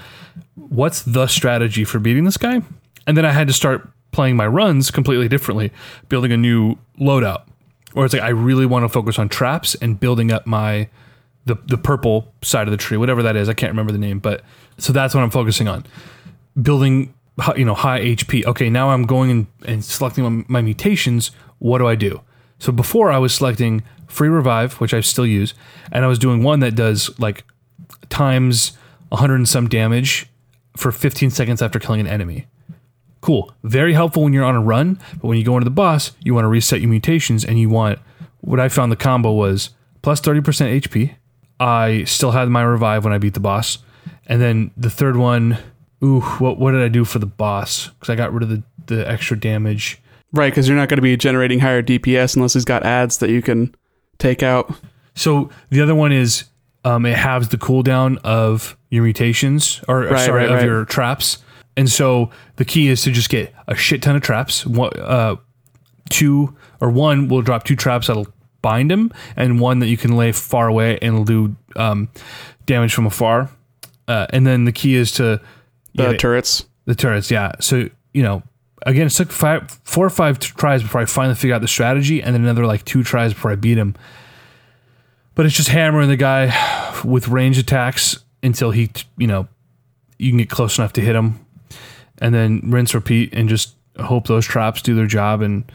[0.55, 2.61] what's the strategy for beating this guy?
[3.05, 5.71] And then I had to start playing my runs completely differently,
[6.07, 7.43] building a new loadout.
[7.95, 10.87] Or it's like I really want to focus on traps and building up my
[11.45, 13.49] the the purple side of the tree, whatever that is.
[13.49, 14.41] I can't remember the name, but
[14.77, 15.85] so that's what I'm focusing on.
[16.61, 17.13] Building
[17.57, 18.45] you know high HP.
[18.45, 21.31] Okay, now I'm going and, and selecting my, my mutations.
[21.57, 22.21] What do I do?
[22.59, 25.53] So before I was selecting free revive, which I still use,
[25.91, 27.45] and I was doing one that does like
[28.09, 28.73] times
[29.09, 30.27] 100 and some damage
[30.75, 32.47] for 15 seconds after killing an enemy.
[33.21, 33.53] Cool.
[33.63, 36.33] Very helpful when you're on a run, but when you go into the boss, you
[36.33, 37.99] want to reset your mutations and you want
[38.41, 39.71] what I found the combo was
[40.01, 40.41] plus 30%
[40.81, 41.15] HP.
[41.59, 43.79] I still had my revive when I beat the boss.
[44.25, 45.57] And then the third one,
[46.03, 47.89] ooh, what what did I do for the boss?
[47.99, 49.99] Cuz I got rid of the the extra damage.
[50.31, 53.31] Right, because you're not going to be generating higher DPS unless he's got ads that
[53.31, 53.73] you can
[54.19, 54.73] take out.
[55.15, 56.45] So the other one is
[56.85, 60.65] um, it halves the cooldown of your mutations or, Right, sorry right, of right.
[60.65, 61.39] your traps.
[61.75, 64.65] And so the key is to just get a shit ton of traps.
[64.65, 65.35] One, uh,
[66.09, 68.27] two or one will drop two traps that'll
[68.61, 72.09] bind him, and one that you can lay far away and will do um,
[72.65, 73.49] damage from afar.
[74.07, 75.39] Uh, and then the key is to
[75.95, 76.65] The yeah, turrets.
[76.85, 77.53] the turrets, yeah.
[77.61, 78.41] So you know,
[78.85, 82.21] again, it took five, four or five tries before I finally figured out the strategy,
[82.21, 83.95] and then another like two tries before I beat him.
[85.35, 86.53] But it's just hammering the guy
[87.05, 89.47] with range attacks until he, you know,
[90.17, 91.45] you can get close enough to hit him,
[92.19, 95.41] and then rinse, repeat, and just hope those traps do their job.
[95.41, 95.69] And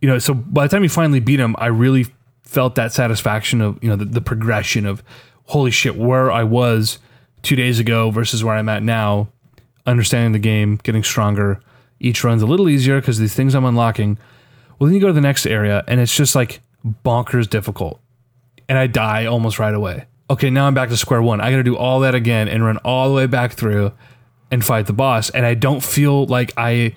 [0.00, 2.06] you know, so by the time you finally beat him, I really
[2.42, 5.02] felt that satisfaction of you know the, the progression of
[5.44, 6.98] holy shit, where I was
[7.42, 9.28] two days ago versus where I'm at now
[9.86, 11.60] understanding the game, getting stronger.
[12.00, 14.18] Each run's a little easier because these things I'm unlocking.
[14.78, 16.60] Well, then you go to the next area and it's just like
[17.04, 18.00] bonkers difficult.
[18.68, 20.06] And I die almost right away.
[20.30, 21.40] Okay, now I'm back to square one.
[21.40, 23.92] I got to do all that again and run all the way back through
[24.50, 25.28] and fight the boss.
[25.30, 26.94] And I don't feel like I,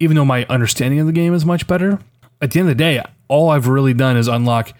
[0.00, 2.00] even though my understanding of the game is much better,
[2.42, 4.72] at the end of the day, all I've really done is unlock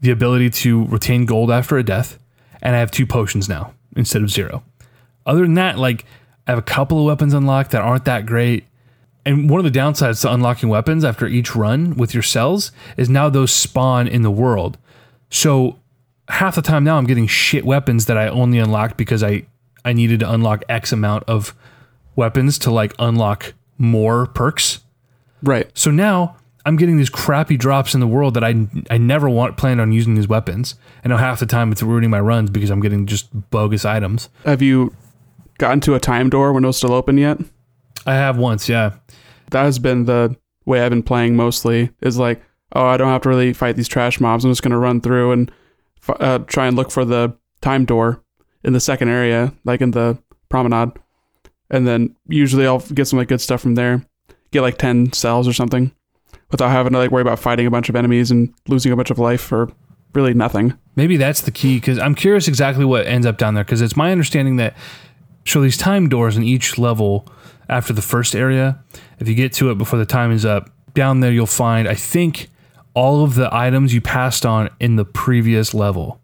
[0.00, 2.18] the ability to retain gold after a death.
[2.60, 4.64] And I have two potions now instead of zero.
[5.24, 6.04] Other than that, like
[6.46, 8.64] I have a couple of weapons unlocked that aren't that great.
[9.24, 13.08] And one of the downsides to unlocking weapons after each run with your cells is
[13.08, 14.78] now those spawn in the world.
[15.30, 15.80] So
[16.28, 19.46] half the time now I'm getting shit weapons that I only unlocked because I
[19.84, 21.54] I needed to unlock X amount of
[22.16, 24.80] weapons to like unlock more perks.
[25.42, 25.70] Right.
[25.74, 29.56] So now I'm getting these crappy drops in the world that I I never want
[29.56, 30.76] planned on using these weapons.
[31.02, 34.28] And now half the time it's ruining my runs because I'm getting just bogus items.
[34.44, 34.94] Have you
[35.58, 37.38] gotten to a time door when it was still open yet?
[38.06, 38.92] I have once, yeah.
[39.50, 41.90] That has been the way I've been playing mostly.
[42.00, 42.42] Is like,
[42.72, 44.44] oh, I don't have to really fight these trash mobs.
[44.44, 45.52] I'm just gonna run through and
[46.08, 48.22] uh, try and look for the time door
[48.62, 50.18] in the second area, like in the
[50.48, 50.92] promenade,
[51.70, 54.04] and then usually I'll get some like good stuff from there.
[54.50, 55.92] Get like ten cells or something,
[56.50, 59.10] without having to like worry about fighting a bunch of enemies and losing a bunch
[59.10, 59.68] of life for
[60.14, 60.76] really nothing.
[60.94, 63.96] Maybe that's the key because I'm curious exactly what ends up down there because it's
[63.96, 64.74] my understanding that
[65.46, 67.26] so these time doors in each level
[67.68, 68.82] after the first area,
[69.18, 71.94] if you get to it before the time is up, down there you'll find I
[71.94, 72.48] think
[72.94, 76.20] all of the items you passed on in the previous level.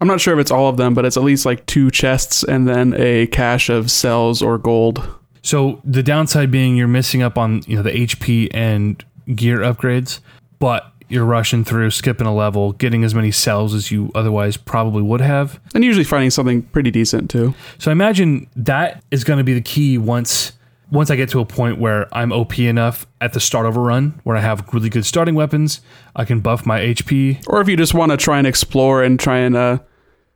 [0.00, 2.42] I'm not sure if it's all of them, but it's at least like two chests
[2.42, 5.06] and then a cache of cells or gold.
[5.42, 9.04] So the downside being you're missing up on you know the HP and
[9.34, 10.20] gear upgrades,
[10.58, 15.02] but you're rushing through, skipping a level, getting as many cells as you otherwise probably
[15.02, 15.60] would have.
[15.74, 17.54] And usually finding something pretty decent too.
[17.78, 20.52] So I imagine that is going to be the key once
[20.90, 23.80] once I get to a point where I'm OP enough at the start of a
[23.80, 25.80] run where I have really good starting weapons,
[26.14, 27.42] I can buff my HP.
[27.48, 29.78] Or if you just want to try and explore and try and uh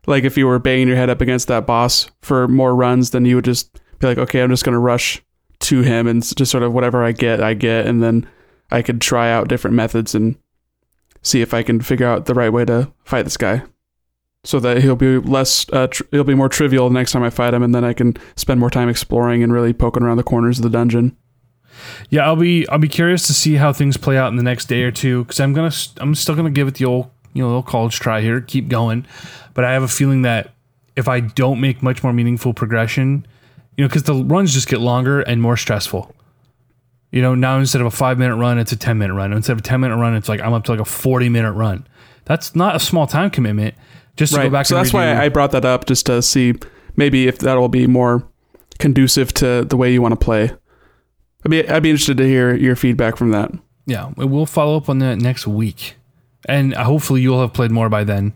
[0.06, 3.24] like if you were banging your head up against that boss for more runs, then
[3.24, 5.22] you would just be like, okay, I'm just gonna rush
[5.60, 8.26] to him and just sort of whatever I get, I get, and then
[8.70, 10.36] I could try out different methods and
[11.26, 13.62] see if I can figure out the right way to fight this guy.
[14.44, 17.30] So that he'll be less, uh, tr- he'll be more trivial the next time I
[17.30, 20.22] fight him, and then I can spend more time exploring and really poking around the
[20.22, 21.16] corners of the dungeon.
[22.10, 24.66] Yeah, I'll be I'll be curious to see how things play out in the next
[24.66, 27.56] day or two because I'm gonna I'm still gonna give it the old you know
[27.56, 29.04] old college try here, keep going,
[29.52, 30.54] but I have a feeling that
[30.94, 33.26] if I don't make much more meaningful progression,
[33.76, 36.14] you know, because the runs just get longer and more stressful.
[37.16, 39.32] You know, now instead of a five minute run, it's a 10 minute run.
[39.32, 41.54] Instead of a 10 minute run, it's like I'm up to like a 40 minute
[41.54, 41.86] run.
[42.26, 43.74] That's not a small time commitment
[44.18, 46.56] just to go back So that's why I brought that up just to see
[46.94, 48.28] maybe if that'll be more
[48.78, 50.50] conducive to the way you want to play.
[51.42, 53.50] I'd be I'd be interested to hear your feedback from that.
[53.86, 55.96] Yeah, we'll follow up on that next week.
[56.46, 58.34] And hopefully you'll have played more by then.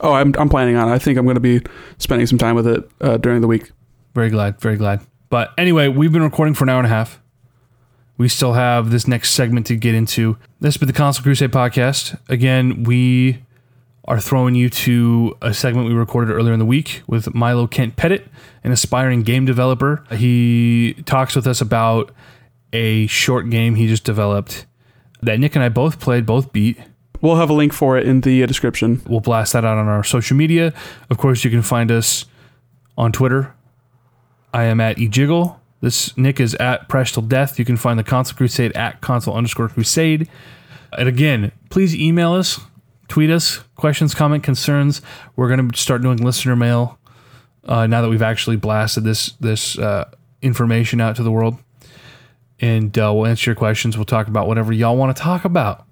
[0.00, 0.88] Oh, I'm I'm planning on.
[0.88, 0.92] it.
[0.92, 1.62] I think I'm going to be
[1.98, 3.72] spending some time with it uh, during the week.
[4.14, 5.00] Very glad, very glad.
[5.30, 7.20] But anyway, we've been recording for an hour and a half.
[8.16, 10.38] We still have this next segment to get into.
[10.60, 12.18] This has been the Console Crusade podcast.
[12.28, 13.42] Again, we
[14.06, 17.96] are throwing you to a segment we recorded earlier in the week with Milo Kent
[17.96, 18.28] Pettit,
[18.62, 20.04] an aspiring game developer.
[20.12, 22.12] He talks with us about
[22.72, 24.66] a short game he just developed
[25.22, 26.78] that Nick and I both played, both beat.
[27.20, 29.00] We'll have a link for it in the uh, description.
[29.06, 30.74] We'll blast that out on our social media.
[31.08, 32.26] Of course, you can find us
[32.98, 33.54] on Twitter.
[34.52, 35.56] I am at ejiggle.
[35.80, 37.58] This Nick is at Press Till Death.
[37.58, 40.28] You can find the Console Crusade at console underscore crusade.
[40.96, 42.60] And again, please email us,
[43.08, 45.02] tweet us, questions, comment, concerns.
[45.36, 46.98] We're going to start doing listener mail
[47.64, 50.10] uh, now that we've actually blasted this this uh,
[50.40, 51.58] information out to the world.
[52.60, 53.98] And uh, we'll answer your questions.
[53.98, 55.84] We'll talk about whatever y'all want to talk about.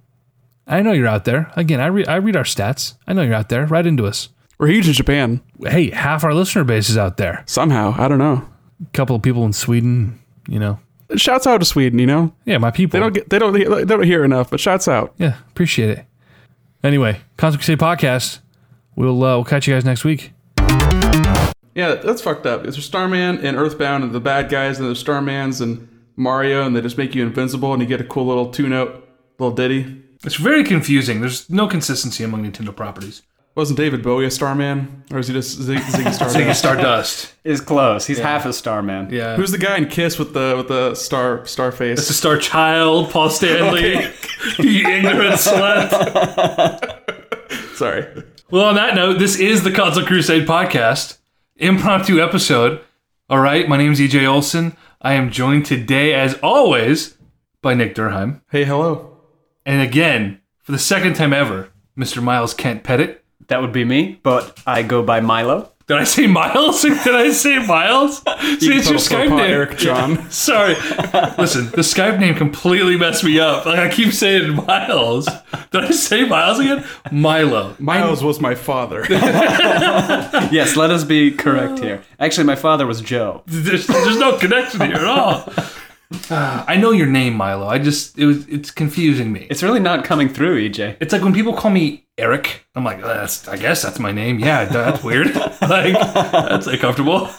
[0.66, 1.52] I know you're out there.
[1.56, 2.94] Again, I read I read our stats.
[3.06, 3.66] I know you're out there.
[3.66, 4.28] Write into us.
[4.58, 7.42] We're huge in Japan Hey, half our listener base is out there.
[7.46, 7.94] somehow.
[7.98, 8.48] I don't know.
[8.82, 10.18] A couple of people in Sweden.
[10.48, 10.78] You know,
[11.16, 11.98] Shouts out to Sweden.
[11.98, 12.98] You know yeah, my people.
[12.98, 15.14] they don't get they don't they don't hear enough, but shouts out.
[15.18, 16.04] yeah, appreciate it.
[16.82, 18.40] Anyway, Console Crusade podcast.
[18.96, 20.32] We'll uh, we'll catch you guys next week.
[21.74, 22.62] Yeah, that's fucked up.
[22.62, 26.82] There's Starman and Earthbound and the bad guys and the Starmans and Mario and they
[26.82, 30.02] just make you invincible and you get a cool little two note little ditty.
[30.24, 31.20] It's very confusing.
[31.20, 33.22] There's no consistency among Nintendo properties.
[33.54, 36.58] Wasn't David Bowie a Starman or is he just Zig, Ziggy Stardust?
[36.58, 37.34] Stardust.
[37.44, 38.06] Is close.
[38.06, 39.08] He's half a star man.
[39.10, 39.36] Yeah.
[39.36, 41.98] Who's the guy in Kiss with the with the star star face?
[41.98, 43.90] It's a star child, Paul Stanley.
[44.58, 45.86] you ignorant slut.
[47.76, 48.24] Sorry.
[48.50, 51.18] Well, on that note, this is the Console Crusade podcast,
[51.56, 52.80] impromptu episode.
[53.28, 54.76] All right, my name is EJ Olson.
[55.02, 57.16] I am joined today, as always,
[57.60, 58.40] by Nick Durheim.
[58.50, 59.18] Hey, hello.
[59.66, 62.22] And again, for the second time ever, Mr.
[62.22, 63.21] Miles Kent Pettit.
[63.52, 65.70] That would be me, but I go by Milo.
[65.86, 66.80] Did I say Miles?
[66.82, 68.20] Did I say Miles?
[68.60, 69.40] See, it's your Skype name.
[69.40, 70.30] Eric John.
[70.30, 70.72] Sorry.
[71.36, 73.66] Listen, the Skype name completely messed me up.
[73.66, 75.26] Like I keep saying Miles.
[75.70, 76.82] Did I say Miles again?
[77.10, 77.76] Milo.
[77.78, 79.04] Miles was my father.
[80.50, 82.02] Yes, let us be correct here.
[82.18, 83.42] Actually, my father was Joe.
[83.46, 85.52] There's, there's no connection here at all.
[86.30, 87.66] I know your name, Milo.
[87.66, 89.46] I just it was it's confusing me.
[89.50, 90.96] It's really not coming through, EJ.
[91.00, 92.66] It's like when people call me Eric.
[92.74, 94.38] I'm like, that's I guess that's my name.
[94.38, 95.34] Yeah, that's weird.
[95.62, 97.28] like that's uncomfortable.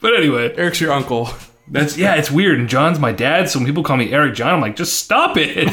[0.00, 1.28] But anyway, Eric's your uncle.
[1.66, 2.60] that's yeah, it's weird.
[2.60, 5.36] And John's my dad, so when people call me Eric John, I'm like, just stop
[5.36, 5.66] it.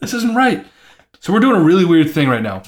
[0.00, 0.64] this isn't right.
[1.18, 2.62] So we're doing a really weird thing right now.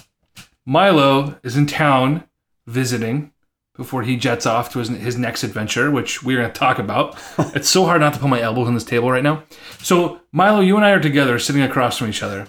[0.66, 2.24] Milo is in town
[2.66, 3.30] visiting
[3.76, 7.18] before he jets off to his, his next adventure, which we're going to talk about.
[7.55, 9.42] it's so hard not to put my elbows on this table right now.
[9.78, 12.46] So, Milo, you and I are together sitting across from each other.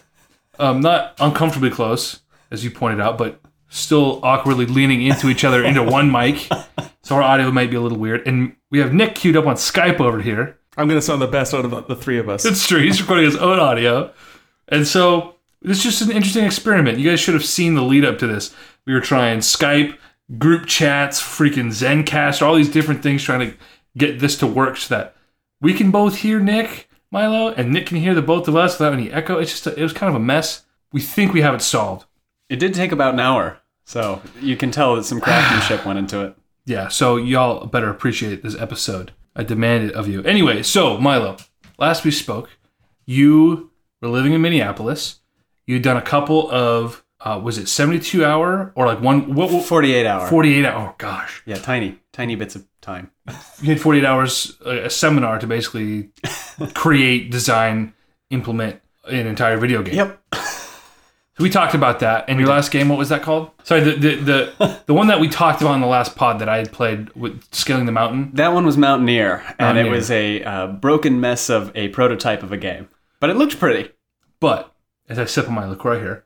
[0.60, 2.22] Um, not uncomfortably close,
[2.52, 6.47] as you pointed out, but still awkwardly leaning into each other into one mic.
[7.03, 8.27] So our audio might be a little weird.
[8.27, 10.57] And we have Nick queued up on Skype over here.
[10.77, 12.45] I'm gonna sound the best out of the, the three of us.
[12.45, 12.81] It's true.
[12.81, 14.14] He's recording his own audio.
[14.68, 16.97] And so it's just an interesting experiment.
[16.97, 18.56] You guys should have seen the lead up to this.
[18.85, 19.97] We were trying Skype,
[20.38, 23.57] group chats, freaking Zencast, all these different things trying to
[23.97, 25.15] get this to work so that
[25.61, 28.93] we can both hear Nick, Milo, and Nick can hear the both of us without
[28.93, 29.38] any echo.
[29.38, 30.65] It's just, a, it was kind of a mess.
[30.91, 32.06] We think we have it solved.
[32.49, 36.23] It did take about an hour, so you can tell that some craftsmanship went into
[36.23, 36.35] it.
[36.68, 39.11] Yeah, so y'all better appreciate this episode.
[39.35, 40.23] I demand it of you.
[40.23, 41.38] Anyway, so Milo,
[41.77, 42.49] last we spoke,
[43.06, 43.69] you
[44.02, 45.19] were living in Minneapolis.
[45.68, 49.65] You'd done a couple of, uh, was it 72 hour or like one, what, what
[49.65, 50.27] 48 hour.
[50.27, 50.89] 48 hour?
[50.89, 51.41] Oh gosh.
[51.45, 53.11] Yeah, tiny, tiny bits of time.
[53.61, 56.11] You had 48 hours, uh, a seminar to basically
[56.76, 57.93] create, design,
[58.30, 59.95] implement an entire video game.
[59.95, 60.22] Yep.
[61.38, 62.26] So we talked about that.
[62.30, 63.52] And your last game, what was that called?
[63.64, 66.47] Sorry, the the the, the one that we talked about in the last pod that
[66.47, 68.31] I had played with scaling the mountain.
[68.35, 69.91] That one was Mountaineer, and Mountaineer.
[69.91, 72.88] it was a uh, broken mess of a prototype of a game.
[73.19, 73.91] But it looked pretty.
[74.39, 74.73] But
[75.10, 76.24] as I sip on my LaCroix here,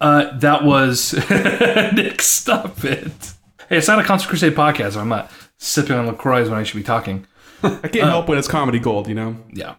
[0.00, 3.32] uh, that was Nick, stop it.
[3.68, 4.96] Hey, it's not a Console Crusade podcast.
[4.96, 7.26] I'm not sipping on LaCroix when I should be talking.
[7.62, 9.36] I can't help when it's comedy gold, you know.
[9.52, 9.76] Yeah.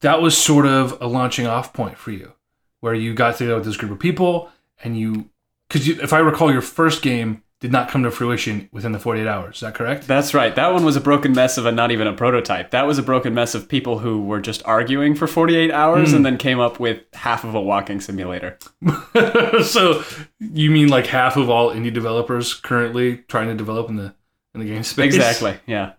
[0.00, 2.32] That was sort of a launching off point for you,
[2.80, 4.50] where you got together with this group of people
[4.82, 5.28] and you,
[5.68, 9.26] because if I recall, your first game did not come to fruition within the 48
[9.26, 9.56] hours.
[9.56, 10.06] Is that correct?
[10.06, 10.54] That's right.
[10.54, 12.70] That one was a broken mess of a not even a prototype.
[12.70, 16.20] That was a broken mess of people who were just arguing for 48 hours and
[16.20, 16.24] hmm.
[16.24, 18.58] then came up with half of a walking simulator.
[19.64, 20.04] so
[20.38, 24.14] you mean like half of all indie developers currently trying to develop in the
[24.54, 25.14] in the game space?
[25.14, 25.56] Exactly.
[25.66, 25.94] Yeah.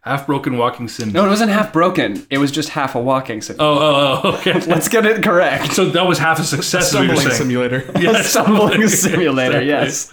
[0.00, 1.12] Half broken walking sim.
[1.12, 2.26] No, it wasn't half broken.
[2.28, 3.64] It was just half a walking simulator.
[3.64, 4.52] Oh, oh, oh, okay.
[4.66, 5.72] Let's get it correct.
[5.72, 6.88] so that was half a success.
[6.88, 7.88] is what you're Stumbling saying.
[7.88, 8.18] simulator.
[8.18, 10.12] a stumbling simulator, yes.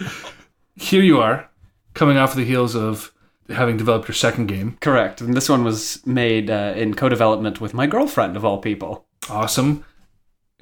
[0.76, 1.48] Here you are,
[1.94, 3.12] coming off the heels of
[3.48, 4.78] having developed your second game.
[4.80, 5.20] Correct.
[5.20, 9.06] And this one was made uh, in co development with my girlfriend, of all people.
[9.28, 9.84] Awesome.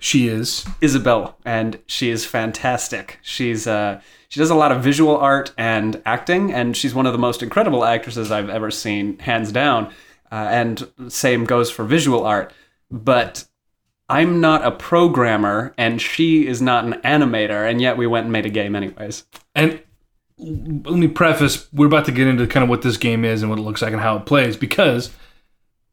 [0.00, 0.66] She is.
[0.80, 3.18] Isabel, and she is fantastic.
[3.22, 7.12] She's uh, she does a lot of visual art and acting, and she's one of
[7.12, 9.92] the most incredible actresses I've ever seen, hands down.
[10.32, 12.52] Uh, and same goes for visual art.
[12.90, 13.44] But
[14.08, 18.32] I'm not a programmer, and she is not an animator, and yet we went and
[18.32, 19.24] made a game anyways.
[19.54, 19.82] And
[20.40, 23.50] let me preface we're about to get into kind of what this game is and
[23.50, 25.10] what it looks like and how it plays because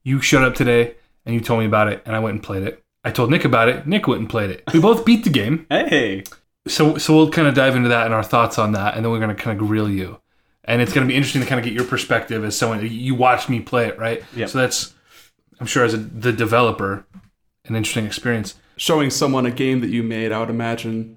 [0.03, 0.95] you showed up today
[1.25, 2.83] and you told me about it and I went and played it.
[3.03, 3.87] I told Nick about it.
[3.87, 4.63] Nick went and played it.
[4.73, 5.65] We both beat the game.
[5.69, 6.23] Hey,
[6.67, 9.11] So so we'll kind of dive into that and our thoughts on that and then
[9.11, 10.19] we're going to kind of grill you.
[10.63, 13.15] And it's going to be interesting to kind of get your perspective as someone you
[13.15, 14.23] watched me play it, right?
[14.35, 14.49] Yep.
[14.49, 14.93] So that's
[15.59, 17.05] I'm sure as a, the developer
[17.65, 18.55] an interesting experience.
[18.77, 21.16] Showing someone a game that you made, I would imagine.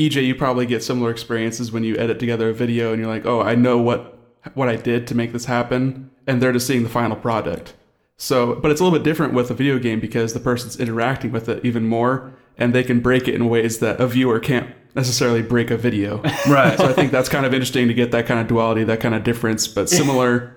[0.00, 3.26] EJ, you probably get similar experiences when you edit together a video and you're like,
[3.26, 4.16] oh, I know what
[4.54, 7.74] what I did to make this happen, and they're just seeing the final product.
[8.16, 11.32] So, but it's a little bit different with a video game because the person's interacting
[11.32, 14.74] with it even more, and they can break it in ways that a viewer can't
[14.94, 16.22] necessarily break a video.
[16.48, 16.78] Right.
[16.78, 19.14] so I think that's kind of interesting to get that kind of duality, that kind
[19.14, 20.56] of difference, but similar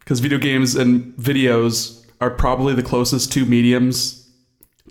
[0.00, 4.28] because video games and videos are probably the closest two mediums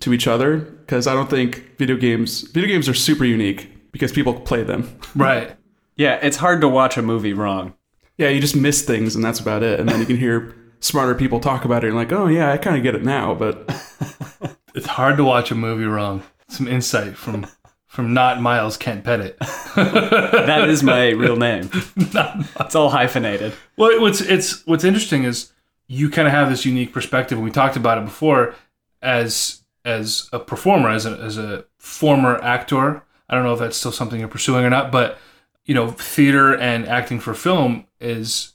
[0.00, 0.56] to each other.
[0.56, 4.98] Because I don't think video games video games are super unique because people play them.
[5.14, 5.56] right.
[5.96, 7.74] yeah, it's hard to watch a movie wrong.
[8.18, 9.78] Yeah, you just miss things and that's about it.
[9.80, 12.56] And then you can hear smarter people talk about it and like, oh yeah, I
[12.58, 13.34] kind of get it now.
[13.34, 13.68] But
[14.74, 16.22] It's hard to watch a movie wrong.
[16.48, 17.46] Some insight from
[17.86, 19.36] from not Miles Kent Pettit.
[19.74, 21.70] That is my real name.
[21.72, 23.52] it's all hyphenated.
[23.76, 25.52] Well, what's it's what's interesting is
[25.88, 28.54] you kind of have this unique perspective, and we talked about it before
[29.00, 33.02] as as a performer, as a as a former actor.
[33.32, 35.18] I don't know if that's still something you're pursuing or not, but
[35.64, 38.52] you know, theater and acting for film is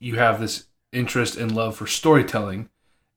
[0.00, 2.70] you have this interest and love for storytelling,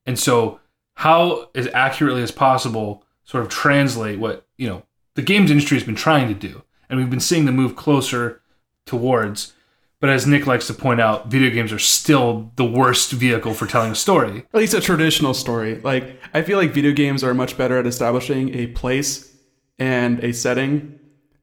[0.05, 0.59] and so
[0.95, 4.83] how as accurately as possible sort of translate what you know
[5.15, 8.41] the games industry has been trying to do, and we've been seeing the move closer
[8.85, 9.53] towards.
[10.01, 13.65] But as Nick likes to point out, video games are still the worst vehicle for
[13.65, 14.45] telling a story.
[14.53, 15.79] at least a traditional story.
[15.79, 19.33] Like I feel like video games are much better at establishing a place
[19.79, 20.96] and a setting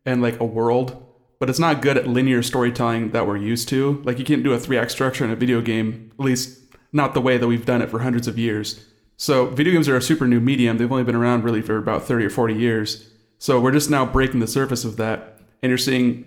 [0.07, 1.05] and like a world,
[1.39, 4.03] but it's not good at linear storytelling that we're used to.
[4.05, 6.61] Like you can't do a three act structure in a video game, at least
[6.93, 8.85] not the way that we've done it for hundreds of years.
[9.17, 10.79] So video games are a super new medium.
[10.79, 13.11] They've only been around really for about 30 or 40 years.
[13.39, 15.39] So we're just now breaking the surface of that.
[15.63, 16.25] And you're seeing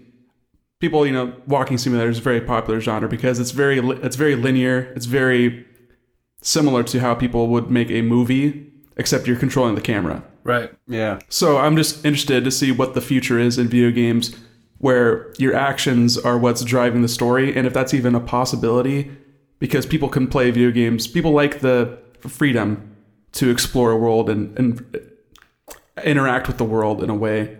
[0.80, 4.36] people, you know, walking simulators is a very popular genre because it's very it's very
[4.36, 4.92] linear.
[4.96, 5.66] It's very
[6.42, 10.24] similar to how people would make a movie, except you're controlling the camera.
[10.44, 10.72] Right.
[10.88, 11.20] Yeah.
[11.30, 14.36] So I'm just interested to see what the future is in video games
[14.80, 19.12] where your actions are what's driving the story and if that's even a possibility
[19.60, 21.08] because people can play video games.
[21.08, 22.96] People like the freedom
[23.34, 25.10] to explore a world and, and
[26.04, 27.58] interact with the world in a way.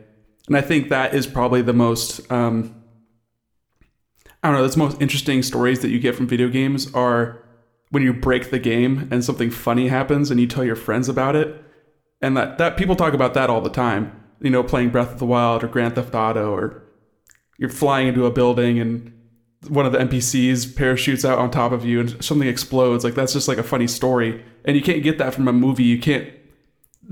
[0.48, 2.74] And I think that is probably the most um,
[4.44, 7.44] I don't know, that's the most interesting stories that you get from video games are
[7.90, 11.36] when you break the game and something funny happens and you tell your friends about
[11.36, 11.64] it
[12.22, 14.24] and that that people talk about that all the time.
[14.40, 16.84] You know, playing Breath of the Wild or Grand Theft Auto, or
[17.58, 19.12] you're flying into a building and
[19.68, 23.04] one of the NPCs parachutes out on top of you and something explodes.
[23.04, 25.84] Like that's just like a funny story, and you can't get that from a movie.
[25.84, 26.32] You can't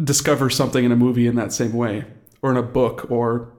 [0.03, 2.05] discover something in a movie in that same way,
[2.41, 3.53] or in a book, or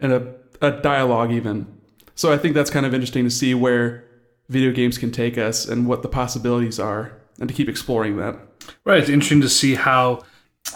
[0.00, 1.66] in a, a dialogue even.
[2.14, 4.04] So I think that's kind of interesting to see where
[4.48, 8.36] video games can take us and what the possibilities are, and to keep exploring that.
[8.84, 8.98] Right.
[8.98, 10.24] It's interesting to see how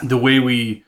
[0.03, 0.85] the way we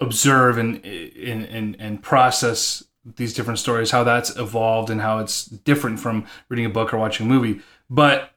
[0.00, 2.84] observe and and and, process
[3.16, 6.98] these different stories, how that's evolved and how it's different from reading a book or
[6.98, 7.60] watching a movie.
[7.88, 8.32] But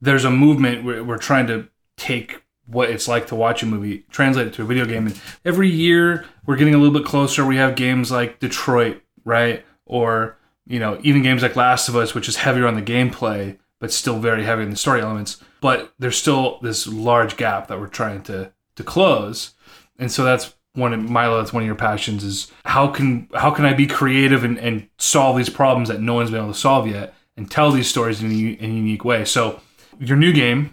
[0.00, 4.04] there's a movement where we're trying to take what it's like to watch a movie,
[4.10, 5.06] translate it to a video game.
[5.06, 7.44] And every year we're getting a little bit closer.
[7.44, 9.64] We have games like Detroit, right?
[9.84, 13.58] Or, you know, even games like Last of Us, which is heavier on the gameplay,
[13.80, 15.42] but still very heavy in the story elements.
[15.60, 19.52] But there's still this large gap that we're trying to to close.
[19.98, 23.50] And so that's one of Milo, that's one of your passions is how can how
[23.50, 26.58] can I be creative and, and solve these problems that no one's been able to
[26.58, 29.24] solve yet and tell these stories in a, in a unique way.
[29.24, 29.60] So
[30.00, 30.72] your new game,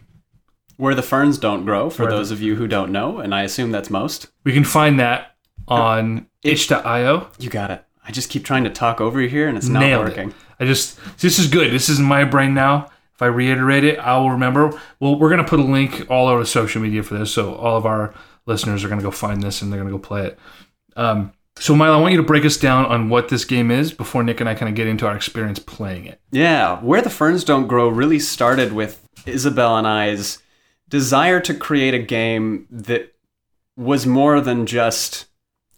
[0.77, 3.35] Where the ferns don't grow, for Where the- those of you who don't know, and
[3.35, 4.27] I assume that's most.
[4.43, 5.35] we can find that
[5.67, 7.27] on itch.io.
[7.39, 7.85] You got it.
[8.11, 10.29] I just keep trying to talk over you here, and it's not Nailed working.
[10.31, 10.35] it.
[10.59, 11.71] I just this is good.
[11.71, 12.89] This is in my brain now.
[13.15, 14.77] If I reiterate it, I will remember.
[14.99, 17.85] Well, we're gonna put a link all over social media for this, so all of
[17.85, 18.13] our
[18.45, 20.39] listeners are gonna go find this and they're gonna go play it.
[20.97, 23.93] Um, so, Milo, I want you to break us down on what this game is
[23.93, 26.19] before Nick and I kind of get into our experience playing it.
[26.31, 30.39] Yeah, Where the Ferns Don't Grow really started with Isabel and I's
[30.89, 33.13] desire to create a game that
[33.77, 35.27] was more than just,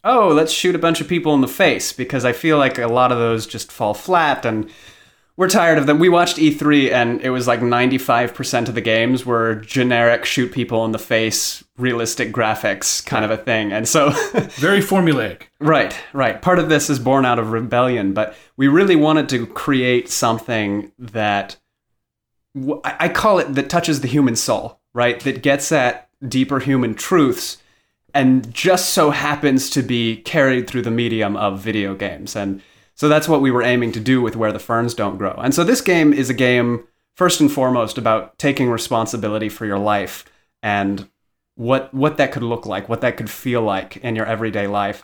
[0.04, 2.88] oh, let's shoot a bunch of people in the face, because I feel like a
[2.88, 4.70] lot of those just fall flat and
[5.36, 5.98] we're tired of them.
[5.98, 10.86] We watched E3 and it was like 95% of the games were generic shoot people
[10.86, 13.72] in the face, realistic graphics kind of a thing.
[13.72, 14.12] And so
[14.58, 15.44] Very formulaic.
[15.60, 16.40] Right, right.
[16.40, 20.92] Part of this is born out of rebellion, but we really wanted to create something
[21.00, 21.58] that
[22.84, 25.20] I call it that touches the human soul, right?
[25.22, 27.58] That gets at deeper human truths
[28.14, 32.36] and just so happens to be carried through the medium of video games.
[32.36, 32.62] And
[32.96, 35.34] so that's what we were aiming to do with Where the Ferns Don't Grow.
[35.34, 36.84] And so this game is a game,
[37.16, 40.26] first and foremost, about taking responsibility for your life
[40.62, 41.10] and
[41.56, 45.04] what what that could look like, what that could feel like in your everyday life.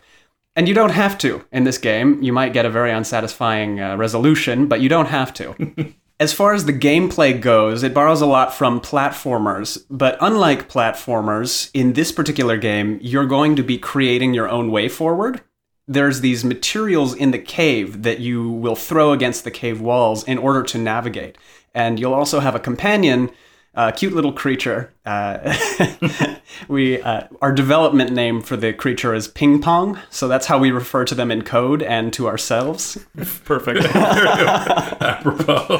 [0.55, 2.21] And you don't have to in this game.
[2.21, 5.93] You might get a very unsatisfying uh, resolution, but you don't have to.
[6.19, 11.71] as far as the gameplay goes, it borrows a lot from platformers, but unlike platformers,
[11.73, 15.41] in this particular game, you're going to be creating your own way forward.
[15.87, 20.37] There's these materials in the cave that you will throw against the cave walls in
[20.37, 21.37] order to navigate.
[21.73, 23.31] And you'll also have a companion,
[23.73, 24.91] a cute little creature.
[25.05, 25.55] Uh,
[26.67, 30.71] we uh, our development name for the creature is Ping Pong, so that's how we
[30.71, 32.97] refer to them in code and to ourselves.
[33.45, 33.85] Perfect.
[35.01, 35.77] Apropos.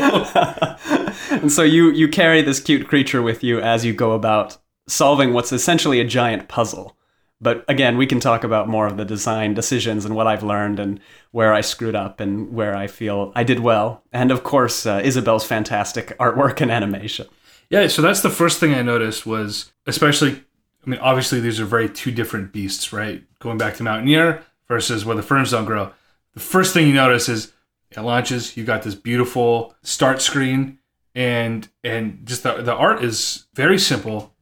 [1.32, 4.58] and so you you carry this cute creature with you as you go about
[4.88, 6.96] solving what's essentially a giant puzzle.
[7.42, 10.78] But again, we can talk about more of the design decisions and what I've learned
[10.78, 11.00] and
[11.32, 14.04] where I screwed up and where I feel I did well.
[14.12, 17.28] And of course, uh, Isabel's fantastic artwork and animation.
[17.70, 20.44] Yeah, so that's the first thing I noticed was especially
[20.86, 23.24] I mean, obviously these are very two different beasts, right?
[23.40, 25.92] Going back to Mountaineer versus where the ferns don't grow.
[26.34, 27.54] The first thing you notice is
[27.92, 30.80] it launches, you got this beautiful start screen
[31.16, 34.34] and and just the, the art is very simple,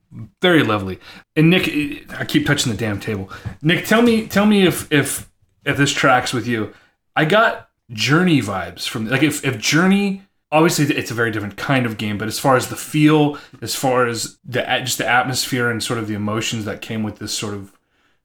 [0.41, 0.99] very lovely.
[1.35, 1.67] And Nick
[2.11, 3.31] I keep touching the damn table.
[3.61, 5.29] Nick, tell me tell me if if
[5.65, 6.73] if this tracks with you.
[7.15, 11.85] I got Journey vibes from like if if Journey obviously it's a very different kind
[11.85, 15.69] of game but as far as the feel as far as the just the atmosphere
[15.69, 17.73] and sort of the emotions that came with this sort of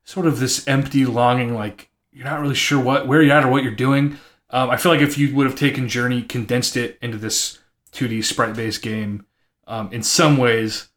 [0.04, 3.50] sort of this empty longing like you're not really sure what where you're at or
[3.50, 4.16] what you're doing
[4.50, 7.58] um, i feel like if you would have taken journey condensed it into this
[7.92, 9.26] 2d sprite based game
[9.66, 10.88] um, in some ways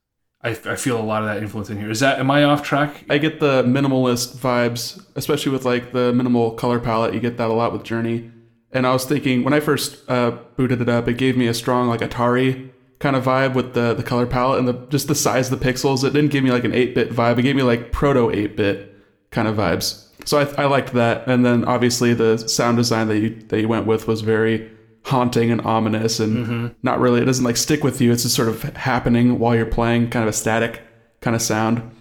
[0.42, 2.62] I, I feel a lot of that influence in here is that am i off
[2.62, 7.14] track I get the minimalist vibes, especially with like the minimal color palette.
[7.14, 8.32] You get that a lot with Journey.
[8.76, 11.54] And I was thinking when I first uh, booted it up, it gave me a
[11.54, 15.16] strong like Atari kind of vibe with the the color palette and the just the
[15.16, 16.04] size of the pixels.
[16.04, 17.40] It didn't give me like an 8-bit vibe.
[17.40, 18.94] It gave me like proto 8-bit
[19.32, 20.08] kind of vibes.
[20.26, 21.26] So I, I liked that.
[21.28, 24.70] And then obviously the sound design that you that you went with was very
[25.06, 28.12] haunting and ominous and not really it doesn't like stick with you.
[28.12, 30.82] It's just sort of happening while you're playing, kind of a static
[31.22, 31.92] kind of sound.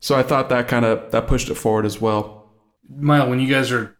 [0.00, 2.50] So I thought that kind of that pushed it forward as well.
[2.88, 3.95] Mile, when you guys are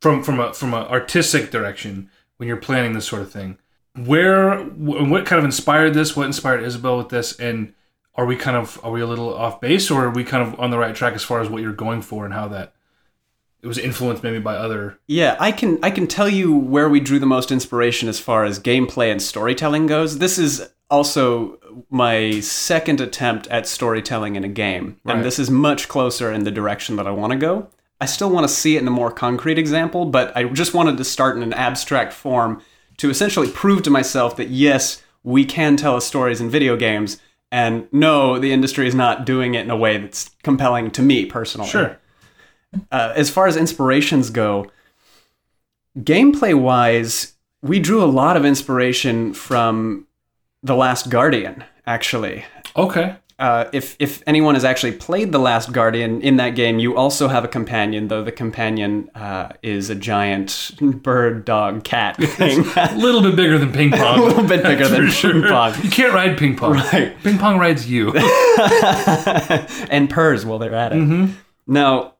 [0.00, 3.58] from from a from a artistic direction, when you're planning this sort of thing,
[3.96, 6.16] where what kind of inspired this?
[6.16, 7.38] What inspired Isabel with this?
[7.38, 7.74] And
[8.14, 10.58] are we kind of are we a little off base, or are we kind of
[10.60, 12.74] on the right track as far as what you're going for and how that
[13.60, 14.98] it was influenced maybe by other?
[15.06, 18.44] Yeah, I can I can tell you where we drew the most inspiration as far
[18.44, 20.18] as gameplay and storytelling goes.
[20.18, 21.58] This is also
[21.90, 25.16] my second attempt at storytelling in a game, Right.
[25.16, 27.68] and this is much closer in the direction that I want to go.
[28.00, 30.96] I still want to see it in a more concrete example, but I just wanted
[30.98, 32.62] to start in an abstract form
[32.98, 37.20] to essentially prove to myself that yes, we can tell stories in video games,
[37.50, 41.24] and no, the industry is not doing it in a way that's compelling to me
[41.26, 41.98] personally Sure.
[42.92, 44.70] uh, as far as inspirations go,
[45.98, 50.06] gameplay wise, we drew a lot of inspiration from
[50.62, 52.44] The Last Guardian, actually.
[52.76, 53.16] Okay.
[53.38, 57.28] Uh, if, if anyone has actually played The Last Guardian, in that game, you also
[57.28, 62.64] have a companion, though the companion uh, is a giant bird, dog, cat thing.
[62.76, 64.18] A little bit bigger than ping pong.
[64.18, 65.72] a little bit bigger than ping pong.
[65.84, 66.72] You can't ride ping pong.
[66.72, 67.14] Right.
[67.22, 68.12] Ping pong rides you.
[69.90, 71.30] and purrs while they're at it.
[71.66, 72.14] Now,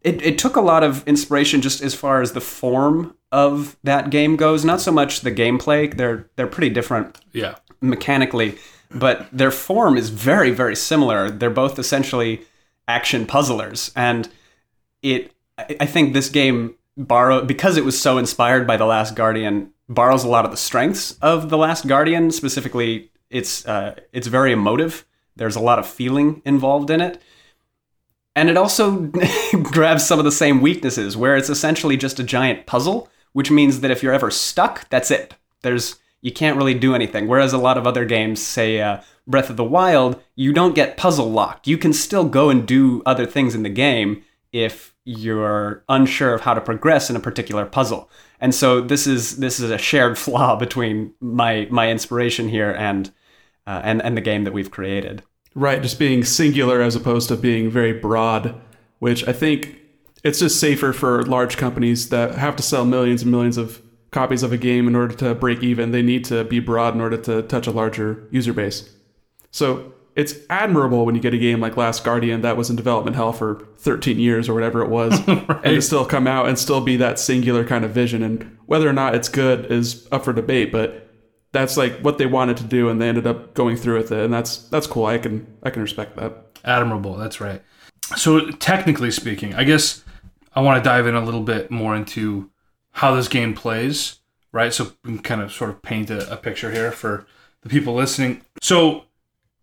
[0.00, 4.10] it, it took a lot of inspiration just as far as the form of that
[4.10, 4.64] game goes.
[4.64, 7.56] Not so much the gameplay; they're they're pretty different Yeah.
[7.80, 8.56] mechanically,
[8.94, 11.30] but their form is very very similar.
[11.30, 12.42] They're both essentially
[12.88, 14.28] action puzzlers, and
[15.02, 15.32] it.
[15.56, 20.24] I think this game borrow because it was so inspired by the Last Guardian borrows
[20.24, 22.30] a lot of the strengths of the Last Guardian.
[22.30, 25.04] Specifically, it's uh, it's very emotive.
[25.36, 27.20] There's a lot of feeling involved in it.
[28.36, 29.12] And it also
[29.62, 33.80] grabs some of the same weaknesses, where it's essentially just a giant puzzle, which means
[33.80, 35.34] that if you're ever stuck, that's it.
[35.62, 37.28] There's you can't really do anything.
[37.28, 40.96] Whereas a lot of other games, say uh, Breath of the Wild, you don't get
[40.96, 41.68] puzzle locked.
[41.68, 46.40] You can still go and do other things in the game if you're unsure of
[46.40, 48.08] how to progress in a particular puzzle.
[48.40, 53.12] And so this is this is a shared flaw between my my inspiration here and
[53.66, 55.22] uh, and and the game that we've created.
[55.54, 58.58] Right, just being singular as opposed to being very broad,
[58.98, 59.78] which I think
[60.24, 63.82] it's just safer for large companies that have to sell millions and millions of
[64.14, 65.90] copies of a game in order to break even.
[65.90, 68.88] They need to be broad in order to touch a larger user base.
[69.50, 73.16] So it's admirable when you get a game like Last Guardian that was in development
[73.16, 76.80] hell for 13 years or whatever it was, and to still come out and still
[76.80, 78.22] be that singular kind of vision.
[78.22, 81.10] And whether or not it's good is up for debate, but
[81.50, 84.24] that's like what they wanted to do, and they ended up going through with it,
[84.24, 85.06] and that's that's cool.
[85.06, 86.58] I can I can respect that.
[86.64, 87.16] Admirable.
[87.16, 87.62] That's right.
[88.16, 90.04] So technically speaking, I guess
[90.54, 92.50] I want to dive in a little bit more into
[92.94, 94.20] how this game plays,
[94.52, 94.72] right?
[94.72, 97.26] So we can kind of sort of paint a, a picture here for
[97.62, 98.42] the people listening.
[98.62, 99.04] So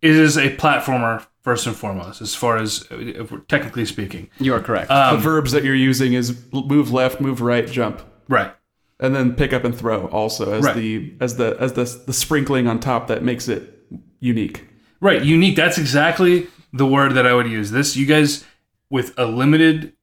[0.00, 4.28] it is a platformer first and foremost, as far as if we're technically speaking.
[4.38, 4.88] You are correct.
[4.88, 8.52] the um, verbs that you're using is move left, move right, jump, Right.
[9.00, 10.76] and then pick up and throw also as Right.
[10.76, 13.78] the as the as the the sprinkling on top that makes it
[14.20, 14.66] unique.
[15.00, 15.56] Right, unique.
[15.56, 17.72] That's exactly the word that I would use.
[17.72, 18.44] This, you guys,
[18.88, 19.94] with a limited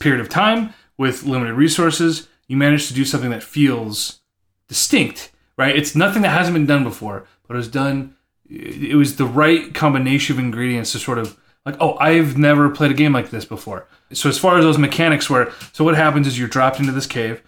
[0.00, 4.20] period of time, with limited resources, you manage to do something that feels
[4.68, 5.76] distinct, right?
[5.76, 8.16] It's nothing that hasn't been done before, but it was done.
[8.48, 12.92] It was the right combination of ingredients to sort of like, oh, I've never played
[12.92, 13.88] a game like this before.
[14.12, 17.06] So as far as those mechanics were, so what happens is you're dropped into this
[17.06, 17.42] cave,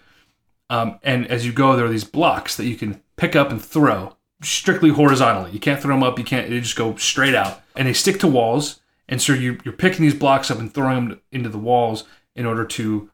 [0.70, 3.64] um, and as you go, there are these blocks that you can pick up and
[3.64, 5.52] throw strictly horizontally.
[5.52, 6.18] You can't throw them up.
[6.18, 6.50] You can't.
[6.50, 8.80] They just go straight out, and they stick to walls.
[9.08, 12.04] And so you, you're picking these blocks up and throwing them into the walls
[12.36, 13.10] in order to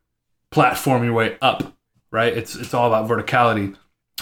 [0.55, 1.76] platform your way up.
[2.10, 2.32] Right?
[2.32, 3.76] It's it's all about verticality,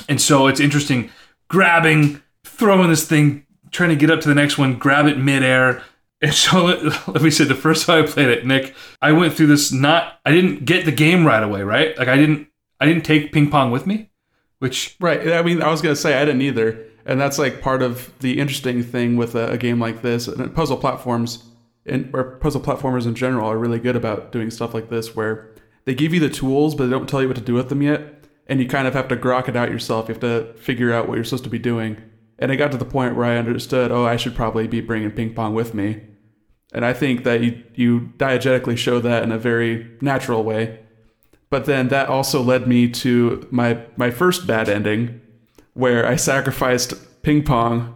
[0.09, 1.11] and so it's interesting
[1.53, 5.83] grabbing, throwing this thing, trying to get up to the next one, grab it midair.
[6.25, 9.35] And so let, let me say, the first time I played it, Nick, I went
[9.35, 9.73] through this.
[9.73, 11.63] Not, I didn't get the game right away.
[11.63, 11.99] Right?
[11.99, 12.47] Like I didn't,
[12.79, 14.09] I didn't take ping pong with me,
[14.61, 15.33] which Right.
[15.33, 18.39] I mean, I was gonna say I didn't either, and that's like part of the
[18.39, 20.29] interesting thing with a, a game like this.
[20.29, 21.43] And puzzle platforms,
[21.87, 25.51] and or puzzle platformers in general, are really good about doing stuff like this, where
[25.85, 27.83] they give you the tools, but they don't tell you what to do with them
[27.83, 30.09] yet, and you kind of have to grok it out yourself.
[30.09, 31.97] You have to figure out what you're supposed to be doing.
[32.39, 35.11] And it got to the point where I understood, oh, I should probably be bringing
[35.11, 36.03] ping pong with me.
[36.73, 40.81] And I think that you you diegetically show that in a very natural way.
[41.51, 45.21] But then that also led me to my my first bad ending,
[45.75, 47.95] where I sacrificed ping pong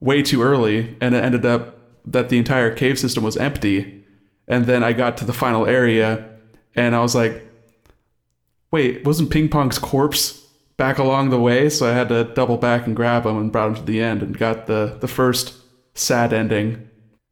[0.00, 4.04] way too early, and it ended up that the entire cave system was empty.
[4.48, 6.28] And then I got to the final area,
[6.74, 7.46] and I was like,
[8.70, 10.40] "Wait, wasn't ping pong's corpse
[10.76, 13.68] back along the way?" So I had to double back and grab him and brought
[13.68, 15.54] him to the end, and got the the first
[15.94, 16.88] sad ending.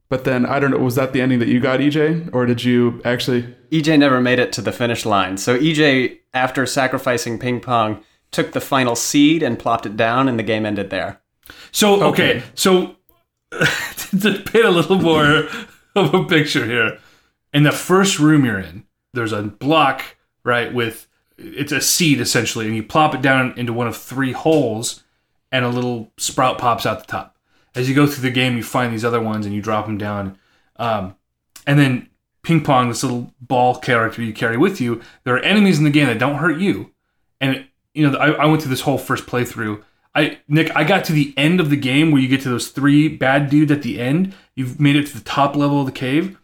[0.08, 2.64] But then I don't know, was that the ending that you got, EJ, or did
[2.64, 3.42] you actually?
[3.70, 5.36] EJ never made it to the finish line.
[5.36, 8.02] So EJ, after sacrificing ping pong,
[8.32, 11.20] took the final seed and plopped it down, and the game ended there.
[11.70, 12.42] So okay, Okay.
[12.54, 12.96] so
[13.52, 15.44] to paint a little more
[15.94, 16.98] of a picture here,
[17.52, 21.06] in the first room you're in, there's a block right with
[21.36, 25.02] it's a seed essentially, and you plop it down into one of three holes,
[25.50, 27.36] and a little sprout pops out the top.
[27.74, 29.98] As you go through the game, you find these other ones and you drop them
[29.98, 30.38] down,
[30.76, 31.16] um,
[31.66, 32.08] and then
[32.42, 35.00] ping pong, this little ball character you carry with you.
[35.24, 36.92] There are enemies in the game that don't hurt you,
[37.40, 39.82] and you know I, I went through this whole first playthrough.
[40.14, 42.68] I Nick, I got to the end of the game where you get to those
[42.68, 44.34] three bad dudes at the end.
[44.54, 46.38] You've made it to the top level of the cave,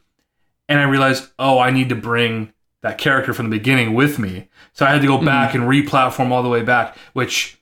[0.69, 2.53] and I realized, oh, I need to bring
[2.87, 4.49] that character from the beginning with me.
[4.73, 5.27] So I had to go mm-hmm.
[5.27, 7.61] back and re-platform all the way back, which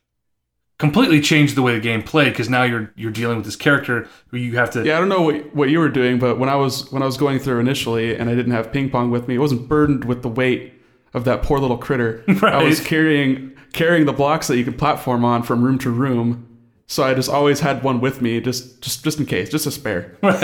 [0.79, 4.09] completely changed the way the game played because now you're you're dealing with this character
[4.29, 6.49] who you have to Yeah, I don't know what, what you were doing, but when
[6.49, 9.29] I was when I was going through initially and I didn't have ping pong with
[9.29, 10.75] me, I wasn't burdened with the weight
[11.13, 12.25] of that poor little critter.
[12.43, 16.54] I was carrying carrying the blocks that you could platform on from room to room,
[16.87, 19.71] So I just always had one with me, just just just in case, just a
[19.71, 20.17] spare.
[20.23, 20.43] Right.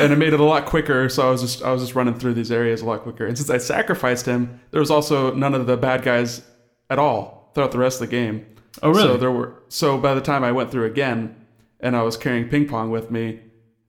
[0.00, 1.08] and it made it a lot quicker.
[1.08, 3.26] So I was just I was just running through these areas a lot quicker.
[3.26, 6.42] And since I sacrificed him, there was also none of the bad guys
[6.90, 8.46] at all throughout the rest of the game.
[8.82, 9.02] Oh, really?
[9.02, 11.36] So there were so by the time I went through again,
[11.80, 13.40] and I was carrying ping pong with me,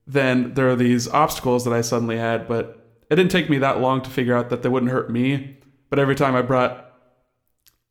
[0.05, 2.47] then there are these obstacles that I suddenly had.
[2.47, 5.57] But it didn't take me that long to figure out that they wouldn't hurt me.
[5.89, 6.85] But every time I brought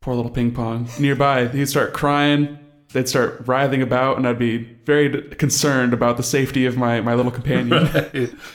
[0.01, 2.61] poor little ping pong nearby, he'd start crying.
[2.93, 7.15] They'd start writhing about, and I'd be very concerned about the safety of my, my
[7.15, 7.89] little companion.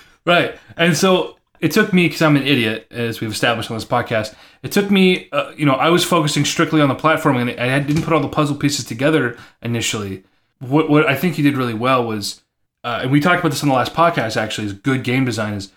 [0.26, 0.58] right.
[0.76, 4.34] And so it took me, because I'm an idiot, as we've established on this podcast,
[4.64, 7.80] it took me, uh, you know, I was focusing strictly on the platforming and I
[7.80, 10.24] didn't put all the puzzle pieces together initially.
[10.60, 12.42] What, what I think you did really well was,
[12.84, 15.54] uh, and we talked about this on the last podcast actually, is good game design
[15.54, 15.72] is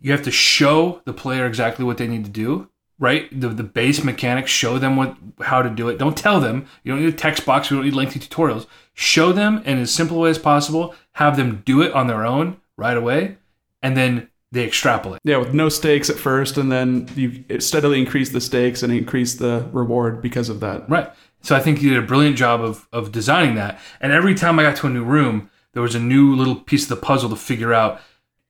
[0.00, 2.68] you have to show the player exactly what they need to do.
[2.98, 4.50] Right, the the base mechanics.
[4.50, 5.98] Show them what how to do it.
[5.98, 6.66] Don't tell them.
[6.84, 7.70] You don't need a text box.
[7.70, 8.66] You don't need lengthy tutorials.
[8.94, 10.94] Show them in as simple a way as possible.
[11.12, 13.36] Have them do it on their own right away,
[13.82, 15.20] and then they extrapolate.
[15.24, 19.34] yeah, with no stakes at first, and then you steadily increase the stakes and increase
[19.34, 20.88] the reward because of that.
[20.88, 21.10] Right.
[21.42, 23.80] So I think you did a brilliant job of of designing that.
[24.00, 26.84] And every time I got to a new room, there was a new little piece
[26.84, 28.00] of the puzzle to figure out.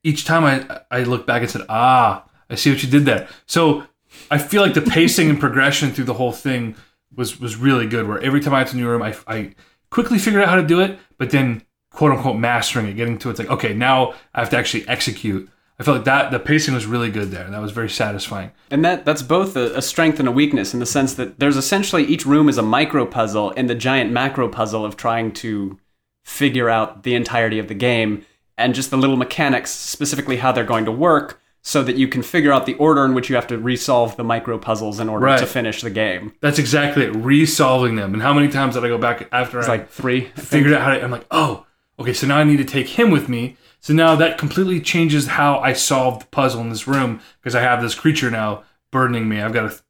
[0.02, 3.26] Each time I I looked back and said, "Ah, I see what you did there."
[3.46, 3.84] So
[4.30, 6.76] I feel like the pacing and progression through the whole thing
[7.14, 8.08] was was really good.
[8.08, 9.54] Where every time I got to a new room, I I
[9.90, 13.30] quickly figured out how to do it, but then quote unquote mastering it, getting to
[13.30, 15.48] it's like okay, now I have to actually execute.
[15.78, 17.50] I felt like that the pacing was really good there.
[17.50, 18.52] That was very satisfying.
[18.70, 21.56] And that that's both a, a strength and a weakness in the sense that there's
[21.56, 25.78] essentially each room is a micro puzzle in the giant macro puzzle of trying to
[26.24, 28.24] figure out the entirety of the game
[28.56, 32.22] and just the little mechanics, specifically how they're going to work, so that you can
[32.22, 35.24] figure out the order in which you have to resolve the micro puzzles in order
[35.24, 35.38] Right.
[35.38, 36.32] to finish the game.
[36.42, 37.14] That's exactly it.
[37.16, 38.12] Resolving them.
[38.12, 40.26] And how many times did I go back after It's I like three.
[40.26, 40.46] I think.
[40.48, 41.02] figured out how to?
[41.02, 41.64] I'm like, oh,
[41.98, 42.12] okay.
[42.12, 43.56] So now I need to take him with me.
[43.80, 47.62] So now that completely changes how I solve the puzzle in this room because I
[47.62, 49.40] have this creature now burdening me.
[49.40, 49.82] I've got to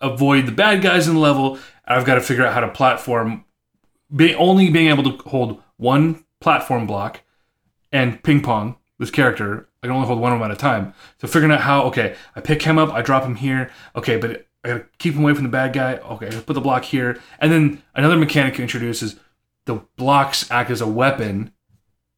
[0.00, 1.58] avoid the bad guys in the level.
[1.86, 3.44] I've got to figure out how to platform.
[4.14, 7.20] Be, only being able to hold one platform block
[7.92, 9.68] and ping pong this character.
[9.84, 10.94] I can only hold one of them at a time.
[11.18, 13.70] So figuring out how, okay, I pick him up, I drop him here.
[13.94, 15.96] Okay, but I gotta keep him away from the bad guy.
[15.96, 17.20] Okay, I gotta put the block here.
[17.38, 19.16] And then another mechanic introduces
[19.66, 21.52] the blocks act as a weapon.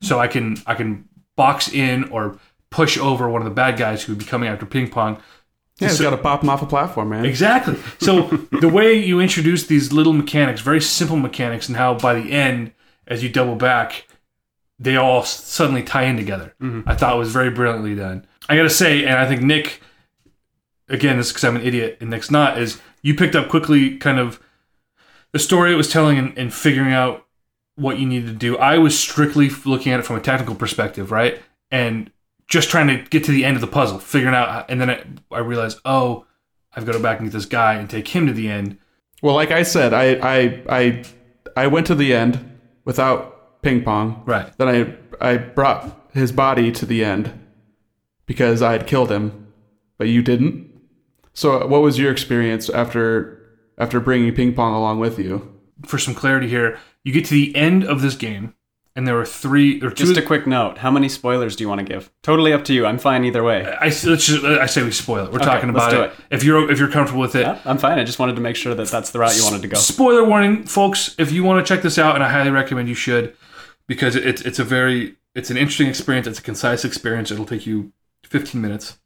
[0.00, 2.38] So I can I can box in or
[2.70, 5.20] push over one of the bad guys who would be coming after ping pong.
[5.80, 7.26] Yeah, it's got to pop him off a platform, man.
[7.26, 7.76] Exactly.
[7.98, 8.22] So
[8.60, 12.72] the way you introduce these little mechanics, very simple mechanics, and how by the end,
[13.08, 14.06] as you double back,
[14.78, 16.54] they all suddenly tie in together.
[16.60, 16.88] Mm-hmm.
[16.88, 18.26] I thought it was very brilliantly done.
[18.48, 19.80] I got to say, and I think Nick,
[20.88, 23.96] again, this is because I'm an idiot and Nick's not, is you picked up quickly
[23.96, 24.40] kind of
[25.32, 27.26] the story it was telling and, and figuring out
[27.76, 28.56] what you needed to do.
[28.58, 31.40] I was strictly looking at it from a technical perspective, right?
[31.70, 32.10] And
[32.48, 34.90] just trying to get to the end of the puzzle, figuring out, how- and then
[34.90, 35.02] I,
[35.34, 36.26] I realized, oh,
[36.74, 38.78] I've got to go back and get this guy and take him to the end.
[39.22, 41.04] Well, like I said, I I I
[41.56, 43.35] I went to the end without
[43.66, 44.22] ping pong.
[44.26, 44.56] Right.
[44.58, 47.32] Then I I brought his body to the end
[48.26, 49.48] because I had killed him,
[49.98, 50.72] but you didn't.
[51.32, 53.42] So, uh, what was your experience after
[53.76, 55.52] after bringing ping pong along with you?
[55.84, 58.54] For some clarity here, you get to the end of this game,
[58.94, 60.06] and there are three or two.
[60.06, 62.10] Just a quick note: How many spoilers do you want to give?
[62.22, 62.86] Totally up to you.
[62.86, 63.66] I'm fine either way.
[63.66, 65.32] I, let's just, uh, I say we spoil it.
[65.32, 66.10] We're talking let's about do it.
[66.12, 66.36] it.
[66.36, 67.98] If you're if you're comfortable with it, Yeah, I'm fine.
[67.98, 69.76] I just wanted to make sure that that's the route you wanted to go.
[69.76, 71.14] Spoiler warning, folks.
[71.18, 73.36] If you want to check this out, and I highly recommend you should,
[73.86, 76.26] because it's it's a very it's an interesting experience.
[76.26, 77.30] It's a concise experience.
[77.30, 77.92] It'll take you
[78.24, 78.98] 15 minutes.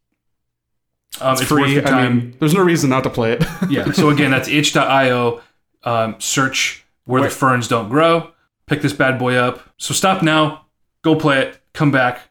[1.19, 1.77] Um, it's, worth Free.
[1.77, 2.17] I time.
[2.17, 3.43] mean, there's no reason not to play it.
[3.69, 3.91] yeah.
[3.91, 5.41] So again, that's itch.io.
[5.83, 7.29] Um, search where Wait.
[7.29, 8.31] the ferns don't grow.
[8.67, 9.61] Pick this bad boy up.
[9.77, 10.67] So stop now.
[11.01, 11.61] Go play it.
[11.73, 12.29] Come back.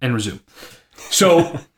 [0.00, 0.40] And resume.
[0.96, 1.60] So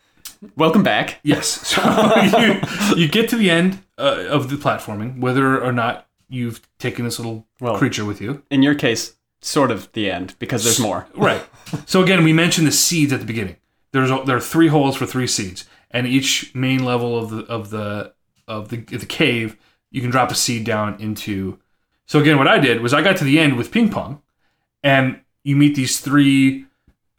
[0.56, 1.20] Welcome back.
[1.22, 1.74] Yes.
[1.78, 2.60] So you,
[2.96, 7.18] you get to the end uh, of the platforming, whether or not you've taken this
[7.18, 8.42] little Well- creature with you.
[8.50, 11.06] In your case, sort of the end because there's more.
[11.14, 11.44] Right.
[11.86, 13.56] So again, we mentioned the seeds at the beginning.
[13.92, 17.70] There's there are three holes for three seeds, and each main level of the of
[17.70, 18.14] the
[18.46, 19.56] of the the cave,
[19.90, 21.58] you can drop a seed down into.
[22.06, 24.22] So again, what I did was I got to the end with ping pong,
[24.82, 26.66] and you meet these three.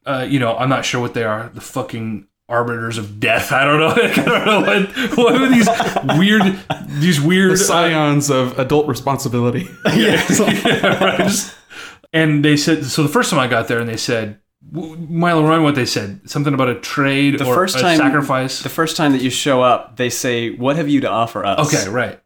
[0.06, 1.50] Uh, you know, I'm not sure what they are.
[1.54, 3.52] The fucking arbiters of death.
[3.52, 3.90] I don't know.
[3.96, 5.70] I don't know what what are these
[6.18, 6.60] weird
[7.00, 9.68] these weird the uh, scions of adult responsibility.
[9.94, 11.20] yeah, right.
[11.20, 11.56] Just-
[12.12, 13.04] And they said so.
[13.04, 14.40] The first time I got there, and they said,
[14.72, 16.28] w- Milo, run what they said.
[16.30, 18.62] Something about a trade The or first a time, sacrifice.
[18.62, 21.74] The first time that you show up, they say, "What have you to offer us?"
[21.74, 22.20] okay, right,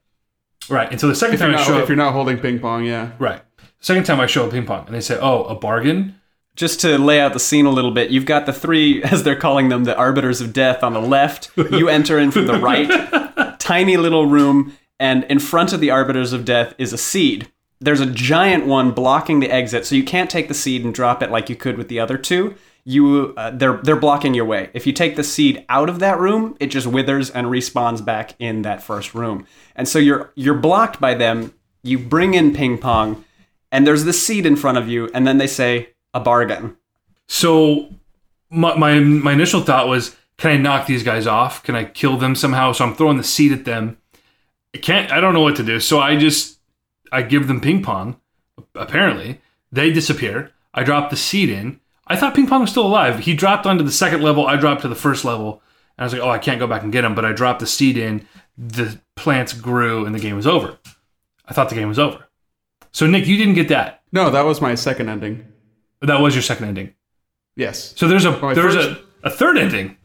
[0.69, 0.89] right.
[0.89, 2.14] And so the second if, you're time I not, show if up, if you're not
[2.14, 3.11] holding ping pong, yeah.
[3.19, 3.41] right.
[3.80, 6.19] Second time I show up ping pong, and they say, "Oh, a bargain."
[6.55, 9.35] Just to lay out the scene a little bit, you've got the three, as they're
[9.35, 11.49] calling them, the arbiters of death on the left.
[11.57, 16.31] You enter in from the right, tiny little room, and in front of the arbiters
[16.31, 17.51] of death is a seed.
[17.84, 21.22] There's a giant one blocking the exit, so you can't take the seed and drop
[21.22, 22.55] it like you could with the other two.
[22.85, 24.69] You, uh, they're they're blocking your way.
[24.73, 28.35] If you take the seed out of that room, it just withers and respawns back
[28.39, 29.45] in that first room.
[29.76, 31.53] And so you're you're blocked by them.
[31.81, 33.26] You bring in ping pong,
[33.72, 36.77] and there's the seed in front of you, and then they say a bargain.
[37.27, 37.89] So
[38.49, 41.64] my, my my initial thought was, can I knock these guys off?
[41.64, 42.72] Can I kill them somehow?
[42.72, 43.97] So I'm throwing the seed at them.
[44.73, 45.11] I can't.
[45.11, 45.80] I don't know what to do.
[45.80, 46.52] So I just
[47.14, 48.19] I give them ping pong.
[48.76, 49.40] Apparently,
[49.72, 50.52] they disappear.
[50.73, 51.80] I drop the seed in.
[52.07, 53.19] I thought ping pong was still alive.
[53.19, 54.45] He dropped onto the second level.
[54.48, 55.61] I dropped to the first level.
[55.98, 57.15] And I was like, oh, I can't go back and get him.
[57.15, 58.27] But I dropped the seed in.
[58.57, 60.77] The plants grew, and the game was over.
[61.48, 62.27] I thought the game was over.
[62.91, 64.02] So Nick, you didn't get that.
[64.11, 65.48] No, that was my second ending.
[66.02, 66.94] That was your second ending.
[67.56, 67.94] Yes.
[67.98, 69.98] So there's a my there's first- a, a third ending.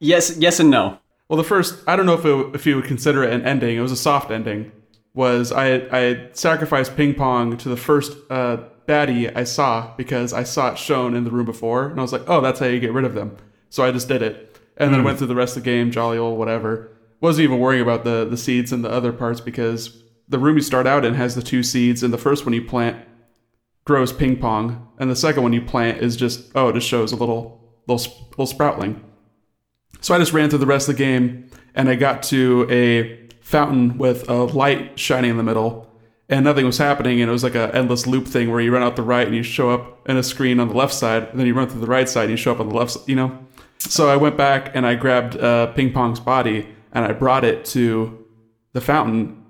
[0.00, 0.98] Yes, yes, and no.
[1.28, 3.76] Well, the first, I don't know if it, if you would consider it an ending.
[3.76, 4.72] It was a soft ending.
[5.18, 10.44] Was I I sacrificed ping pong to the first uh, baddie I saw because I
[10.44, 12.78] saw it shown in the room before, and I was like, oh, that's how you
[12.78, 13.36] get rid of them.
[13.68, 16.18] So I just did it, and then went through the rest of the game, jolly
[16.18, 16.96] old whatever.
[17.20, 20.62] Wasn't even worrying about the the seeds and the other parts because the room you
[20.62, 23.04] start out in has the two seeds, and the first one you plant
[23.84, 27.10] grows ping pong, and the second one you plant is just oh, it just shows
[27.10, 29.00] a little little little sproutling.
[30.00, 33.27] So I just ran through the rest of the game, and I got to a
[33.48, 35.90] fountain with a light shining in the middle,
[36.28, 37.20] and nothing was happening.
[37.22, 39.34] And it was like a endless loop thing where you run out the right and
[39.34, 41.80] you show up in a screen on the left side, and then you run through
[41.80, 42.90] the right side and you show up on the left.
[42.90, 43.38] side, You know.
[43.78, 47.64] So I went back and I grabbed uh, Ping Pong's body and I brought it
[47.66, 48.24] to
[48.72, 49.44] the fountain,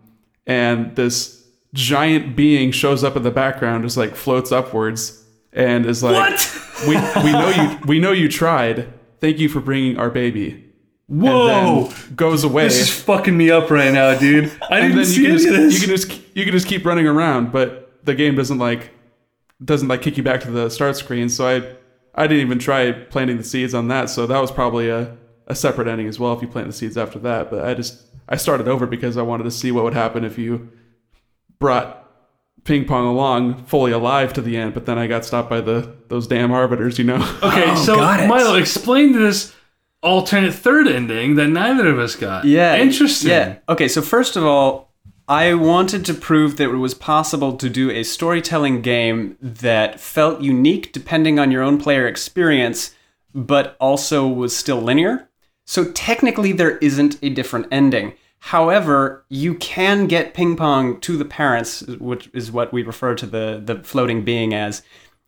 [0.47, 1.45] and this
[1.75, 6.87] giant being shows up in the background, just like floats upwards, and is like, What?
[6.87, 6.95] we
[7.25, 8.93] we know you we know you tried.
[9.20, 10.68] Thank you for bringing our baby."
[11.09, 11.86] Whoa!
[11.86, 12.64] And then goes away.
[12.64, 14.52] This is fucking me up right now, dude.
[14.70, 15.74] I and didn't then see you can any just of this.
[15.74, 18.90] you can just you can just keep running around, but the game doesn't like
[19.64, 21.28] doesn't like kick you back to the start screen.
[21.30, 21.76] So I
[22.14, 24.10] I didn't even try planting the seeds on that.
[24.10, 25.16] So that was probably a
[25.47, 27.51] a separate ending as well if you plant the seeds after that.
[27.51, 30.36] But I just I started over because I wanted to see what would happen if
[30.36, 30.68] you
[31.59, 32.05] brought
[32.64, 34.74] ping pong along fully alive to the end.
[34.74, 37.16] But then I got stopped by the those damn arbiters, you know.
[37.43, 38.28] okay, oh, so got it.
[38.28, 39.55] Milo, explain this
[40.03, 42.45] alternate third ending that neither of us got.
[42.45, 42.77] Yeah.
[42.77, 43.31] Interesting.
[43.31, 43.57] Yeah.
[43.69, 44.89] Okay, so first of all,
[45.29, 50.41] I wanted to prove that it was possible to do a storytelling game that felt
[50.41, 52.95] unique depending on your own player experience,
[53.35, 55.29] but also was still linear.
[55.66, 58.15] So technically, there isn't a different ending.
[58.39, 63.27] However, you can get ping pong to the parents, which is what we refer to
[63.27, 64.83] the, the floating being as.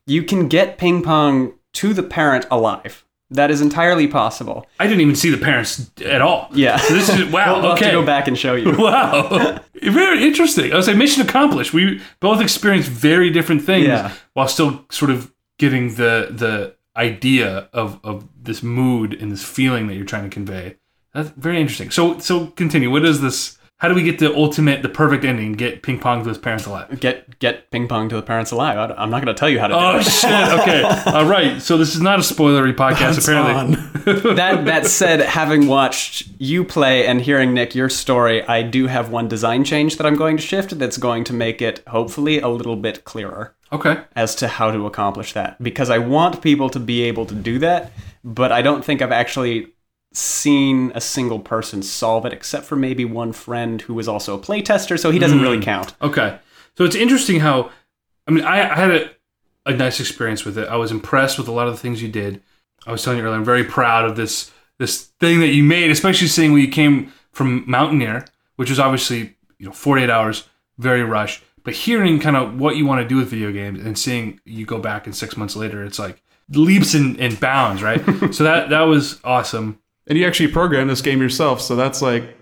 [0.07, 3.05] You can get ping pong to the parent alive.
[3.32, 4.66] That is entirely possible.
[4.81, 6.48] I didn't even see the parents at all.
[6.52, 6.78] Yeah.
[6.78, 7.55] So this is wow.
[7.61, 7.86] We'll have okay.
[7.86, 8.73] to go back and show you.
[8.78, 9.61] Wow.
[9.82, 10.73] very interesting.
[10.73, 11.73] I was like, mission accomplished.
[11.73, 14.12] We both experienced very different things Yeah.
[14.35, 19.86] while still sort of getting the the idea of, of this mood and this feeling
[19.86, 20.77] that you're trying to convey.
[21.15, 21.90] That's very interesting.
[21.90, 22.90] So so continue.
[22.90, 23.59] What is this?
[23.81, 25.55] How do we get the ultimate, the perfect ending?
[25.55, 27.01] Get ping pong to his parents alive.
[27.01, 28.77] get get ping pong to the parents alive.
[28.77, 30.31] I- I'm not going to tell you how to do Oh shit!
[30.61, 31.62] Okay, all right.
[31.62, 33.23] So this is not a spoilery podcast.
[33.23, 38.86] apparently, that that said, having watched you play and hearing Nick your story, I do
[38.86, 42.39] have one design change that I'm going to shift that's going to make it hopefully
[42.39, 44.02] a little bit clearer okay.
[44.15, 47.59] as to how to accomplish that because I want people to be able to do
[47.61, 47.93] that,
[48.23, 49.73] but I don't think I've actually
[50.12, 54.41] seen a single person solve it except for maybe one friend who was also a
[54.41, 55.62] playtester, so he doesn't really hmm.
[55.62, 55.95] count.
[56.03, 56.39] Okay.
[56.77, 57.70] So it's interesting how,
[58.27, 59.11] I mean, I, I had a,
[59.66, 60.69] a nice experience with it.
[60.69, 62.43] I was impressed with a lot of the things you did.
[62.87, 65.91] I was telling you earlier, I'm very proud of this this thing that you made,
[65.91, 68.24] especially seeing when you came from Mountaineer,
[68.57, 71.43] which was obviously you know 48 hours, very rush.
[71.62, 74.65] But hearing kind of what you want to do with video games and seeing you
[74.65, 78.01] go back and six months later, it's like leaps and, and bounds, right?
[78.35, 79.78] so that that was awesome.
[80.07, 82.37] And you actually programmed this game yourself, so that's like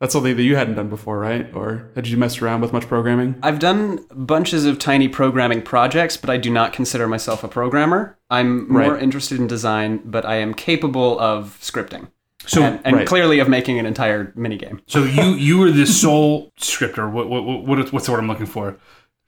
[0.00, 1.48] that's something that you hadn't done before, right?
[1.54, 3.36] Or had you messed around with much programming?
[3.42, 8.18] I've done bunches of tiny programming projects, but I do not consider myself a programmer.
[8.28, 9.02] I'm more Right.
[9.02, 12.08] interested in design, but I am capable of scripting.
[12.46, 13.06] So and, and right.
[13.06, 14.80] clearly of making an entire minigame.
[14.86, 17.08] So you you were the sole scripter.
[17.08, 18.76] What what what what's the word I'm looking for?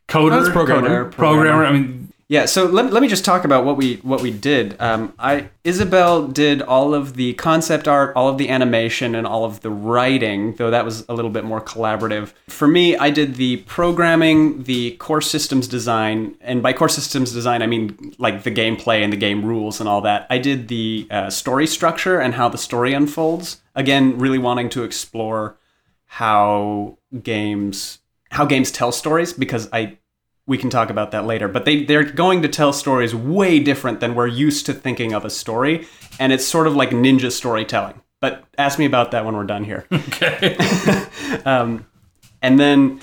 [0.08, 1.06] Coder, That's programmer.
[1.06, 1.64] Coder, programmer.
[1.64, 4.74] I mean, Yeah, so let, let me just talk about what we what we did.
[4.80, 9.44] Um, I Isabel did all of the concept art, all of the animation, and all
[9.44, 10.56] of the writing.
[10.56, 12.32] Though that was a little bit more collaborative.
[12.48, 17.62] For me, I did the programming, the core systems design, and by core systems design,
[17.62, 20.26] I mean like the gameplay and the game rules and all that.
[20.28, 23.60] I did the uh, story structure and how the story unfolds.
[23.76, 25.58] Again, really wanting to explore
[26.06, 28.00] how games
[28.30, 29.98] how games tell stories because I
[30.46, 31.48] we can talk about that later.
[31.48, 35.24] But they they're going to tell stories way different than we're used to thinking of
[35.24, 35.86] a story,
[36.18, 38.00] and it's sort of like ninja storytelling.
[38.20, 39.86] But ask me about that when we're done here.
[39.92, 40.56] Okay.
[41.44, 41.86] um,
[42.42, 43.00] and then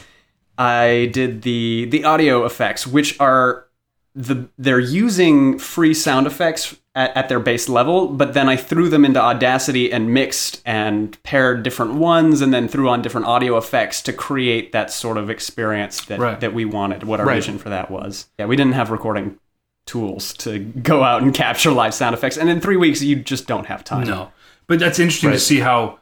[0.57, 3.67] I did the the audio effects, which are
[4.15, 8.87] the they're using free sound effects at, at their base level, but then I threw
[8.89, 13.57] them into Audacity and mixed and paired different ones, and then threw on different audio
[13.57, 16.39] effects to create that sort of experience that Right.
[16.39, 17.03] that we wanted.
[17.03, 17.35] What our Right.
[17.35, 18.27] vision for that was.
[18.37, 19.37] Yeah, we didn't have recording
[19.85, 23.47] tools to go out and capture live sound effects, and in three weeks you just
[23.47, 24.07] don't have time.
[24.07, 24.31] No,
[24.67, 25.35] but that's interesting Right.
[25.35, 25.99] to see how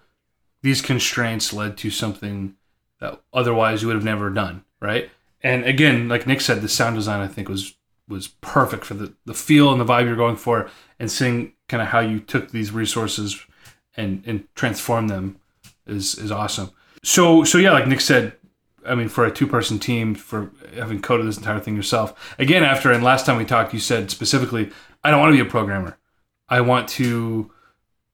[0.61, 2.53] these constraints led to something
[2.99, 5.09] that otherwise you would have never done, right?
[5.41, 7.73] And again, like Nick said, the sound design I think was
[8.11, 10.69] was perfect for the the feel and the vibe you're going for,
[10.99, 13.43] and seeing kind of how you took these resources
[13.95, 15.39] and and transformed them
[15.87, 16.69] is is awesome.
[17.03, 18.33] So so yeah, like Nick said,
[18.85, 22.35] I mean, for a two person team, for having coded this entire thing yourself.
[22.37, 24.69] Again, after and last time we talked, you said specifically,
[25.03, 25.97] I don't want to be a programmer.
[26.49, 27.51] I want to,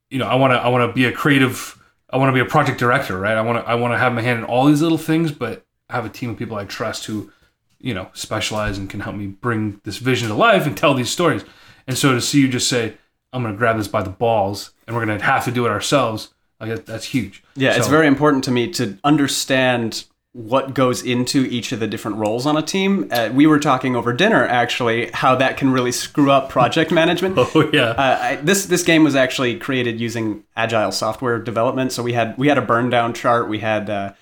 [0.10, 1.74] you know, I want to, I want to be a creative.
[2.10, 3.36] I want to be a project director, right?
[3.36, 5.66] I want to, I want to have my hand in all these little things, but
[5.90, 7.32] have a team of people I trust who,
[7.80, 11.10] you know, specialize and can help me bring this vision to life and tell these
[11.10, 11.44] stories.
[11.88, 12.96] And so to see you just say,
[13.34, 15.66] I'm going to grab this by the balls and we're going to have to do
[15.66, 17.44] it ourselves, like that's huge.
[17.56, 22.18] Yeah, it's very important to me to understand what goes into each of the different
[22.18, 23.08] roles on a team.
[23.12, 27.38] Uh, we were talking over dinner actually how that can really screw up project management.
[27.56, 27.90] Oh yeah.
[27.92, 31.92] Uh, I, this this game was actually created using agile software development.
[31.92, 33.50] So we had we had a burn down chart.
[33.50, 34.14] We had uh,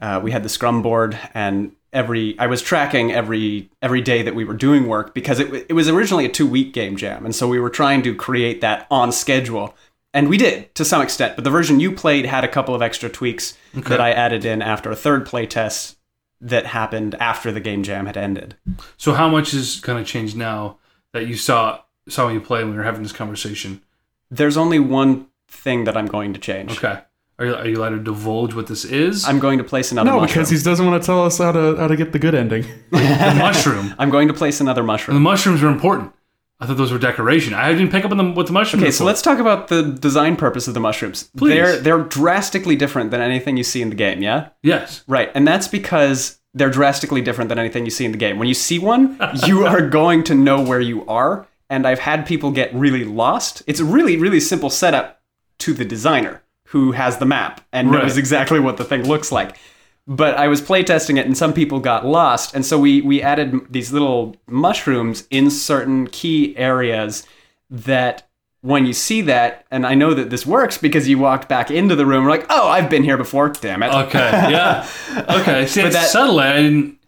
[0.00, 4.34] uh, we had the Scrum board, and every I was tracking every every day that
[4.34, 7.34] we were doing work because it it was originally a two week game jam, and
[7.34, 9.74] so we were trying to create that on schedule.
[10.12, 12.82] And we did to some extent, but the version you played had a couple of
[12.82, 15.98] extra tweaks that I added in after a third play test
[16.40, 18.56] that happened after the game jam had ended.
[18.96, 20.78] So how much is going to change now
[21.12, 23.82] that you saw saw me play when we were having this conversation?
[24.30, 26.72] There's only one thing that I'm going to change.
[26.78, 27.00] Okay.
[27.40, 29.24] Are you, are you allowed to divulge what this is?
[29.24, 30.42] I'm going to place another No, mushroom.
[30.44, 32.66] because he doesn't want to tell us how to how to get the good ending.
[32.90, 33.94] the mushroom.
[33.98, 35.14] I'm going to place another mushroom.
[35.14, 36.12] The mushrooms are important.
[36.60, 37.54] I thought those were decoration.
[37.54, 38.82] I didn't pick up on them what the mushrooms.
[38.82, 41.30] Okay, were so let's talk about the design purpose of the mushrooms.
[41.34, 41.54] Please.
[41.54, 44.50] They're they're drastically different than anything you see in the game, yeah?
[44.62, 45.02] Yes.
[45.06, 45.30] Right.
[45.34, 48.38] And that's because they're drastically different than anything you see in the game.
[48.38, 52.26] When you see one, you are going to know where you are, and I've had
[52.26, 53.62] people get really lost.
[53.66, 55.22] It's a really really simple setup
[55.60, 59.58] to the designer who has the map and knows exactly what the thing looks like.
[60.06, 62.54] But I was playtesting it and some people got lost.
[62.54, 67.26] And so we, we added these little mushrooms in certain key areas
[67.70, 68.28] that
[68.60, 71.96] when you see that, and I know that this works because you walked back into
[71.96, 73.92] the room, like, oh, I've been here before, damn it.
[73.92, 74.30] Okay.
[74.50, 74.86] Yeah.
[75.40, 75.66] Okay.
[75.66, 76.38] See, it's that- subtle.
[76.38, 76.98] I didn't.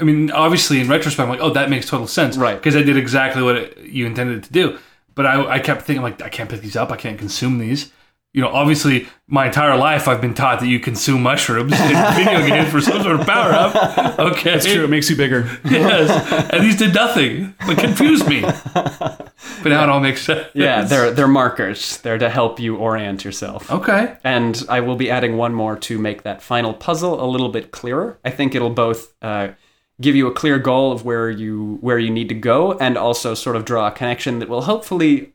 [0.00, 2.56] I mean, obviously, in retrospect, I'm like, oh, that makes total sense, Right.
[2.56, 4.78] Because I did exactly what it, you intended it to do.
[5.14, 6.90] But I, I kept thinking, like, I can't pick these up.
[6.90, 7.92] I can't consume these.
[8.36, 12.46] You know, obviously, my entire life I've been taught that you consume mushrooms in video
[12.46, 14.18] games for some sort of power up.
[14.18, 14.84] Okay, That's true.
[14.84, 15.48] It makes you bigger.
[15.64, 18.44] yes, and these did nothing but confused me.
[19.62, 20.48] But now it all makes sense.
[20.54, 21.98] Yeah, they're they're markers.
[21.98, 23.70] They're to help you orient yourself.
[23.70, 24.16] okay.
[24.22, 27.70] And I will be adding one more to make that final puzzle a little bit
[27.70, 28.18] clearer.
[28.24, 29.48] I think it'll both uh,
[30.00, 33.34] give you a clear goal of where you where you need to go, and also
[33.34, 35.32] sort of draw a connection that will hopefully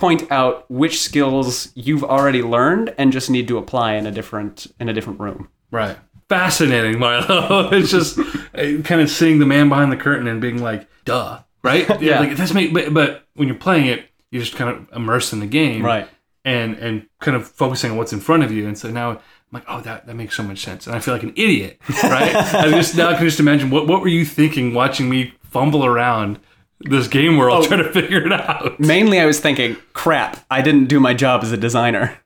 [0.00, 4.66] point out which skills you've already learned and just need to apply in a different
[4.80, 5.48] in a different room.
[5.70, 5.96] Right.
[6.28, 7.68] Fascinating, Milo.
[7.72, 11.40] it's just uh, kind of seeing the man behind the curtain and being like, duh.
[11.62, 11.86] Right?
[12.00, 12.20] Yeah.
[12.20, 12.68] Like, that's me.
[12.68, 15.84] But, but when you're playing it, you're just kind of immersed in the game.
[15.84, 16.08] Right.
[16.44, 18.66] And, and kind of focusing on what's in front of you.
[18.66, 19.18] And so now I'm
[19.52, 20.86] like, oh, that, that makes so much sense.
[20.86, 21.78] And I feel like an idiot.
[22.02, 22.34] Right?
[22.54, 25.84] I just now I can just imagine what, what were you thinking watching me fumble
[25.84, 26.38] around
[26.80, 27.68] this game world Oh.
[27.68, 28.80] trying to figure it out?
[28.80, 32.18] Mainly, I was thinking, crap, I didn't do my job as a designer.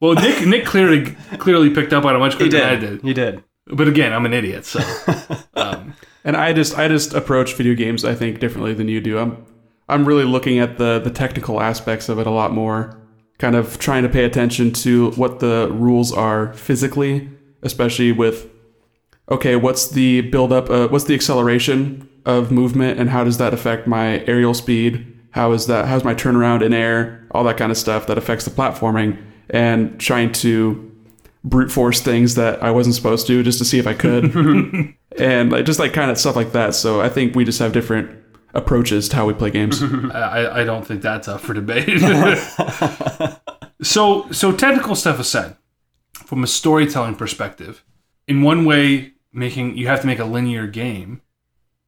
[0.00, 2.90] Well, Nick Nick clearly clearly picked up on it much He quicker than I did.
[2.90, 3.02] did.
[3.02, 3.44] He did.
[3.66, 4.80] But again, I'm an idiot, so
[5.54, 9.18] um, And I just I just approach video games I think differently than you do.
[9.18, 9.44] I'm
[9.88, 12.96] I'm really looking at the the technical aspects of it a lot more.
[13.38, 17.28] Kind of trying to pay attention to what the rules are physically,
[17.62, 18.48] especially with
[19.30, 23.54] okay, what's the build up uh, what's the acceleration of movement and how does that
[23.54, 25.06] affect my aerial speed?
[25.32, 27.26] How is that how's my turnaround in air?
[27.30, 30.86] All that kind of stuff that affects the platforming and trying to
[31.44, 34.34] brute force things that I wasn't supposed to just to see if I could.
[35.18, 36.74] and like, just like kind of stuff like that.
[36.74, 38.20] So I think we just have different
[38.54, 39.82] approaches to how we play games.
[40.12, 42.00] I, I don't think that's up for debate.
[43.82, 45.56] so so technical stuff aside,
[46.12, 47.84] from a storytelling perspective,
[48.26, 51.22] in one way, making you have to make a linear game,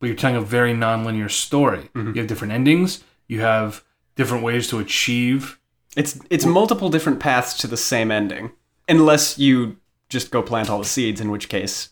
[0.02, 1.88] but you're telling a very non-linear story.
[1.94, 2.08] Mm-hmm.
[2.08, 3.04] You have different endings.
[3.28, 3.84] You have
[4.16, 5.60] different ways to achieve.
[5.96, 8.50] It's it's multiple different paths to the same ending,
[8.88, 9.76] unless you
[10.08, 11.90] just go plant all the seeds, in which case,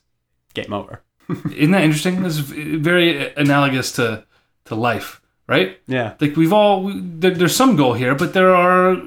[0.55, 1.03] game over.
[1.29, 2.25] Isn't that interesting?
[2.25, 4.25] This is very analogous to
[4.65, 5.79] to life, right?
[5.87, 6.15] Yeah.
[6.19, 9.01] Like we've all we, there, there's some goal here, but there are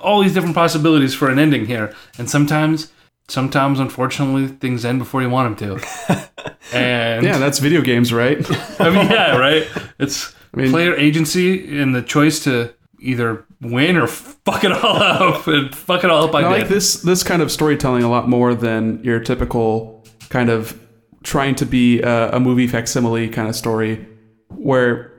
[0.00, 2.92] all these different possibilities for an ending here, and sometimes,
[3.28, 6.30] sometimes unfortunately, things end before you want them to.
[6.72, 8.38] And yeah, that's video games, right?
[8.80, 9.68] I mean, yeah, right.
[9.98, 14.96] It's I mean- player agency and the choice to either win or fuck it all
[15.02, 16.34] up and fuck it all up.
[16.34, 20.48] I I like this this kind of storytelling a lot more than your typical kind
[20.50, 20.80] of
[21.22, 24.06] trying to be a, a movie facsimile kind of story,
[24.48, 25.12] where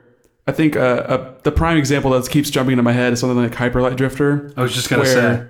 [0.46, 3.38] I think uh, uh, the prime example that keeps jumping into my head is something
[3.38, 4.52] like Hyperlight Drifter.
[4.56, 5.48] I was just gonna where say.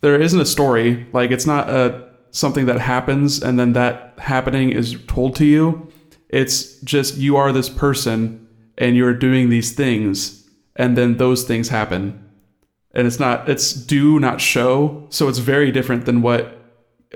[0.00, 1.06] There isn't a story.
[1.12, 5.90] Like it's not a something that happens and then that happening is told to you.
[6.28, 8.46] It's just you are this person
[8.78, 12.24] and you're doing these things and then those things happen.
[12.92, 15.06] And it's not it's do not show.
[15.10, 16.56] So it's very different than what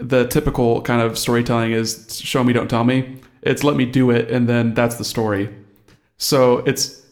[0.00, 3.20] the typical kind of storytelling is show me don't tell me.
[3.42, 5.54] It's let me do it and then that's the story.
[6.16, 7.03] So it's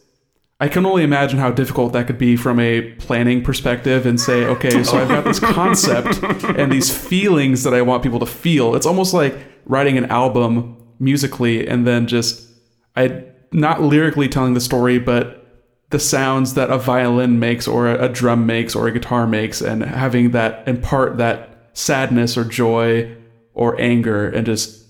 [0.63, 4.45] I can only imagine how difficult that could be from a planning perspective and say,
[4.45, 8.73] okay, so I've got this concept and these feelings that I want people to feel.
[8.73, 9.35] It's almost like
[9.65, 12.49] writing an album musically and then just
[12.95, 15.45] I not lyrically telling the story, but
[15.89, 19.83] the sounds that a violin makes or a, drum makes or a guitar makes and
[19.83, 23.13] having that impart that sadness or joy
[23.53, 24.81] or anger and just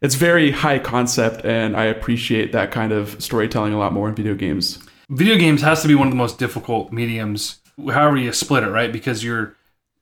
[0.00, 4.16] it's very high concept and I appreciate that kind of storytelling a lot more in
[4.16, 4.80] video games.
[5.08, 7.60] Video games has to be one of the most difficult mediums
[7.90, 8.92] however you split it right?
[8.92, 9.56] Because you're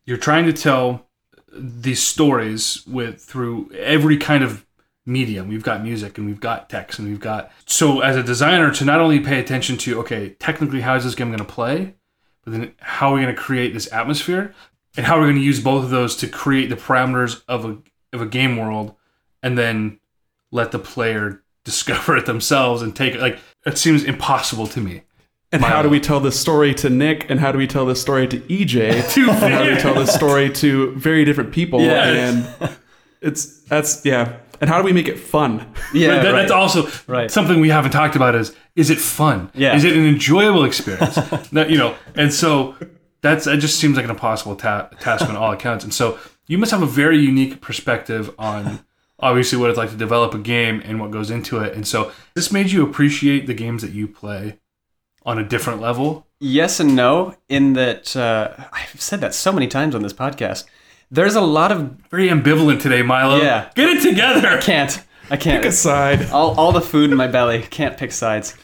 [0.04, 1.06] you're trying to tell
[1.52, 4.66] these stories with through every kind of
[5.04, 5.48] medium.
[5.48, 8.84] We've got music and we've got text and we've got so as a designer to
[8.84, 11.94] not only pay attention to okay technically how is this game going to play
[12.44, 14.54] but then how are we going to create this atmosphere?
[14.96, 17.64] And how are we going to use both of those to create the parameters of
[17.64, 17.78] a
[18.12, 18.94] of a game world
[19.42, 19.98] and then
[20.50, 25.02] let the player discover it themselves and take it like it seems impossible to me
[25.52, 27.28] And how do we tell this story to Nick?
[27.30, 29.10] And how do we tell this story to EJ?
[29.12, 31.80] Two and how do we tell this story to very different people?
[31.80, 32.56] Yes.
[32.60, 32.70] And
[33.20, 34.36] it's that's yeah.
[34.60, 35.66] And how do we make it fun?
[35.92, 36.32] Yeah, That- right.
[36.40, 37.30] That's also Right.
[37.30, 38.34] something we haven't talked about.
[38.34, 39.50] Is is it fun?
[39.54, 39.76] Yeah.
[39.76, 41.14] Is it an enjoyable experience?
[41.52, 42.74] that, you know, and so
[43.20, 43.58] that's it.
[43.58, 45.84] Just seems like an impossible ta- task on all accounts.
[45.84, 48.80] And so you must have a very unique perspective on
[49.22, 51.74] obviously what it's like to develop a game and what goes into it.
[51.74, 54.58] And so this made you appreciate the games that you play
[55.24, 56.26] on a different level.
[56.40, 60.64] Yes and no, in that uh, I've said that so many times on this podcast.
[61.10, 63.36] There's a lot of Very ambivalent today, Milo.
[63.36, 63.70] Yeah.
[63.74, 64.58] get it together.
[64.60, 66.30] can't I can't Pick a side.
[66.30, 68.56] all all the food in my belly can't pick sides.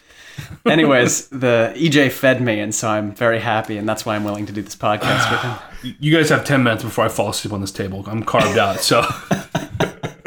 [0.67, 4.47] Anyways, the EJ fed me, and so I'm very happy, and that's why I'm willing
[4.47, 5.95] to do this podcast with him.
[6.01, 8.05] You guys have ten minutes before I fall asleep on this table.
[8.09, 8.81] I'm carved out.
[8.81, 9.03] So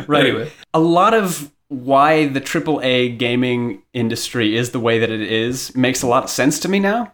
[0.06, 0.26] Right.
[0.26, 0.52] Anyway.
[0.74, 6.02] A lot of why the AAA gaming industry is the way that it is makes
[6.02, 7.12] a lot of sense to me now.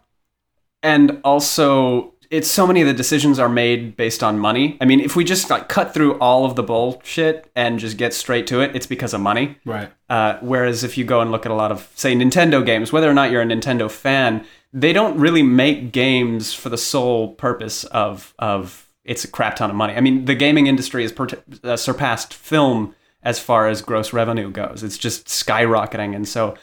[0.83, 4.77] And also, it's so many of the decisions are made based on money.
[4.81, 8.13] I mean, if we just like cut through all of the bullshit and just get
[8.13, 9.57] straight to it, it's because of money.
[9.65, 9.91] right.
[10.09, 13.09] Uh, whereas if you go and look at a lot of, say, Nintendo games, whether
[13.09, 17.83] or not you're a Nintendo fan, they don't really make games for the sole purpose
[17.85, 19.93] of of it's a crap ton of money.
[19.93, 21.27] I mean, the gaming industry has per-
[21.63, 24.83] uh, surpassed film as far as gross revenue goes.
[24.83, 26.55] It's just skyrocketing, and so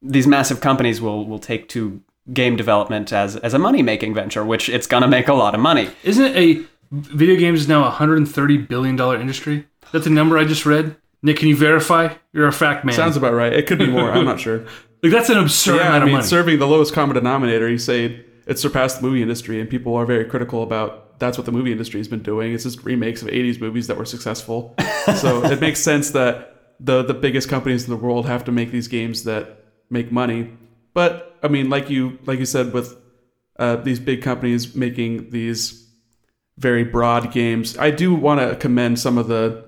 [0.00, 2.00] these massive companies will will take to
[2.32, 5.60] game development as as a money making venture, which it's gonna make a lot of
[5.60, 5.90] money.
[6.04, 9.66] Isn't it a video games is now a 130 billion dollar industry?
[9.92, 10.96] That's the number I just read.
[11.22, 12.14] Nick, can you verify?
[12.32, 12.94] You're a fact man.
[12.94, 13.52] Sounds about right.
[13.52, 14.10] It could be more.
[14.10, 14.66] I'm not sure.
[15.02, 16.26] like that's an absurd yeah, amount I of mean, money.
[16.26, 20.04] serving the lowest common denominator, you say it surpassed the movie industry, and people are
[20.04, 22.52] very critical about that's what the movie industry has been doing.
[22.52, 24.74] It's just remakes of 80s movies that were successful.
[25.16, 28.72] so it makes sense that the the biggest companies in the world have to make
[28.72, 30.50] these games that make money.
[30.94, 32.96] But I mean, like you like you said, with
[33.56, 35.88] uh, these big companies making these
[36.58, 39.64] very broad games, I do want to commend some of the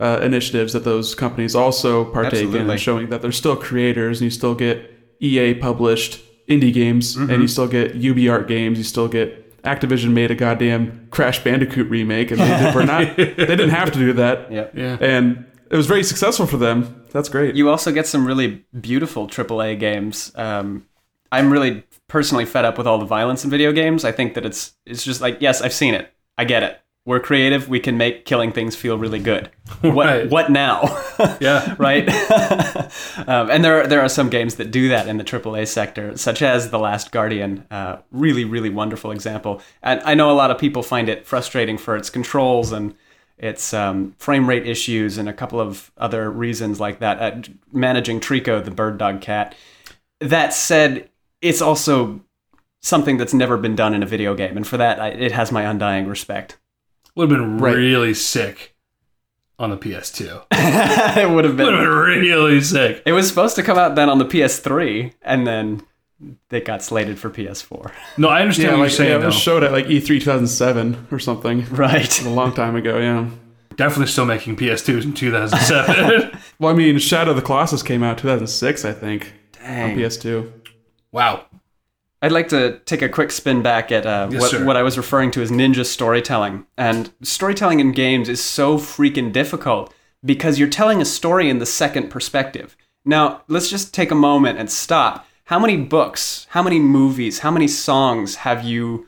[0.00, 2.72] uh, initiatives that those companies also partake in, Absolutely.
[2.72, 4.90] and showing that they're still creators, and you still get
[5.20, 10.30] EA published indie games, and you still get UbiArt games, you still get Activision made
[10.30, 14.12] a goddamn Crash Bandicoot remake, and they did, were not they didn't have to do
[14.14, 14.68] that, Yeah.
[14.74, 14.96] Yeah.
[15.00, 17.04] and it was very successful for them.
[17.10, 17.54] That's great.
[17.56, 20.30] You also get some really beautiful AAA games.
[20.36, 20.86] Um,
[21.32, 24.04] I'm really personally fed up with all the violence in video games.
[24.04, 26.12] I think that it's it's just like yes, I've seen it.
[26.38, 26.80] I get it.
[27.06, 27.68] We're creative.
[27.68, 29.48] We can make killing things feel really good.
[29.80, 30.28] What Right.
[30.30, 30.82] what now?
[31.40, 31.74] Yeah.
[31.78, 32.06] right?
[33.28, 36.16] um, and there are, there are some games that do that in the AAA sector,
[36.18, 37.64] such as The Last Guardian.
[37.70, 39.62] Uh, really, really wonderful example.
[39.82, 42.94] And I know a lot of people find it frustrating for its controls and
[43.38, 47.20] its um, frame rate issues and a couple of other reasons like that.
[47.22, 49.54] Uh, managing Trico, the bird dog cat.
[50.20, 51.08] That said,
[51.42, 52.20] it's also
[52.82, 55.52] something that's never been done in a video game, and for that, I, it has
[55.52, 56.56] my undying respect.
[57.16, 57.74] Would have been Right.
[57.76, 58.74] really sick
[59.58, 60.44] on the PS2.
[60.52, 61.66] it would have Would have been.
[61.66, 63.02] been really sick.
[63.06, 65.82] It was supposed to come out then on the PS3, and then
[66.50, 67.90] it got slated for PS4.
[68.18, 69.10] No, I understand yeah, what like, you're saying.
[69.10, 69.26] yeah, it though.
[69.26, 71.64] was showed at like E E3 2007 or something.
[71.70, 72.22] Right.
[72.24, 73.28] A long time ago, yeah.
[73.76, 76.38] Definitely still making PS2s in 2007.
[76.58, 80.50] Well, I mean, Shadow of the Colossus came out 2006, I think, on PS2.
[81.12, 81.44] wow.
[82.22, 84.96] I'd like to take a quick spin back at uh, Yes, what, what I was
[84.96, 86.66] referring to as ninja storytelling.
[86.76, 89.92] And storytelling in games is so freaking difficult
[90.24, 92.76] because you're telling a story in the second perspective.
[93.04, 95.26] Now, let's just take a moment and stop.
[95.44, 99.06] How many books, how many movies, how many songs have you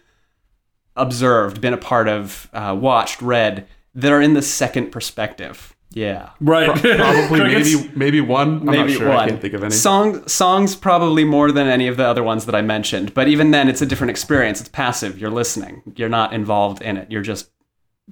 [0.95, 5.75] observed, been a part of, uh, watched, read that are in the second perspective?
[5.91, 6.31] Yeah.
[6.41, 6.67] Right.
[6.83, 8.61] Probably maybe maybe one.
[8.61, 9.09] I'm maybe not sure.
[9.09, 9.17] one.
[9.17, 9.75] I can't think of any.
[9.75, 13.51] Song songs probably more than any of the other ones that I mentioned, but even
[13.53, 14.61] then, it's a different experience.
[14.61, 15.19] It's passive.
[15.19, 15.83] You're listening.
[15.97, 17.11] You're not involved in it.
[17.11, 17.51] You're just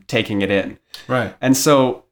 [0.06, 0.78] taking it in.
[1.06, 1.34] Right.
[1.40, 2.04] And so,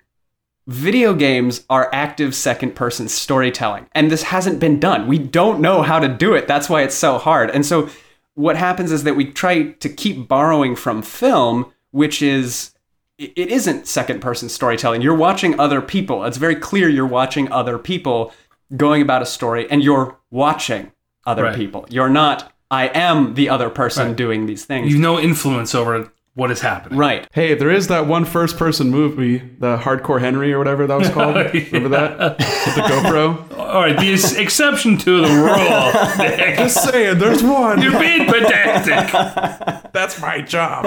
[0.66, 5.06] video games are active second person storytelling, and this hasn't been done.
[5.06, 6.46] We don't know how to do it.
[6.46, 7.50] That's why it's so hard.
[7.50, 7.88] And so,
[8.34, 12.73] what happens is that we try to keep borrowing from film, which is
[13.18, 15.00] it isn't second person storytelling.
[15.02, 16.24] You're watching other people.
[16.24, 18.32] It's very clear you're watching other people
[18.76, 20.90] going about a story and you're watching
[21.26, 21.56] other Right.
[21.56, 21.86] people.
[21.90, 24.16] You're not I am the other person Right.
[24.16, 24.90] doing these things.
[24.90, 26.98] You've no influence over what is happening.
[26.98, 27.28] right.
[27.32, 31.08] Hey, there is that one first person movie, the Hardcore Henry or whatever that was
[31.16, 31.36] called.
[31.36, 32.38] Remember that?
[32.38, 33.56] With the GoPro?
[33.58, 33.96] All right.
[33.96, 36.18] The ex- exception to the rule.
[36.26, 36.58] Nick.
[36.58, 37.80] Just saying, there's one.
[37.80, 39.92] You're being pedantic.
[39.92, 40.84] That's my job.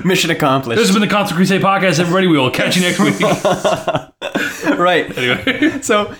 [0.04, 0.78] Mission accomplished.
[0.78, 2.26] This has been the Console Crusade podcast, everybody.
[2.26, 3.18] We will catch you next week.
[4.78, 5.16] right.
[5.16, 5.80] anyway.
[5.80, 6.14] So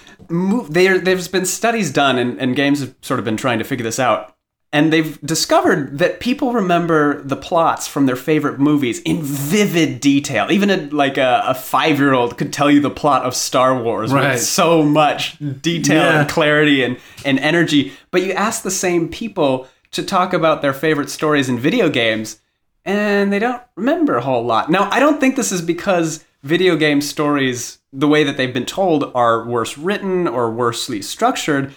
[0.71, 3.85] there, there's been studies done, and, and games have sort of been trying to figure
[3.85, 4.35] this out.
[4.73, 10.47] And they've discovered that people remember the plots from their favorite movies in vivid detail.
[10.49, 14.33] Even a, like a, a five-year-old could tell you the plot of Star Wars Right.
[14.35, 16.21] with so much detail Yeah.
[16.21, 17.93] and clarity and, and energy.
[18.13, 22.41] But you ask the same people to talk about their favorite stories in video games,
[22.85, 24.71] and they don't remember a whole lot.
[24.71, 28.67] Now, I don't think this is because video game stories, the way that they've been
[28.67, 31.75] told, are worse written or worsely structured.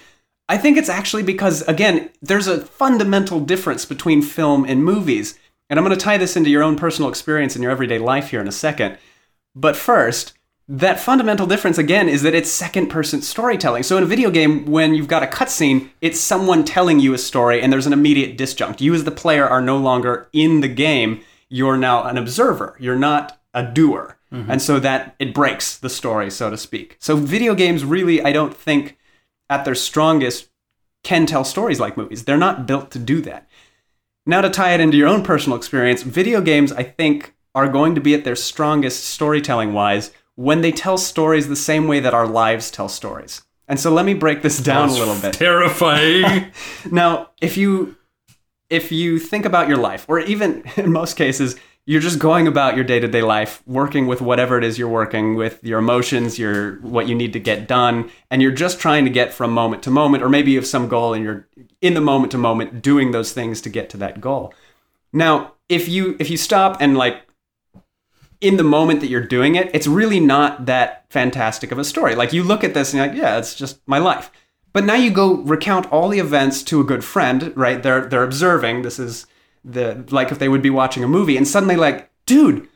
[0.54, 5.40] I think it's actually because, again, there's a fundamental difference between film and movies.
[5.68, 8.30] And I'm going to tie this into your own personal experience in your everyday life
[8.30, 9.00] here in a second.
[9.56, 10.34] But first,
[10.68, 13.82] that fundamental difference again is that it's second person storytelling.
[13.82, 17.18] So in a video game, when you've got a cutscene, it's someone telling you a
[17.18, 18.80] story and there's an immediate disjunct.
[18.80, 22.78] You as the player are no longer in the game, you're now an observer.
[22.80, 24.20] You're not a doer.
[24.32, 24.52] Mm-hmm.
[24.52, 26.96] And so that it breaks the story, so to speak.
[27.00, 29.00] So video games really, I don't think
[29.50, 30.50] at their strongest
[31.04, 32.24] can tell stories like movies.
[32.24, 33.48] They're not built to do that.
[34.26, 37.94] Now, to tie it into your own personal experience, video games, I think, are going
[37.96, 42.14] to be at their strongest storytelling wise when they tell stories the same way that
[42.14, 43.44] our lives tell stories.
[43.68, 45.34] And so let me break this down a little bit.
[45.34, 46.52] Terrifying.
[46.92, 47.96] Now, if you
[48.70, 52.76] if you think about your life, or even in most cases, you're just going about
[52.76, 57.08] your day-to-day life, working with whatever it is you're working with, your emotions, your what
[57.08, 60.24] you need to get done, and you're just trying to get from moment to moment,
[60.24, 61.48] or maybe you have some goal and you're
[61.82, 64.54] in the moment to moment doing those things to get to that goal.
[65.12, 67.24] Now, if you if you stop and like
[68.40, 72.16] in the moment that you're doing it, it's really not that fantastic of a story.
[72.16, 74.32] Like you look at this and you're like, yeah, it's just my life.
[74.72, 77.84] But now you go recount all the events to a good friend, right?
[77.84, 78.84] They're they're observing.
[78.84, 79.28] This is
[79.64, 82.68] the like if they would be watching a movie and suddenly like, dude,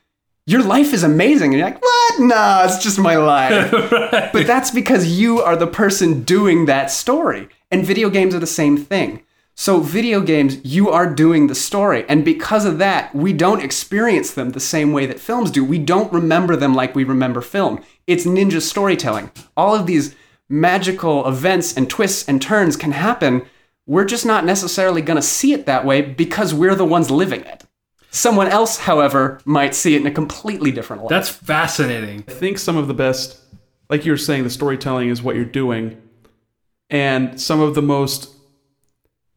[0.45, 1.51] your life is amazing.
[1.53, 2.19] And you're like, what?
[2.21, 3.71] Nah, it's just my life.
[4.33, 7.49] But that's because you are the person doing that story.
[7.69, 9.23] And video games are the same thing.
[9.59, 12.05] So, video games, you are doing the story.
[12.07, 15.65] And because of that, we don't experience them the same way that films do.
[15.65, 17.83] We don't remember them like we remember film.
[18.05, 19.31] It's ninja storytelling.
[19.57, 20.15] All of these
[20.47, 23.47] magical events and twists and turns can happen.
[23.87, 27.41] We're just not necessarily going to see it that way because we're the ones living
[27.41, 27.63] it.
[28.11, 31.09] Someone else, however, might see it in a completely different light.
[31.09, 32.23] That's fascinating.
[32.27, 33.39] I think some of the best,
[33.89, 36.01] like you were saying, the storytelling is what you're doing.
[36.89, 38.33] And some of the most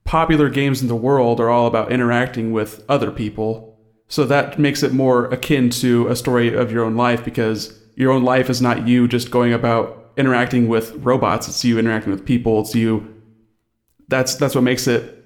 [0.05, 3.79] popular games in the world are all about interacting with other people.
[4.09, 8.11] So that makes it more akin to a story of your own life because your
[8.11, 11.47] own life is not you just going about interacting with robots.
[11.47, 12.63] It's you interacting with people.
[12.63, 13.20] It's you.
[14.11, 15.25] That's that's what makes it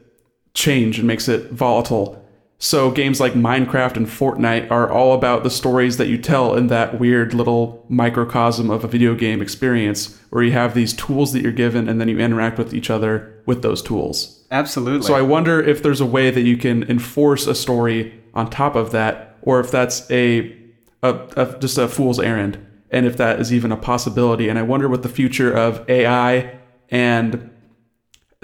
[0.55, 2.25] change and makes it volatile.
[2.59, 6.69] So games like Minecraft and Fortnite are all about the stories that you tell in
[6.69, 11.43] that weird little microcosm of a video game experience where you have these tools that
[11.43, 14.47] you're given and then you interact with each other with those tools.
[14.51, 15.07] Absolutely.
[15.07, 18.77] So I wonder if there's a way that you can enforce a story on top
[18.77, 20.57] of that or if that's a,
[21.03, 24.63] a, a just a fool's errand and if that is even a possibility and I
[24.63, 26.59] wonder what the future of AI
[26.89, 27.51] and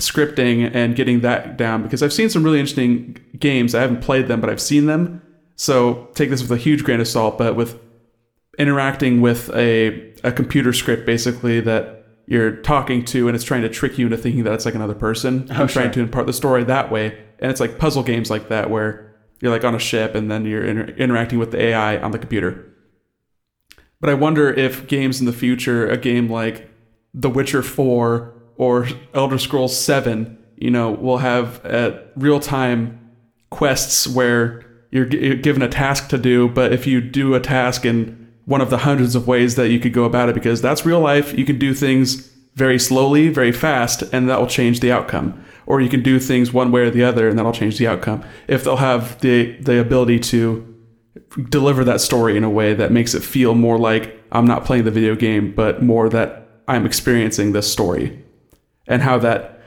[0.01, 3.75] scripting and getting that down because I've seen some really interesting games.
[3.75, 5.23] I haven't played them, but I've seen them.
[5.57, 7.79] So take this with a huge grain of salt, but with
[8.59, 13.69] interacting with a, a computer script basically that you're talking to and it's trying to
[13.69, 16.33] trick you into thinking that it's like another person oh, and trying to impart the
[16.33, 17.19] story that way.
[17.41, 20.45] And it's like puzzle games like that where you're like on a ship and then
[20.45, 22.67] you're inter- interacting with the AI on the computer.
[24.01, 26.71] But I wonder if games in the future, a game like
[27.13, 33.11] The Witcher 4 or Elder Scrolls 7, you know, will have uh, real time
[33.49, 37.41] quests where you're, g- you're given a task to do, but if you do a
[37.41, 40.61] task in one of the hundreds of ways that you could go about it, because
[40.61, 44.81] that's real life, you can do things very slowly, very fast, and that will change
[44.81, 45.43] the outcome.
[45.65, 48.23] Or you can do things one way or the other, and that'll change the outcome.
[48.47, 50.67] If they'll have the the ability to
[51.49, 54.85] deliver that story in a way that makes it feel more like I'm not playing
[54.85, 58.23] the video game, but more that I'm experiencing this story.
[58.91, 59.61] And how that,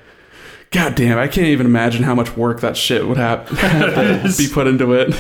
[0.69, 4.47] god damn, I can't even imagine how much work that shit would have, have be
[4.47, 5.15] put into it.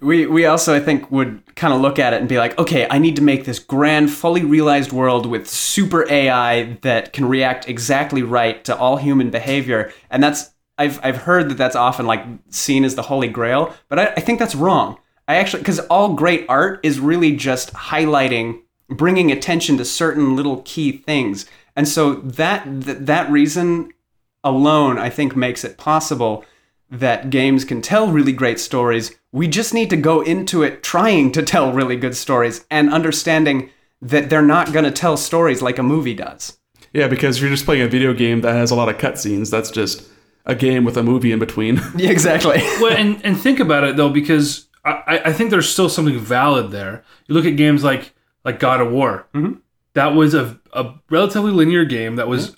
[0.00, 2.86] we we also I think would kind of look at it and be like, okay,
[2.90, 7.68] I need to make this grand, fully realized world with super AI that can react
[7.68, 12.24] exactly right to all human behavior, and that's I've I've heard that that's often like
[12.50, 14.98] seen as the holy grail, but I, I think that's wrong.
[15.26, 20.62] I actually because all great art is really just highlighting, bringing attention to certain little
[20.64, 21.46] key things,
[21.78, 23.92] and so that th- that reason
[24.42, 26.44] alone I think makes it possible
[26.90, 29.16] that games can tell really great stories.
[29.30, 33.70] We just need to go into it trying to tell really good stories and understanding
[34.02, 36.58] that they're not going to tell stories like a movie does.
[36.92, 39.50] Yeah, because you're just playing a video game that has a lot of cutscenes.
[39.50, 40.08] That's just
[40.46, 41.80] a game with a movie in between.
[41.96, 42.58] Yeah, exactly.
[42.80, 46.72] well, and and think about it though, because I, I think there's still something valid
[46.72, 47.04] there.
[47.28, 48.14] You look at games like
[48.44, 49.28] like God of War.
[49.34, 49.60] Mm-hmm.
[49.98, 52.56] That was a, a relatively linear game that was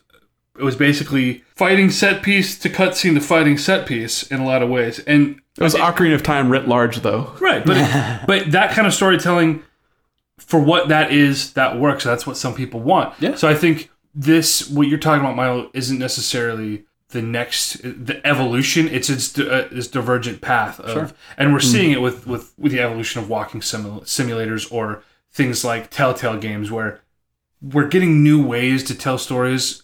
[0.58, 4.62] it was basically fighting set piece to cutscene to fighting set piece in a lot
[4.62, 4.98] of ways.
[4.98, 7.34] And It was Ocarina of Time writ large, though.
[7.40, 9.62] right, but it, but that kind of storytelling
[10.36, 12.04] for what that is, that works.
[12.04, 13.14] That's what some people want.
[13.20, 13.36] Yeah.
[13.36, 18.86] So I think this what you're talking about, Milo, isn't necessarily the next the evolution.
[18.88, 22.80] It's its uh, this divergent path of, and we're seeing it with with with the
[22.80, 25.02] evolution of walking simul- simulators or
[25.32, 27.00] things like Telltale games where
[27.62, 29.82] we're getting new ways to tell stories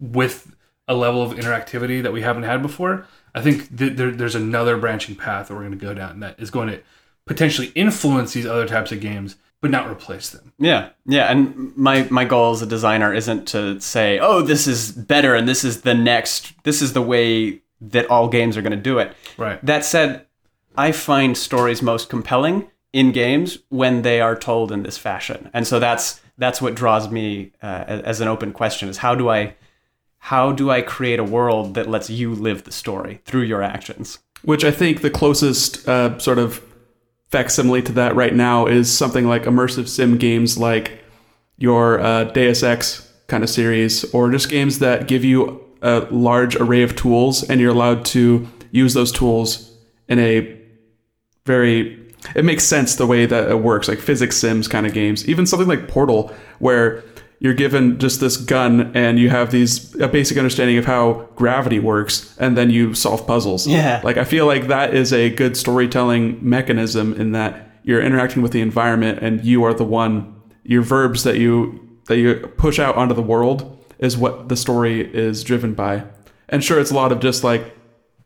[0.00, 0.54] with
[0.88, 3.06] a level of interactivity that we haven't had before.
[3.34, 6.38] I think th- there, there's another branching path that we're going to go down that
[6.38, 6.80] is going to
[7.26, 10.52] potentially influence these other types of games, but not replace them.
[10.58, 14.92] Yeah, yeah, and my my goal as a designer isn't to say, "Oh, this is
[14.92, 18.70] better and this is the next this is the way that all games are going
[18.70, 19.64] to do it." Right.
[19.64, 20.26] That said,
[20.76, 25.50] I find stories most compelling in games when they are told in this fashion.
[25.52, 29.28] And so that's that's what draws me uh, as an open question is how do
[29.28, 29.54] I
[30.18, 34.18] how do I create a world that lets you live the story through your actions?
[34.42, 36.62] Which I think the closest uh, sort of
[37.28, 41.00] facsimile to that right now is something like immersive sim games like
[41.58, 46.56] your uh, Deus Ex kind of series, or just games that give you a large
[46.56, 49.76] array of tools and you're allowed to use those tools
[50.08, 50.58] in a
[51.44, 55.28] very it makes sense the way that it works like physics sims kind of games
[55.28, 57.02] even something like portal where
[57.38, 61.78] you're given just this gun and you have these a basic understanding of how gravity
[61.78, 64.00] works and then you solve puzzles Yeah.
[64.04, 68.52] like i feel like that is a good storytelling mechanism in that you're interacting with
[68.52, 70.34] the environment and you are the one
[70.64, 75.00] your verbs that you that you push out onto the world is what the story
[75.14, 76.04] is driven by
[76.48, 77.74] and sure it's a lot of just like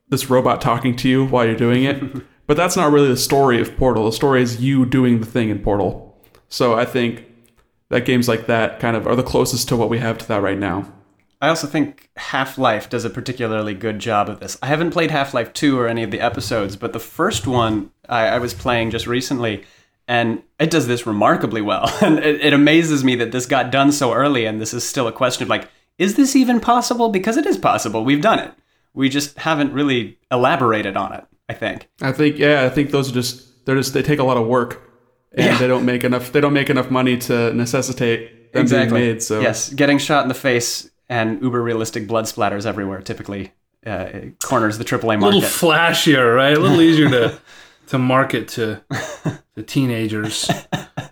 [0.09, 2.03] this robot talking to you while you're doing it.
[2.51, 4.07] but that's not really the story of Portal.
[4.07, 6.21] The story is you doing the thing in Portal.
[6.49, 7.25] So I think
[7.91, 10.43] that games like that kind of are the closest to what we have to that
[10.43, 10.93] right now.
[11.41, 14.59] I also think Half Life does a particularly good job of this.
[14.61, 17.93] I haven't played Half Life 2 or any of the episodes, but the first one
[18.09, 19.63] I, I was playing just recently,
[20.09, 21.89] and it does this remarkably well.
[22.03, 25.07] And it, it amazes me that this got done so early, and this is still
[25.07, 25.69] a question of like,
[25.99, 27.11] is this even possible?
[27.11, 28.05] Because it is possible.
[28.05, 28.53] We've done it.
[28.93, 31.89] We just haven't really elaborated on it, I think.
[32.01, 34.47] I think yeah, I think those are just they're just they take a lot of
[34.47, 34.71] work
[35.33, 35.59] and Yeah.
[35.59, 39.23] they don't make enough they don't make enough money to necessitate them being made.
[39.23, 43.53] So yes, getting shot in the face and uber realistic blood splatters everywhere typically
[43.87, 45.23] uh, it corners the AAA market.
[45.23, 46.57] a little flashier, right?
[46.57, 47.39] A little easier to
[47.89, 48.81] to market to
[49.55, 50.49] the teenagers.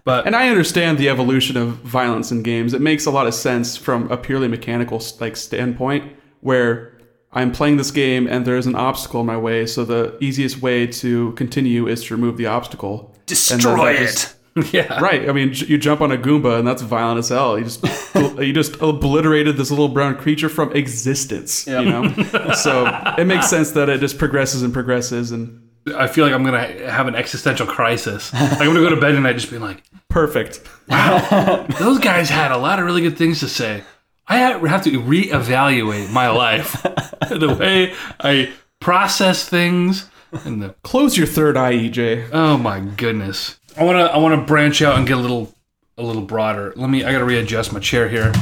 [0.05, 2.73] But And I understand the evolution of violence in games.
[2.75, 6.98] It makes a lot of sense from a purely mechanical like standpoint where
[7.33, 10.87] I'm playing this game and there's an obstacle in my way, so the easiest way
[10.87, 13.15] to continue is to remove the obstacle.
[13.27, 14.07] Destroy that it.
[14.07, 14.35] just-
[14.75, 15.29] yeah, Right.
[15.29, 17.57] I mean, j- you jump on a Goomba and that's violent as hell.
[17.59, 17.85] You just
[18.39, 21.65] you just obliterated this little brown creature from existence.
[21.67, 22.13] You know,
[22.55, 22.87] so
[23.19, 25.63] it makes sense that it just progresses and progresses and
[25.97, 28.33] I feel like I'm gonna have an existential crisis.
[28.33, 30.61] Like I'm gonna go to bed tonight just being like, perfect.
[30.89, 33.85] Wow, those guys had a lot of really good things to say.
[34.29, 36.83] I have to reevaluate my life,
[37.29, 40.11] the way I process things,
[40.45, 42.29] and the Close your third eye, EJ.
[42.33, 43.59] oh my goodness.
[43.77, 45.55] I wanna I wanna branch out and get a little
[45.97, 46.73] a little broader.
[46.77, 48.33] Let me I gotta readjust my chair here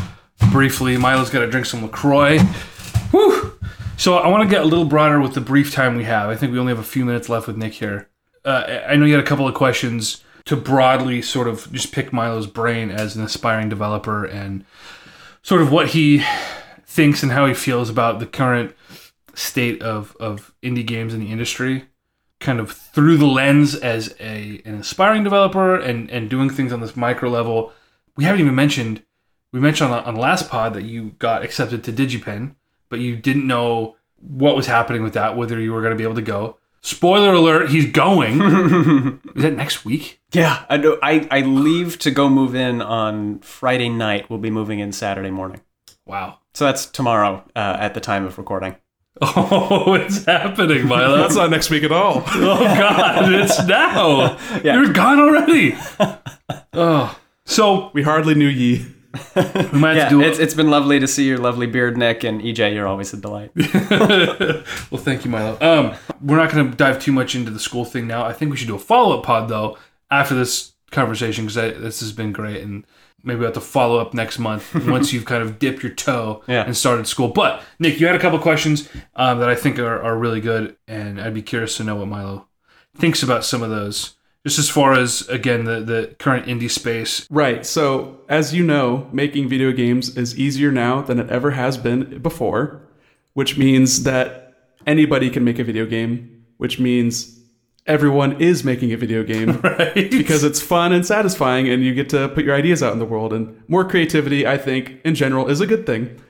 [0.51, 0.97] briefly.
[0.97, 2.39] Milo's gotta drink some Lacroix.
[3.11, 3.53] Whew.
[3.97, 6.29] So I want to get a little broader with the brief time we have.
[6.29, 8.11] I think we only have a few minutes left with Nick here.
[8.45, 12.13] Uh, I know you had a couple of questions to broadly sort of just pick
[12.13, 14.67] Milo's brain as an aspiring developer and
[15.47, 16.25] sort of what he
[16.87, 18.75] thinks and how he feels about the current
[19.33, 21.85] state of, of indie games in the industry,
[22.41, 26.81] kind of through the lens as a an aspiring developer and, and doing things on
[26.81, 27.73] this micro level.
[28.17, 29.05] We haven't even mentioned
[29.53, 32.57] we mentioned on, on the last pod that you got accepted to DigiPen,
[32.89, 36.03] but you didn't know what was happening with that, whether you were going to be
[36.03, 36.57] able to go.
[36.87, 38.41] Spoiler alert, he's going.
[39.35, 40.21] Is that next week?
[40.31, 41.01] Yeah, I know.
[41.03, 44.31] I, I leave to go move in on Friday night.
[44.31, 45.63] We'll be moving in Saturday morning.
[46.05, 46.39] Wow.
[46.55, 48.77] So that's tomorrow uh, at the time of recording.
[49.21, 51.17] Oh, it's happening, Milo.
[51.17, 52.23] That's not next week at all.
[52.27, 54.37] Oh God, it's now.
[54.63, 54.75] Yeah.
[54.75, 55.75] You're gone already.
[56.75, 58.87] oh, so We hardly knew ye.
[59.73, 61.97] we might have Yeah, to do it's, it's been lovely to see your lovely beard,
[61.97, 62.75] Nick, and EJ.
[62.75, 63.51] You're always a delight.
[63.57, 65.57] well, thank you, Milo.
[65.61, 68.25] Um, we're not going to dive too much into the school thing now.
[68.25, 69.79] I think we should do a follow up pod though
[70.11, 72.85] after this conversation because this has been great, and
[73.23, 76.43] maybe we'll have to follow up next month once you've kind of dipped your toe
[76.47, 76.65] Yeah.
[76.65, 77.29] and started school.
[77.29, 80.77] But Nick, you had a couple questions um, that I think are, are really good,
[80.87, 82.47] and I'd be curious to know what Milo
[82.97, 84.15] thinks about some of those.
[84.47, 87.27] Just as far as again the the current indie space.
[87.31, 87.67] Right.
[87.67, 92.23] So, as you know, making video games is easier now than it ever has been
[92.23, 92.81] before,
[93.35, 94.55] which means that
[94.87, 97.41] anybody can make a video game, which means
[97.89, 100.11] everyone is making a video game Right?
[100.13, 103.05] because it's fun and satisfying and you get to put your ideas out in the
[103.05, 103.33] world.
[103.33, 106.21] And more creativity, I think, in general, is a good thing.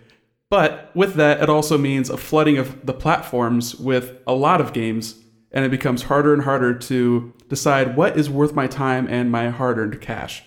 [0.49, 4.73] But with that, it also means a flooding of the platforms with a lot of
[4.73, 5.17] games,
[5.51, 9.51] and it becomes harder and harder to decide what is worth my time and my
[9.51, 10.43] hard earned cash.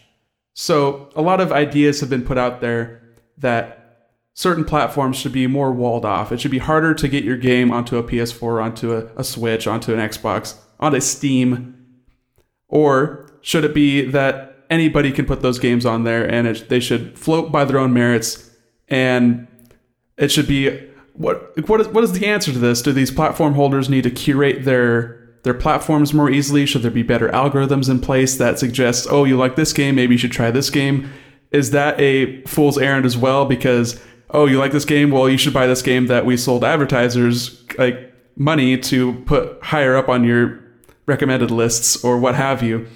[0.54, 3.02] So, a lot of ideas have been put out there
[3.38, 3.80] that
[4.34, 6.32] certain platforms should be more walled off.
[6.32, 9.68] It should be harder to get your game onto a PS4, onto a, a Switch,
[9.68, 11.76] onto an Xbox, onto Steam.
[12.68, 16.80] Or should it be that anybody can put those games on there and it, they
[16.80, 18.50] should float by their own merits
[18.88, 19.48] and
[20.18, 22.82] it should be what what is what is the answer to this?
[22.82, 26.66] Do these platform holders need to curate their their platforms more easily?
[26.66, 30.16] Should there be better algorithms in place that suggest, oh, you like this game, maybe
[30.16, 31.10] you should try this game?
[31.52, 33.46] Is that a fool's errand as well?
[33.46, 34.00] Because
[34.32, 37.64] oh, you like this game, well, you should buy this game that we sold advertisers
[37.78, 40.60] like money to put higher up on your
[41.06, 42.88] recommended lists or what have you.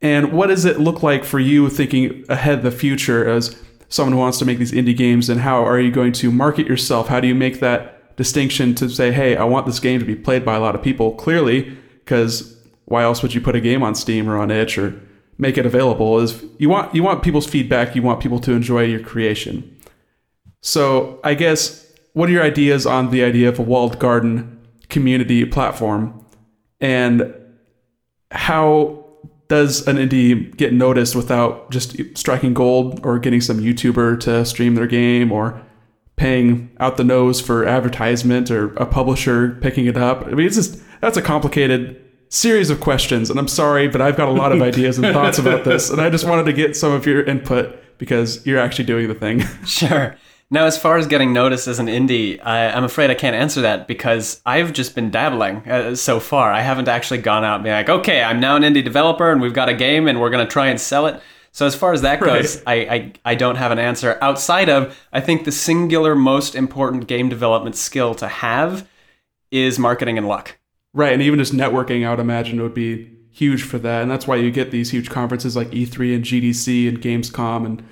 [0.00, 4.18] And what does it look like for you thinking ahead the future as someone who
[4.18, 5.28] wants to make these indie games?
[5.28, 7.08] And how are you going to market yourself?
[7.08, 10.14] How do you make that distinction to say, hey, I want this game to be
[10.14, 11.14] played by a lot of people?
[11.14, 11.74] Clearly,
[12.04, 15.00] because why else would you put a game on Steam or on itch or
[15.38, 16.20] make it available?
[16.20, 19.74] Is you want you want people's feedback, you want people to enjoy your creation.
[20.60, 24.60] So I guess what are your ideas on the idea of a walled garden
[24.90, 26.22] community platform?
[26.78, 27.34] And
[28.30, 29.06] how
[29.48, 34.74] does an indie get noticed without just striking gold or getting some YouTuber to stream
[34.74, 35.62] their game or
[36.20, 40.26] paying out the nose for advertisement or a publisher picking it up.
[40.26, 41.98] I mean, it's just that's a complicated
[42.28, 45.38] series of questions, and I'm sorry, but I've got a lot of ideas and thoughts
[45.38, 48.84] about this, and I just wanted to get some of your input because you're actually
[48.84, 49.42] doing the thing.
[49.64, 50.14] Sure.
[50.52, 53.60] Now, as far as getting noticed as an indie, I, I'm afraid I can't answer
[53.60, 56.52] that because I've just been dabbling uh, so far.
[56.52, 59.40] I haven't actually gone out and been like, okay, I'm now an indie developer and
[59.40, 61.22] we've got a game and we're going to try and sell it.
[61.52, 64.96] So as far as that goes, I, I, I don't have an answer outside of
[65.12, 68.88] I think the singular most important game development skill to have
[69.50, 70.58] is marketing and luck.
[70.92, 74.26] Right, and even just networking, I would imagine would be huge for that, and that's
[74.26, 77.84] why you get these huge conferences like E3 and GDC and Gamescom and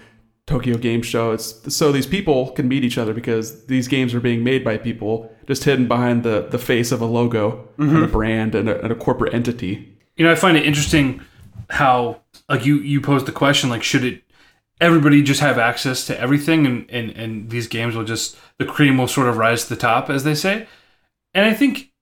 [0.46, 1.32] Tokyo Game Show.
[1.32, 4.78] It's so these people can meet each other because these games are being made by
[4.78, 8.12] people, just hidden behind the the face of a logo and a mm-hmm.
[8.12, 9.96] brand and a, and a corporate entity.
[10.16, 11.20] You know, I find it interesting
[11.70, 14.22] how like you you posed the question like should it
[14.80, 18.98] everybody just have access to everything and and and these games will just the cream
[18.98, 20.66] will sort of rise to the top as they say.
[21.34, 21.92] And I think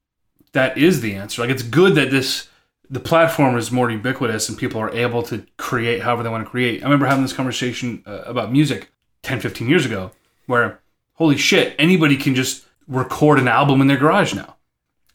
[0.52, 1.42] that is the answer.
[1.42, 2.48] Like it's good that this
[2.88, 6.50] the platform is more ubiquitous and people are able to create however they want to
[6.50, 6.82] create.
[6.82, 8.90] I remember having this conversation uh, about music
[9.22, 10.12] 10, 15 years ago
[10.46, 10.80] where
[11.14, 14.56] holy shit, anybody can just record an album in their garage now.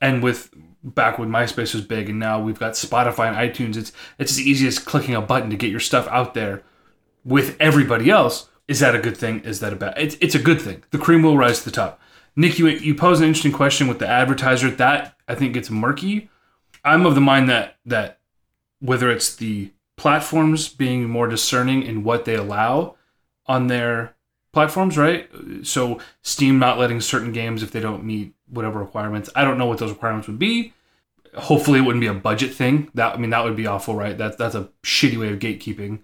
[0.01, 0.53] And with
[0.83, 4.41] back when MySpace was big and now we've got Spotify and iTunes, it's it's as
[4.41, 6.63] easy as clicking a button to get your stuff out there
[7.23, 8.49] with everybody else.
[8.67, 9.41] Is that a good thing?
[9.41, 9.95] Is that a bad?
[9.97, 10.83] It's, it's a good thing.
[10.91, 11.99] The cream will rise to the top.
[12.35, 14.71] Nick, you, you posed an interesting question with the advertiser.
[14.71, 16.29] That I think gets murky.
[16.83, 18.19] I'm of the mind that that
[18.79, 22.95] whether it's the platforms being more discerning in what they allow
[23.45, 24.15] on their
[24.53, 25.29] platforms, right?
[25.63, 29.29] So Steam not letting certain games if they don't meet whatever requirements.
[29.35, 30.73] I don't know what those requirements would be.
[31.35, 32.91] Hopefully, it wouldn't be a budget thing.
[32.93, 34.17] That I mean, that would be awful, right?
[34.17, 35.99] That that's a shitty way of gatekeeping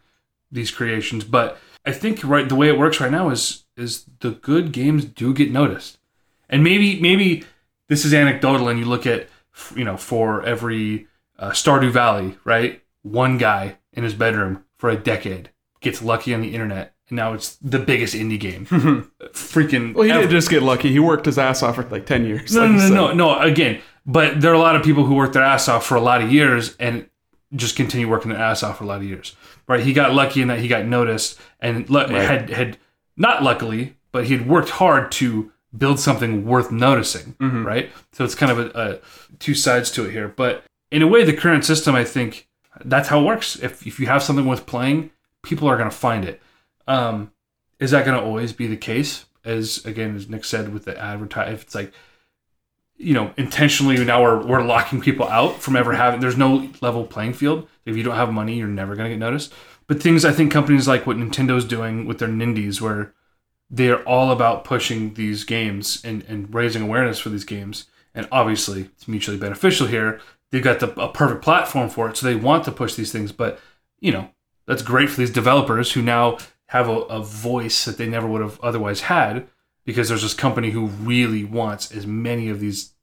[0.51, 1.23] these creations.
[1.23, 5.05] But I think right the way it works right now is is the good games
[5.05, 5.99] do get noticed,
[6.49, 7.43] and maybe maybe
[7.89, 9.27] this is anecdotal, and you look at
[9.75, 11.07] you know for every
[11.37, 12.81] uh, Stardew Valley, right?
[13.03, 15.49] One guy in his bedroom for a decade
[15.81, 18.65] gets lucky on the internet, and now it's the biggest indie game.
[19.33, 20.21] Freaking Well, he ever.
[20.21, 22.53] didn't just get lucky; he worked his ass off for like ten years.
[22.53, 23.39] No, like no, no, no, no.
[23.39, 26.01] Again, but there are a lot of people who work their ass off for a
[26.01, 27.09] lot of years and
[27.55, 29.35] just continue working their ass off for a lot of years.
[29.67, 29.81] Right?
[29.81, 32.77] He got lucky in that he got noticed and le- had had
[33.15, 37.33] not luckily, but he had worked hard to build something worth noticing.
[37.33, 37.65] Mm-hmm.
[37.65, 37.89] Right?
[38.13, 40.27] So it's kind of a, a two sides to it here.
[40.27, 42.47] But in a way, the current system, I think,
[42.85, 43.57] that's how it works.
[43.57, 45.09] If if you have something worth playing,
[45.43, 46.41] people are going to find it.
[46.87, 47.31] Um,
[47.79, 49.25] is that going to always be the case?
[49.45, 51.93] As again, as Nick said with the advertise, if it's like
[52.97, 57.05] you know, intentionally now we're, we're locking people out from ever having, there's no level
[57.05, 57.67] playing field.
[57.85, 59.53] If you don't have money, you're never going to get noticed.
[59.85, 63.13] But things, I think companies like what Nintendo's doing with their Nindies, where
[63.69, 67.85] they're all about pushing these games and, and raising awareness for these games.
[68.13, 70.19] And obviously, it's mutually beneficial here.
[70.49, 73.31] They've got the, a perfect platform for it, so they want to push these things.
[73.31, 73.59] But,
[73.99, 74.29] you know,
[74.65, 78.41] that's great for these developers who now have a, a voice that they never would
[78.41, 79.47] have otherwise had
[79.85, 82.93] because there's this company who really wants as many of these,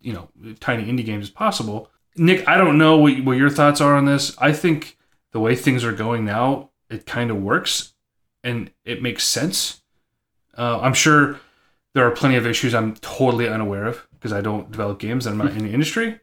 [0.00, 0.28] you know,
[0.60, 1.90] tiny indie games as possible.
[2.16, 4.36] Nick, I don't know what, what your thoughts are on this.
[4.38, 4.98] I think
[5.32, 7.94] the way things are going now, it kind of works
[8.42, 9.82] and it makes sense.
[10.56, 11.40] Uh, I'm sure
[11.94, 15.40] there are plenty of issues I'm totally unaware of because I don't develop games and
[15.40, 16.20] I'm not in the industry.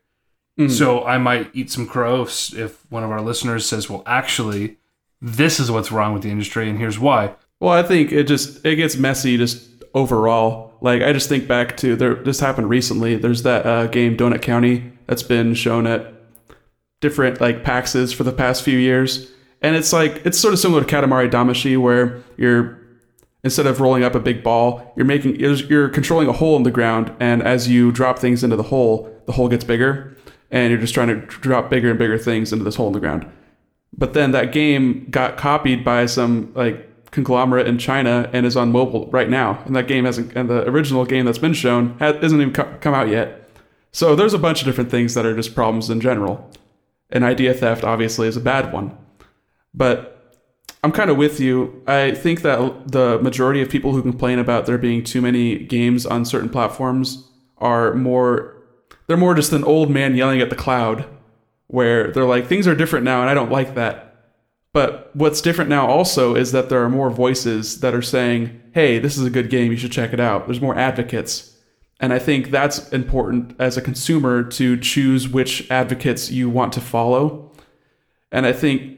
[0.69, 4.77] So I might eat some crow if, if one of our listeners says, well, actually,
[5.21, 7.35] this is what's wrong with the industry and here's why.
[7.59, 10.73] Well, I think it just it gets messy just overall.
[10.81, 12.15] Like I just think back to there.
[12.15, 13.15] This happened recently.
[13.15, 16.13] There's that uh, game Donut County that's been shown at
[17.01, 19.31] different like PAXs for the past few years,
[19.61, 22.79] and it's like it's sort of similar to Katamari Damacy, where you're
[23.43, 26.71] instead of rolling up a big ball, you're making you're controlling a hole in the
[26.71, 30.17] ground, and as you drop things into the hole, the hole gets bigger,
[30.49, 32.99] and you're just trying to drop bigger and bigger things into this hole in the
[32.99, 33.29] ground.
[33.97, 38.71] But then that game got copied by some like conglomerate in China and is on
[38.71, 39.61] mobile right now.
[39.65, 42.77] And that game hasn't, and the original game that's been shown has, isn't even co-
[42.79, 43.49] come out yet.
[43.91, 46.49] So there's a bunch of different things that are just problems in general.
[47.09, 48.97] And idea theft obviously is a bad one.
[49.73, 50.39] But
[50.83, 51.83] I'm kind of with you.
[51.85, 56.05] I think that the majority of people who complain about there being too many games
[56.05, 57.27] on certain platforms
[57.57, 58.55] are more,
[59.07, 61.05] they're more just an old man yelling at the cloud
[61.71, 64.07] where they're like, things are different now and I don't like that.
[64.73, 68.99] But what's different now also is that there are more voices that are saying, hey,
[68.99, 70.45] this is a good game, you should check it out.
[70.45, 71.57] There's more advocates.
[71.99, 76.81] And I think that's important as a consumer to choose which advocates you want to
[76.81, 77.51] follow.
[78.31, 78.97] And I think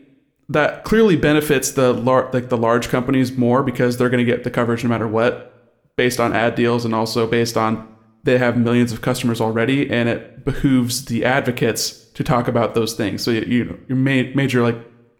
[0.49, 4.43] that clearly benefits the lar- like the large companies more because they're going to get
[4.43, 5.49] the coverage no matter what.
[5.95, 7.87] based on ad deals and also based on
[8.23, 12.93] they have millions of customers already, and it behooves the advocates to talk about those
[12.93, 13.23] things.
[13.23, 14.77] So you, you your ma- major like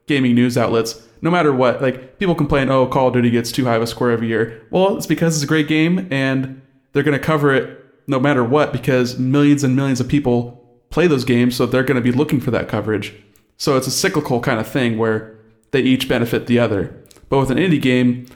[0.07, 3.65] gaming news outlets, no matter what, like people complain, oh, Call of Duty gets too
[3.65, 4.65] high of a score every year.
[4.71, 6.61] Well, it's because it's a great game, and
[6.91, 10.59] they're going to cover it no matter what because millions and millions of people
[10.89, 13.13] play those games, so they're going to be looking for that coverage.
[13.57, 15.37] So it's a cyclical kind of thing where
[15.71, 16.95] they each benefit the other.
[17.29, 18.27] But with an indie game,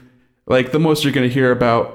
[0.46, 1.94] like the most you're going to hear about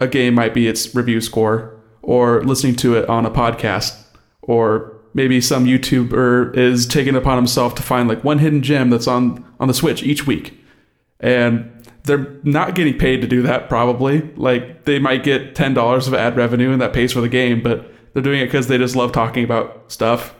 [0.00, 4.02] a game might be its review score or listening to it on a podcast
[4.40, 9.06] or maybe some YouTuber is taking upon himself to find like one hidden gem that's
[9.06, 10.58] on on the Switch each week.
[11.20, 11.70] And
[12.04, 14.22] they're not getting paid to do that probably.
[14.34, 17.90] Like they might get $10 of ad revenue and that pays for the game, but
[18.12, 20.34] they're doing it cuz they just love talking about stuff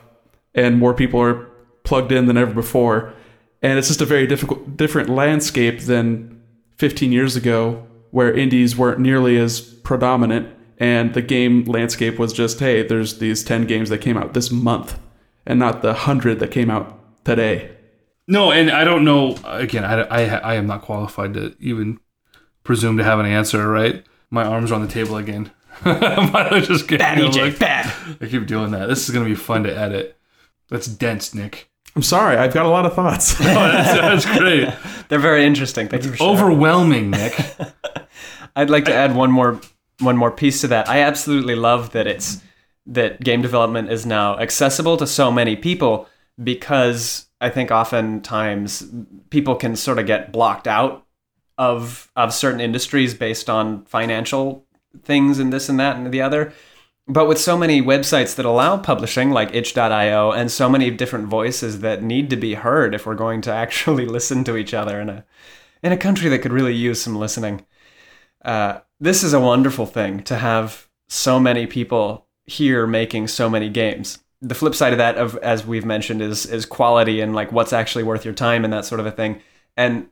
[0.53, 1.47] and more people are
[1.83, 3.13] plugged in than ever before.
[3.61, 6.41] And it's just a very difficult different landscape than
[6.77, 10.47] 15 years ago where indies weren't nearly as predominant
[10.79, 14.51] and the game landscape was just hey there's these 10 games that came out this
[14.51, 14.97] month
[15.45, 17.69] and not the 100 that came out today
[18.27, 19.35] No, and I don't know.
[19.45, 20.21] Again, I, I,
[20.51, 21.99] I am not qualified to even
[22.63, 23.67] presume to have an answer.
[23.67, 24.05] Right?
[24.29, 25.51] My arms are on the table again.
[25.85, 27.91] I just get, Bad EJ, like- bad.
[28.21, 28.87] I keep doing that.
[28.87, 30.17] This is gonna be fun to edit.
[30.69, 31.69] That's dense, Nick.
[31.95, 34.69] i'm sorry i've got a lot of thoughts Oh, that's, that's great.
[35.09, 35.89] They're very interesting.
[35.89, 36.33] Thank you for sharing.
[36.33, 37.35] Overwhelming, Nick.
[38.55, 39.59] I'd like to add one more
[40.03, 40.89] one more piece to that.
[40.89, 42.41] I absolutely love that it's
[42.85, 46.07] that game development is now accessible to so many people
[46.41, 48.85] because I think oftentimes
[49.29, 51.05] people can sort of get blocked out
[51.57, 54.65] of of certain industries based on financial
[55.03, 56.53] things and this and that and the other.
[57.07, 61.81] But with so many websites that allow publishing, like itch.io, and so many different voices
[61.81, 65.09] that need to be heard if we're going to actually listen to each other in
[65.09, 65.25] a
[65.81, 67.65] in a country that could really use some listening.
[68.43, 73.67] Uh, this is a wonderful thing to have so many people here making so many
[73.67, 74.19] games.
[74.41, 77.73] The flip side of that, of as we've mentioned, is is quality and like what's
[77.73, 79.41] actually worth your time and that sort of a thing.
[79.75, 80.07] And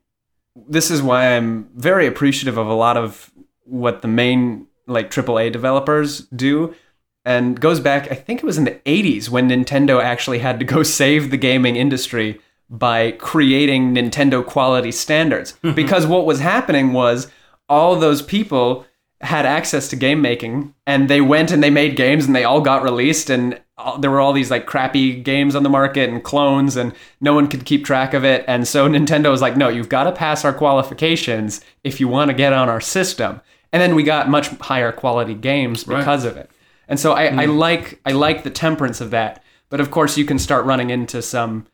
[0.55, 3.31] this is why I'm very appreciative of a lot of
[3.63, 6.75] what the main like AAA developers do.
[7.23, 10.65] And goes back, I think it was in the 80s when Nintendo actually had to
[10.65, 15.53] go save the gaming industry by creating Nintendo quality standards.
[15.75, 17.31] because what was happening was
[17.71, 18.85] all those people
[19.21, 22.59] had access to game making and they went and they made games and they all
[22.59, 26.23] got released and all, there were all these like crappy games on the market and
[26.23, 26.91] clones and
[27.21, 30.03] no one could keep track of it and so Nintendo was like no you've got
[30.03, 33.39] to pass our qualifications if you want to get on our system.
[33.73, 36.51] And then we got much higher quality games because of it.
[36.89, 37.53] And so I, I hmm.
[37.53, 39.41] like I like the temperance of that.
[39.69, 41.67] But of course you can start running into some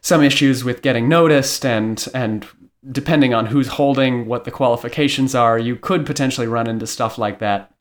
[0.00, 2.46] some issues with getting noticed and and
[2.90, 7.38] depending on who's holding what the qualifications are you could potentially run into stuff like
[7.38, 7.74] that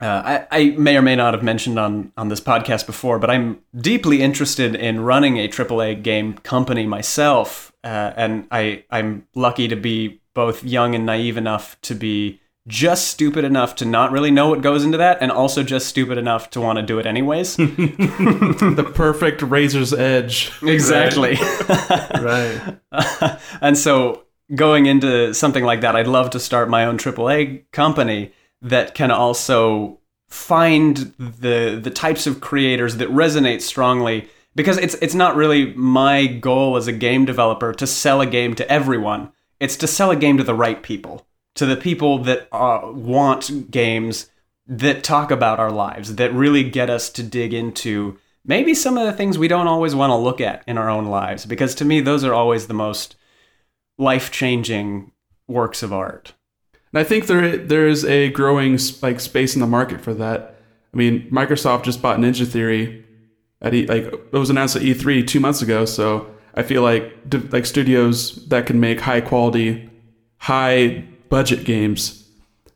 [0.00, 3.28] uh, I, I may or may not have mentioned on, on this podcast before, but
[3.28, 9.68] I'm deeply interested in running a AAA game company myself, uh, and I I'm lucky
[9.68, 14.30] to be both young and naive enough to be just stupid enough to not really
[14.30, 17.04] know what goes into that, and also just stupid enough to want to do it
[17.04, 17.56] anyways.
[17.56, 21.36] the perfect razor's edge exactly.
[22.22, 22.78] right.
[23.60, 24.22] and so
[24.54, 29.10] going into something like that, I'd love to start my own AAA company that can
[29.10, 29.98] also
[30.28, 36.26] find the the types of creators that resonate strongly because it's it's not really my
[36.26, 39.32] goal as a game developer to sell a game to everyone.
[39.58, 43.70] It's to sell a game to the right people, to the people that uh, want
[43.70, 44.30] games
[44.66, 49.04] that talk about our lives, that really get us to dig into maybe some of
[49.04, 51.44] the things we don't always want to look at in our own lives.
[51.44, 53.16] Because to me, those are always the most
[54.00, 55.12] life changing
[55.46, 56.32] works of art.
[56.92, 60.56] And I think there there is a growing like space in the market for that.
[60.92, 63.04] I mean, Microsoft just bought Ninja Theory
[63.60, 65.84] at e, like it was announced at E3 two months ago.
[65.84, 67.14] So I feel like
[67.52, 69.88] like studios that can make high quality,
[70.38, 72.16] high budget games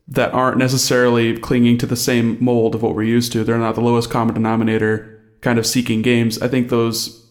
[0.07, 3.43] that aren't necessarily clinging to the same mold of what we're used to.
[3.43, 6.41] They're not the lowest common denominator kind of seeking games.
[6.41, 7.24] I think those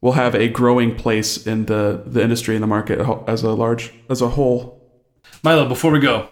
[0.00, 3.92] will have a growing place in the the industry and the market as a large
[4.08, 4.80] as a whole.
[5.42, 6.28] Milo, before we go,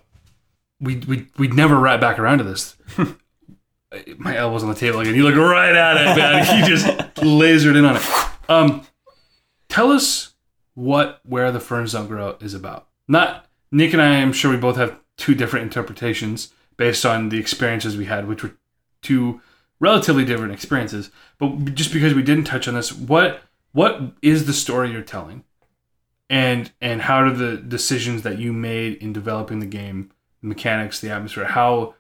[0.81, 2.77] we we we'd never wrap back around to this.
[4.19, 5.15] My elbow's on the table again.
[5.15, 6.45] You look right at it, man.
[6.45, 8.03] He just lasered in on it.
[8.51, 8.87] Um,
[9.69, 10.35] tell us
[10.75, 12.89] what Where the Ferns Don't Grow is about.
[13.07, 14.21] Not Nick and I.
[14.21, 18.43] I'm sure we both have two different interpretations based on the experiences we had, which
[18.43, 18.53] were
[19.03, 19.41] two
[19.81, 21.11] relatively different experiences.
[21.39, 23.43] But just because we didn't touch on this, what
[23.79, 25.45] what is the story you're telling?
[26.31, 31.01] and and how do the decisions that you made in developing the game the mechanics,
[31.01, 31.45] the atmosphere.
[31.45, 31.95] How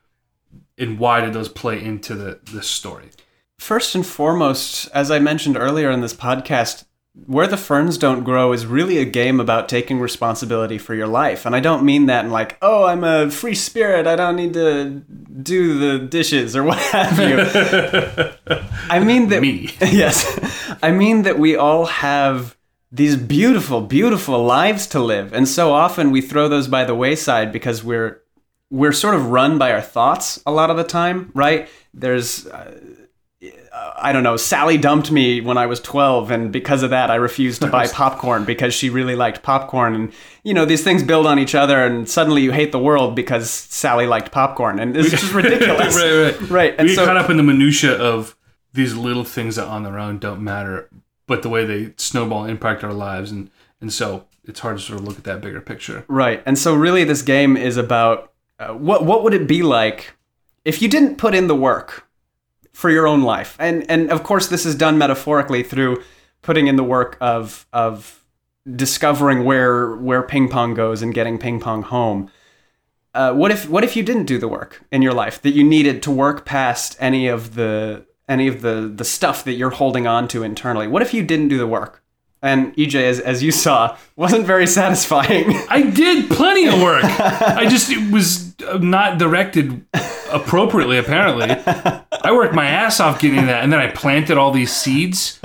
[0.76, 3.10] and why did those play into the the story?
[3.58, 6.84] First and foremost, as I mentioned earlier in this podcast,
[7.26, 11.44] Where the Ferns Don't Grow is really a game about taking responsibility for your life.
[11.44, 14.55] And I don't mean that in like, oh, I'm a free spirit, I don't need
[14.55, 15.02] to
[15.42, 17.38] do the dishes or what have you.
[18.90, 19.74] I mean that Me.
[19.80, 20.78] yes.
[20.82, 22.56] I mean that we all have
[22.90, 25.32] these beautiful, beautiful lives to live.
[25.32, 28.22] And so often we throw those by the wayside because we're
[28.70, 31.68] we're sort of run by our thoughts a lot of the time, right?
[31.94, 32.78] There's uh,
[34.00, 37.16] I don't know, Sally dumped me when I was 12 and because of that I
[37.16, 40.12] refused to buy popcorn because she really liked popcorn and
[40.44, 43.50] you know these things build on each other and suddenly you hate the world because
[43.50, 45.97] Sally liked popcorn and it's just ridiculous.
[45.97, 48.36] right, right, Right, and we get so- caught up in the minutia of
[48.73, 50.89] these little things that on their own don't matter,
[51.26, 53.50] but the way they snowball impact our lives, and
[53.81, 56.05] and so it's hard to sort of look at that bigger picture.
[56.08, 56.42] Right.
[56.47, 60.15] And so really this game is about uh, what what would it be like
[60.65, 62.08] if you didn't put in the work
[62.78, 63.57] for your own life.
[63.58, 66.00] And and of course this is done metaphorically through
[66.42, 68.24] putting in the work of of
[68.76, 72.31] discovering where where ping pong goes and getting ping pong home.
[73.15, 75.65] Uh, what if what if you didn't do the work in your life that you
[75.65, 80.07] needed to work past any of the any of the the stuff that you're holding
[80.07, 80.86] on to internally?
[80.86, 82.05] What if you didn't do the work?
[82.40, 85.52] And EJ, as, as you saw, wasn't very satisfying.
[85.68, 87.02] I did plenty of work.
[87.05, 89.84] I just it was not directed
[90.31, 90.98] appropriately.
[90.98, 95.40] Apparently, I worked my ass off getting that, and then I planted all these seeds.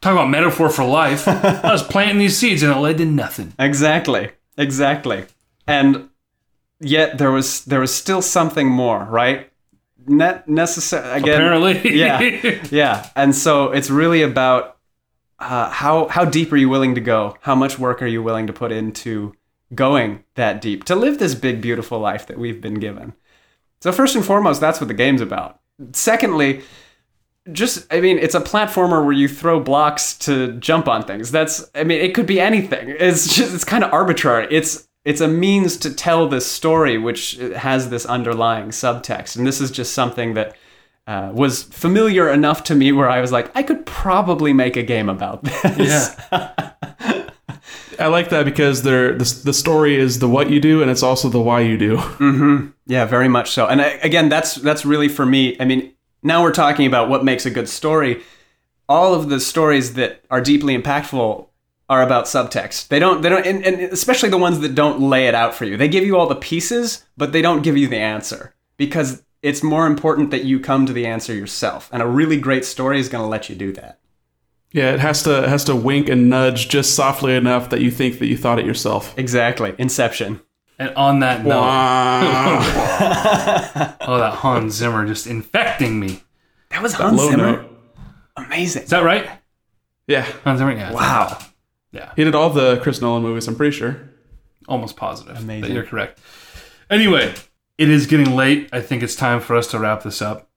[0.00, 1.26] Talk about metaphor for life.
[1.26, 3.54] I was planting these seeds, and it led to nothing.
[3.58, 4.30] Exactly.
[4.56, 5.24] Exactly.
[5.66, 6.10] And
[6.80, 9.50] yet there was there was still something more, right?
[10.06, 11.40] Net necessary again.
[11.40, 13.08] Apparently, yeah, yeah.
[13.16, 14.76] And so it's really about
[15.38, 17.36] uh, how how deep are you willing to go?
[17.40, 19.34] How much work are you willing to put into
[19.74, 23.14] going that deep to live this big, beautiful life that we've been given?
[23.84, 25.60] So first and foremost, that's what the game's about.
[25.92, 26.62] Secondly,
[27.52, 31.30] just I mean, it's a platformer where you throw blocks to jump on things.
[31.30, 32.96] That's I mean, it could be anything.
[32.98, 34.48] It's just it's kind of arbitrary.
[34.50, 39.60] It's it's a means to tell this story which has this underlying subtext, and this
[39.60, 40.56] is just something that
[41.06, 44.82] uh, was familiar enough to me where I was like, I could probably make a
[44.82, 46.16] game about this.
[46.32, 46.72] yeah.
[47.98, 51.02] I like that because they're the, the story is the what you do and it's
[51.02, 51.96] also the why you do.
[52.24, 52.70] Mm-hmm.
[52.86, 53.66] Yeah, very much so.
[53.66, 55.56] And I, again, that's that's really for me.
[55.60, 55.92] I mean,
[56.22, 58.22] now we're talking about what makes a good story.
[58.88, 61.46] All of the stories that are deeply impactful
[61.88, 62.88] are about subtext.
[62.88, 65.64] They don't they don't and, and especially the ones that don't lay it out for
[65.64, 65.76] you.
[65.76, 69.62] They give you all the pieces, but they don't give you the answer because it's
[69.62, 71.90] more important that you come to the answer yourself.
[71.92, 73.98] And a really great story is going to let you do that.
[74.74, 77.92] Yeah, it has to it has to wink and nudge just softly enough that you
[77.92, 79.16] think that you thought it yourself.
[79.16, 79.72] Exactly.
[79.78, 80.40] Inception.
[80.80, 81.62] And on that note,
[84.00, 86.24] oh, that Hans Zimmer just infecting me.
[86.70, 87.62] That was Hans Low Zimmer.
[87.62, 87.70] note.
[88.36, 88.82] Amazing.
[88.82, 89.30] Is that right?
[90.08, 90.72] Yeah, Hans Zimmer.
[90.72, 90.92] Yeah.
[90.92, 91.38] Wow.
[91.92, 92.12] Yeah.
[92.16, 93.46] He did all the Chris Nolan movies.
[93.46, 94.10] I'm pretty sure.
[94.66, 95.62] almost positive Amazing.
[95.62, 96.18] that you're correct.
[96.90, 97.32] Anyway,
[97.78, 98.68] it is getting late.
[98.72, 100.50] I think it's time for us to wrap this up.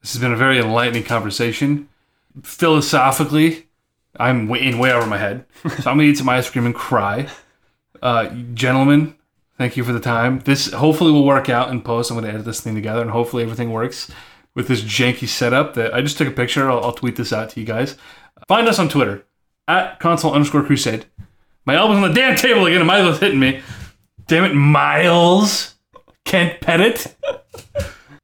[0.00, 1.88] This has been a very enlightening conversation.
[2.42, 3.66] Philosophically,
[4.18, 6.74] I'm way, in way over my head, so I'm gonna eat some ice cream and
[6.74, 7.28] cry.
[8.02, 9.16] Uh, gentlemen,
[9.56, 10.40] thank you for the time.
[10.40, 12.10] This hopefully will work out in post.
[12.10, 14.10] I'm gonna edit this thing together, and hopefully everything works
[14.54, 15.74] with this janky setup.
[15.74, 16.70] That I just took a picture.
[16.70, 17.96] I'll, I'll tweet this out to you guys.
[18.46, 19.24] Find us on Twitter
[19.66, 21.06] at console underscore crusade.
[21.64, 23.60] My elbow's on the damn table again, and Milo's hitting me.
[24.26, 25.74] Damn it, Miles.
[26.24, 27.14] Kent Pettit.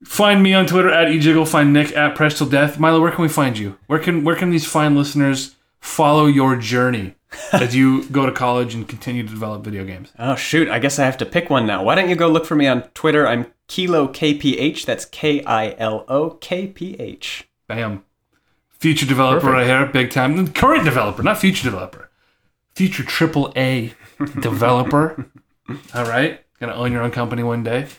[0.04, 1.46] Find me on Twitter at ejiggle.
[1.48, 2.78] Find Nick at Press Till Death.
[2.78, 3.78] Milo, where can we find you?
[3.86, 7.14] Where can where can these fine listeners follow your journey
[7.52, 10.12] as you go to college and continue to develop video games?
[10.18, 11.82] Oh shoot, I guess I have to pick one now.
[11.82, 13.26] Why don't you go look for me on Twitter?
[13.26, 14.84] I'm Kilo KPH.
[14.84, 17.48] That's K I L O K P H.
[17.66, 18.04] Bam.
[18.70, 20.52] Future developer right here, big time.
[20.52, 22.10] Current developer, not future developer.
[22.74, 23.94] Future triple A
[24.40, 25.26] developer.
[25.94, 27.86] All right, gonna own your own company one day.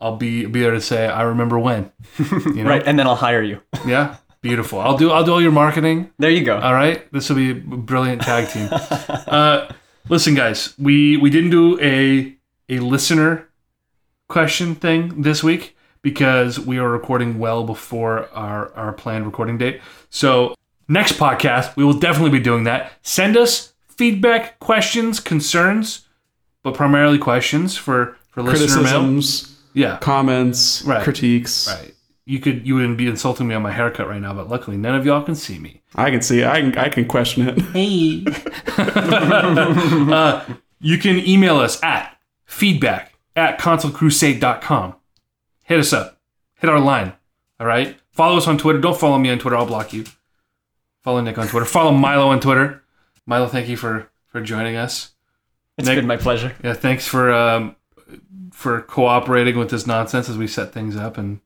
[0.00, 1.92] I'll be be there to say I remember when.
[2.18, 2.70] You know?
[2.70, 3.60] Right, and then I'll hire you.
[3.86, 4.16] Yeah.
[4.42, 4.78] Beautiful.
[4.80, 6.10] I'll do I'll do all your marketing.
[6.18, 6.58] There you go.
[6.58, 7.10] All right.
[7.12, 8.68] This will be a brilliant tag team.
[8.70, 9.72] Uh,
[10.08, 12.36] listen, guys, we we didn't do a
[12.68, 13.48] a listener
[14.28, 19.80] question thing this week because we are recording well before our our planned recording date.
[20.10, 20.54] So
[20.86, 22.92] next podcast, we will definitely be doing that.
[23.02, 26.06] Send us feedback, questions, concerns,
[26.62, 29.20] but primarily questions for for listener mail.
[29.76, 29.98] Criticisms, Yeah.
[29.98, 31.02] comments, Right.
[31.04, 31.68] critiques.
[31.68, 31.92] Right.
[32.28, 34.94] You could you wouldn't be insulting me on my haircut right now, but luckily none
[34.96, 35.82] of y'all can see me.
[35.94, 36.44] I can see.
[36.44, 36.76] I can.
[36.76, 37.60] I can question it.
[37.72, 38.24] Hey.
[40.12, 40.44] uh,
[40.80, 44.94] you can email us at feedback at consolecrusade.com.
[45.64, 46.18] Hit us up.
[46.56, 47.12] Hit our line.
[47.60, 47.96] All right.
[48.10, 48.80] Follow us on Twitter.
[48.80, 49.56] Don't follow me on Twitter.
[49.56, 50.04] I'll block you.
[51.04, 51.66] Follow Nick on Twitter.
[51.66, 52.82] Follow Milo on Twitter.
[53.26, 55.12] Milo, thank you for for joining us.
[55.78, 56.54] It's Nick- been my pleasure.
[56.64, 57.75] Yeah, thanks for um,
[58.56, 61.18] for cooperating with this nonsense as we set things up.
[61.18, 61.40] And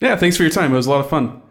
[0.00, 0.72] Yeah, thanks for your time.
[0.72, 1.42] It was a lot of fun.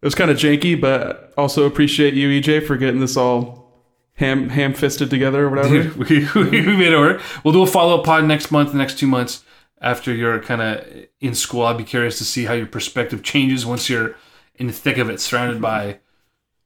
[0.00, 3.70] It was kind of janky, but also appreciate you, EJ, for getting this all
[4.14, 5.92] ham ham fisted together or whatever.
[5.98, 7.20] we, we made it work.
[7.44, 9.44] We'll do a follow up pod next month, the next two months
[9.82, 10.86] after you're kind of
[11.20, 11.66] in school.
[11.66, 14.16] I'd be curious to see how your perspective changes once you're
[14.54, 15.98] in the thick of it, surrounded by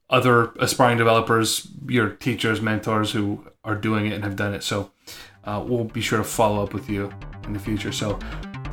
[0.09, 4.63] other aspiring developers, your teachers, mentors who are doing it and have done it.
[4.63, 4.91] So
[5.45, 7.11] uh, we'll be sure to follow up with you
[7.45, 7.91] in the future.
[7.91, 8.19] So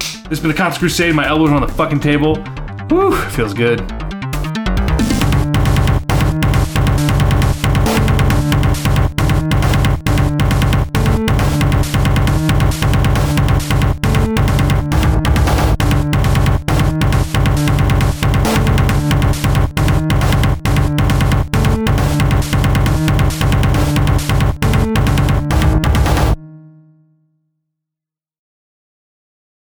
[0.01, 1.15] this has been the Console Crusade.
[1.15, 2.43] My elbows on the fucking table.
[2.91, 4.06] Woo, feels good.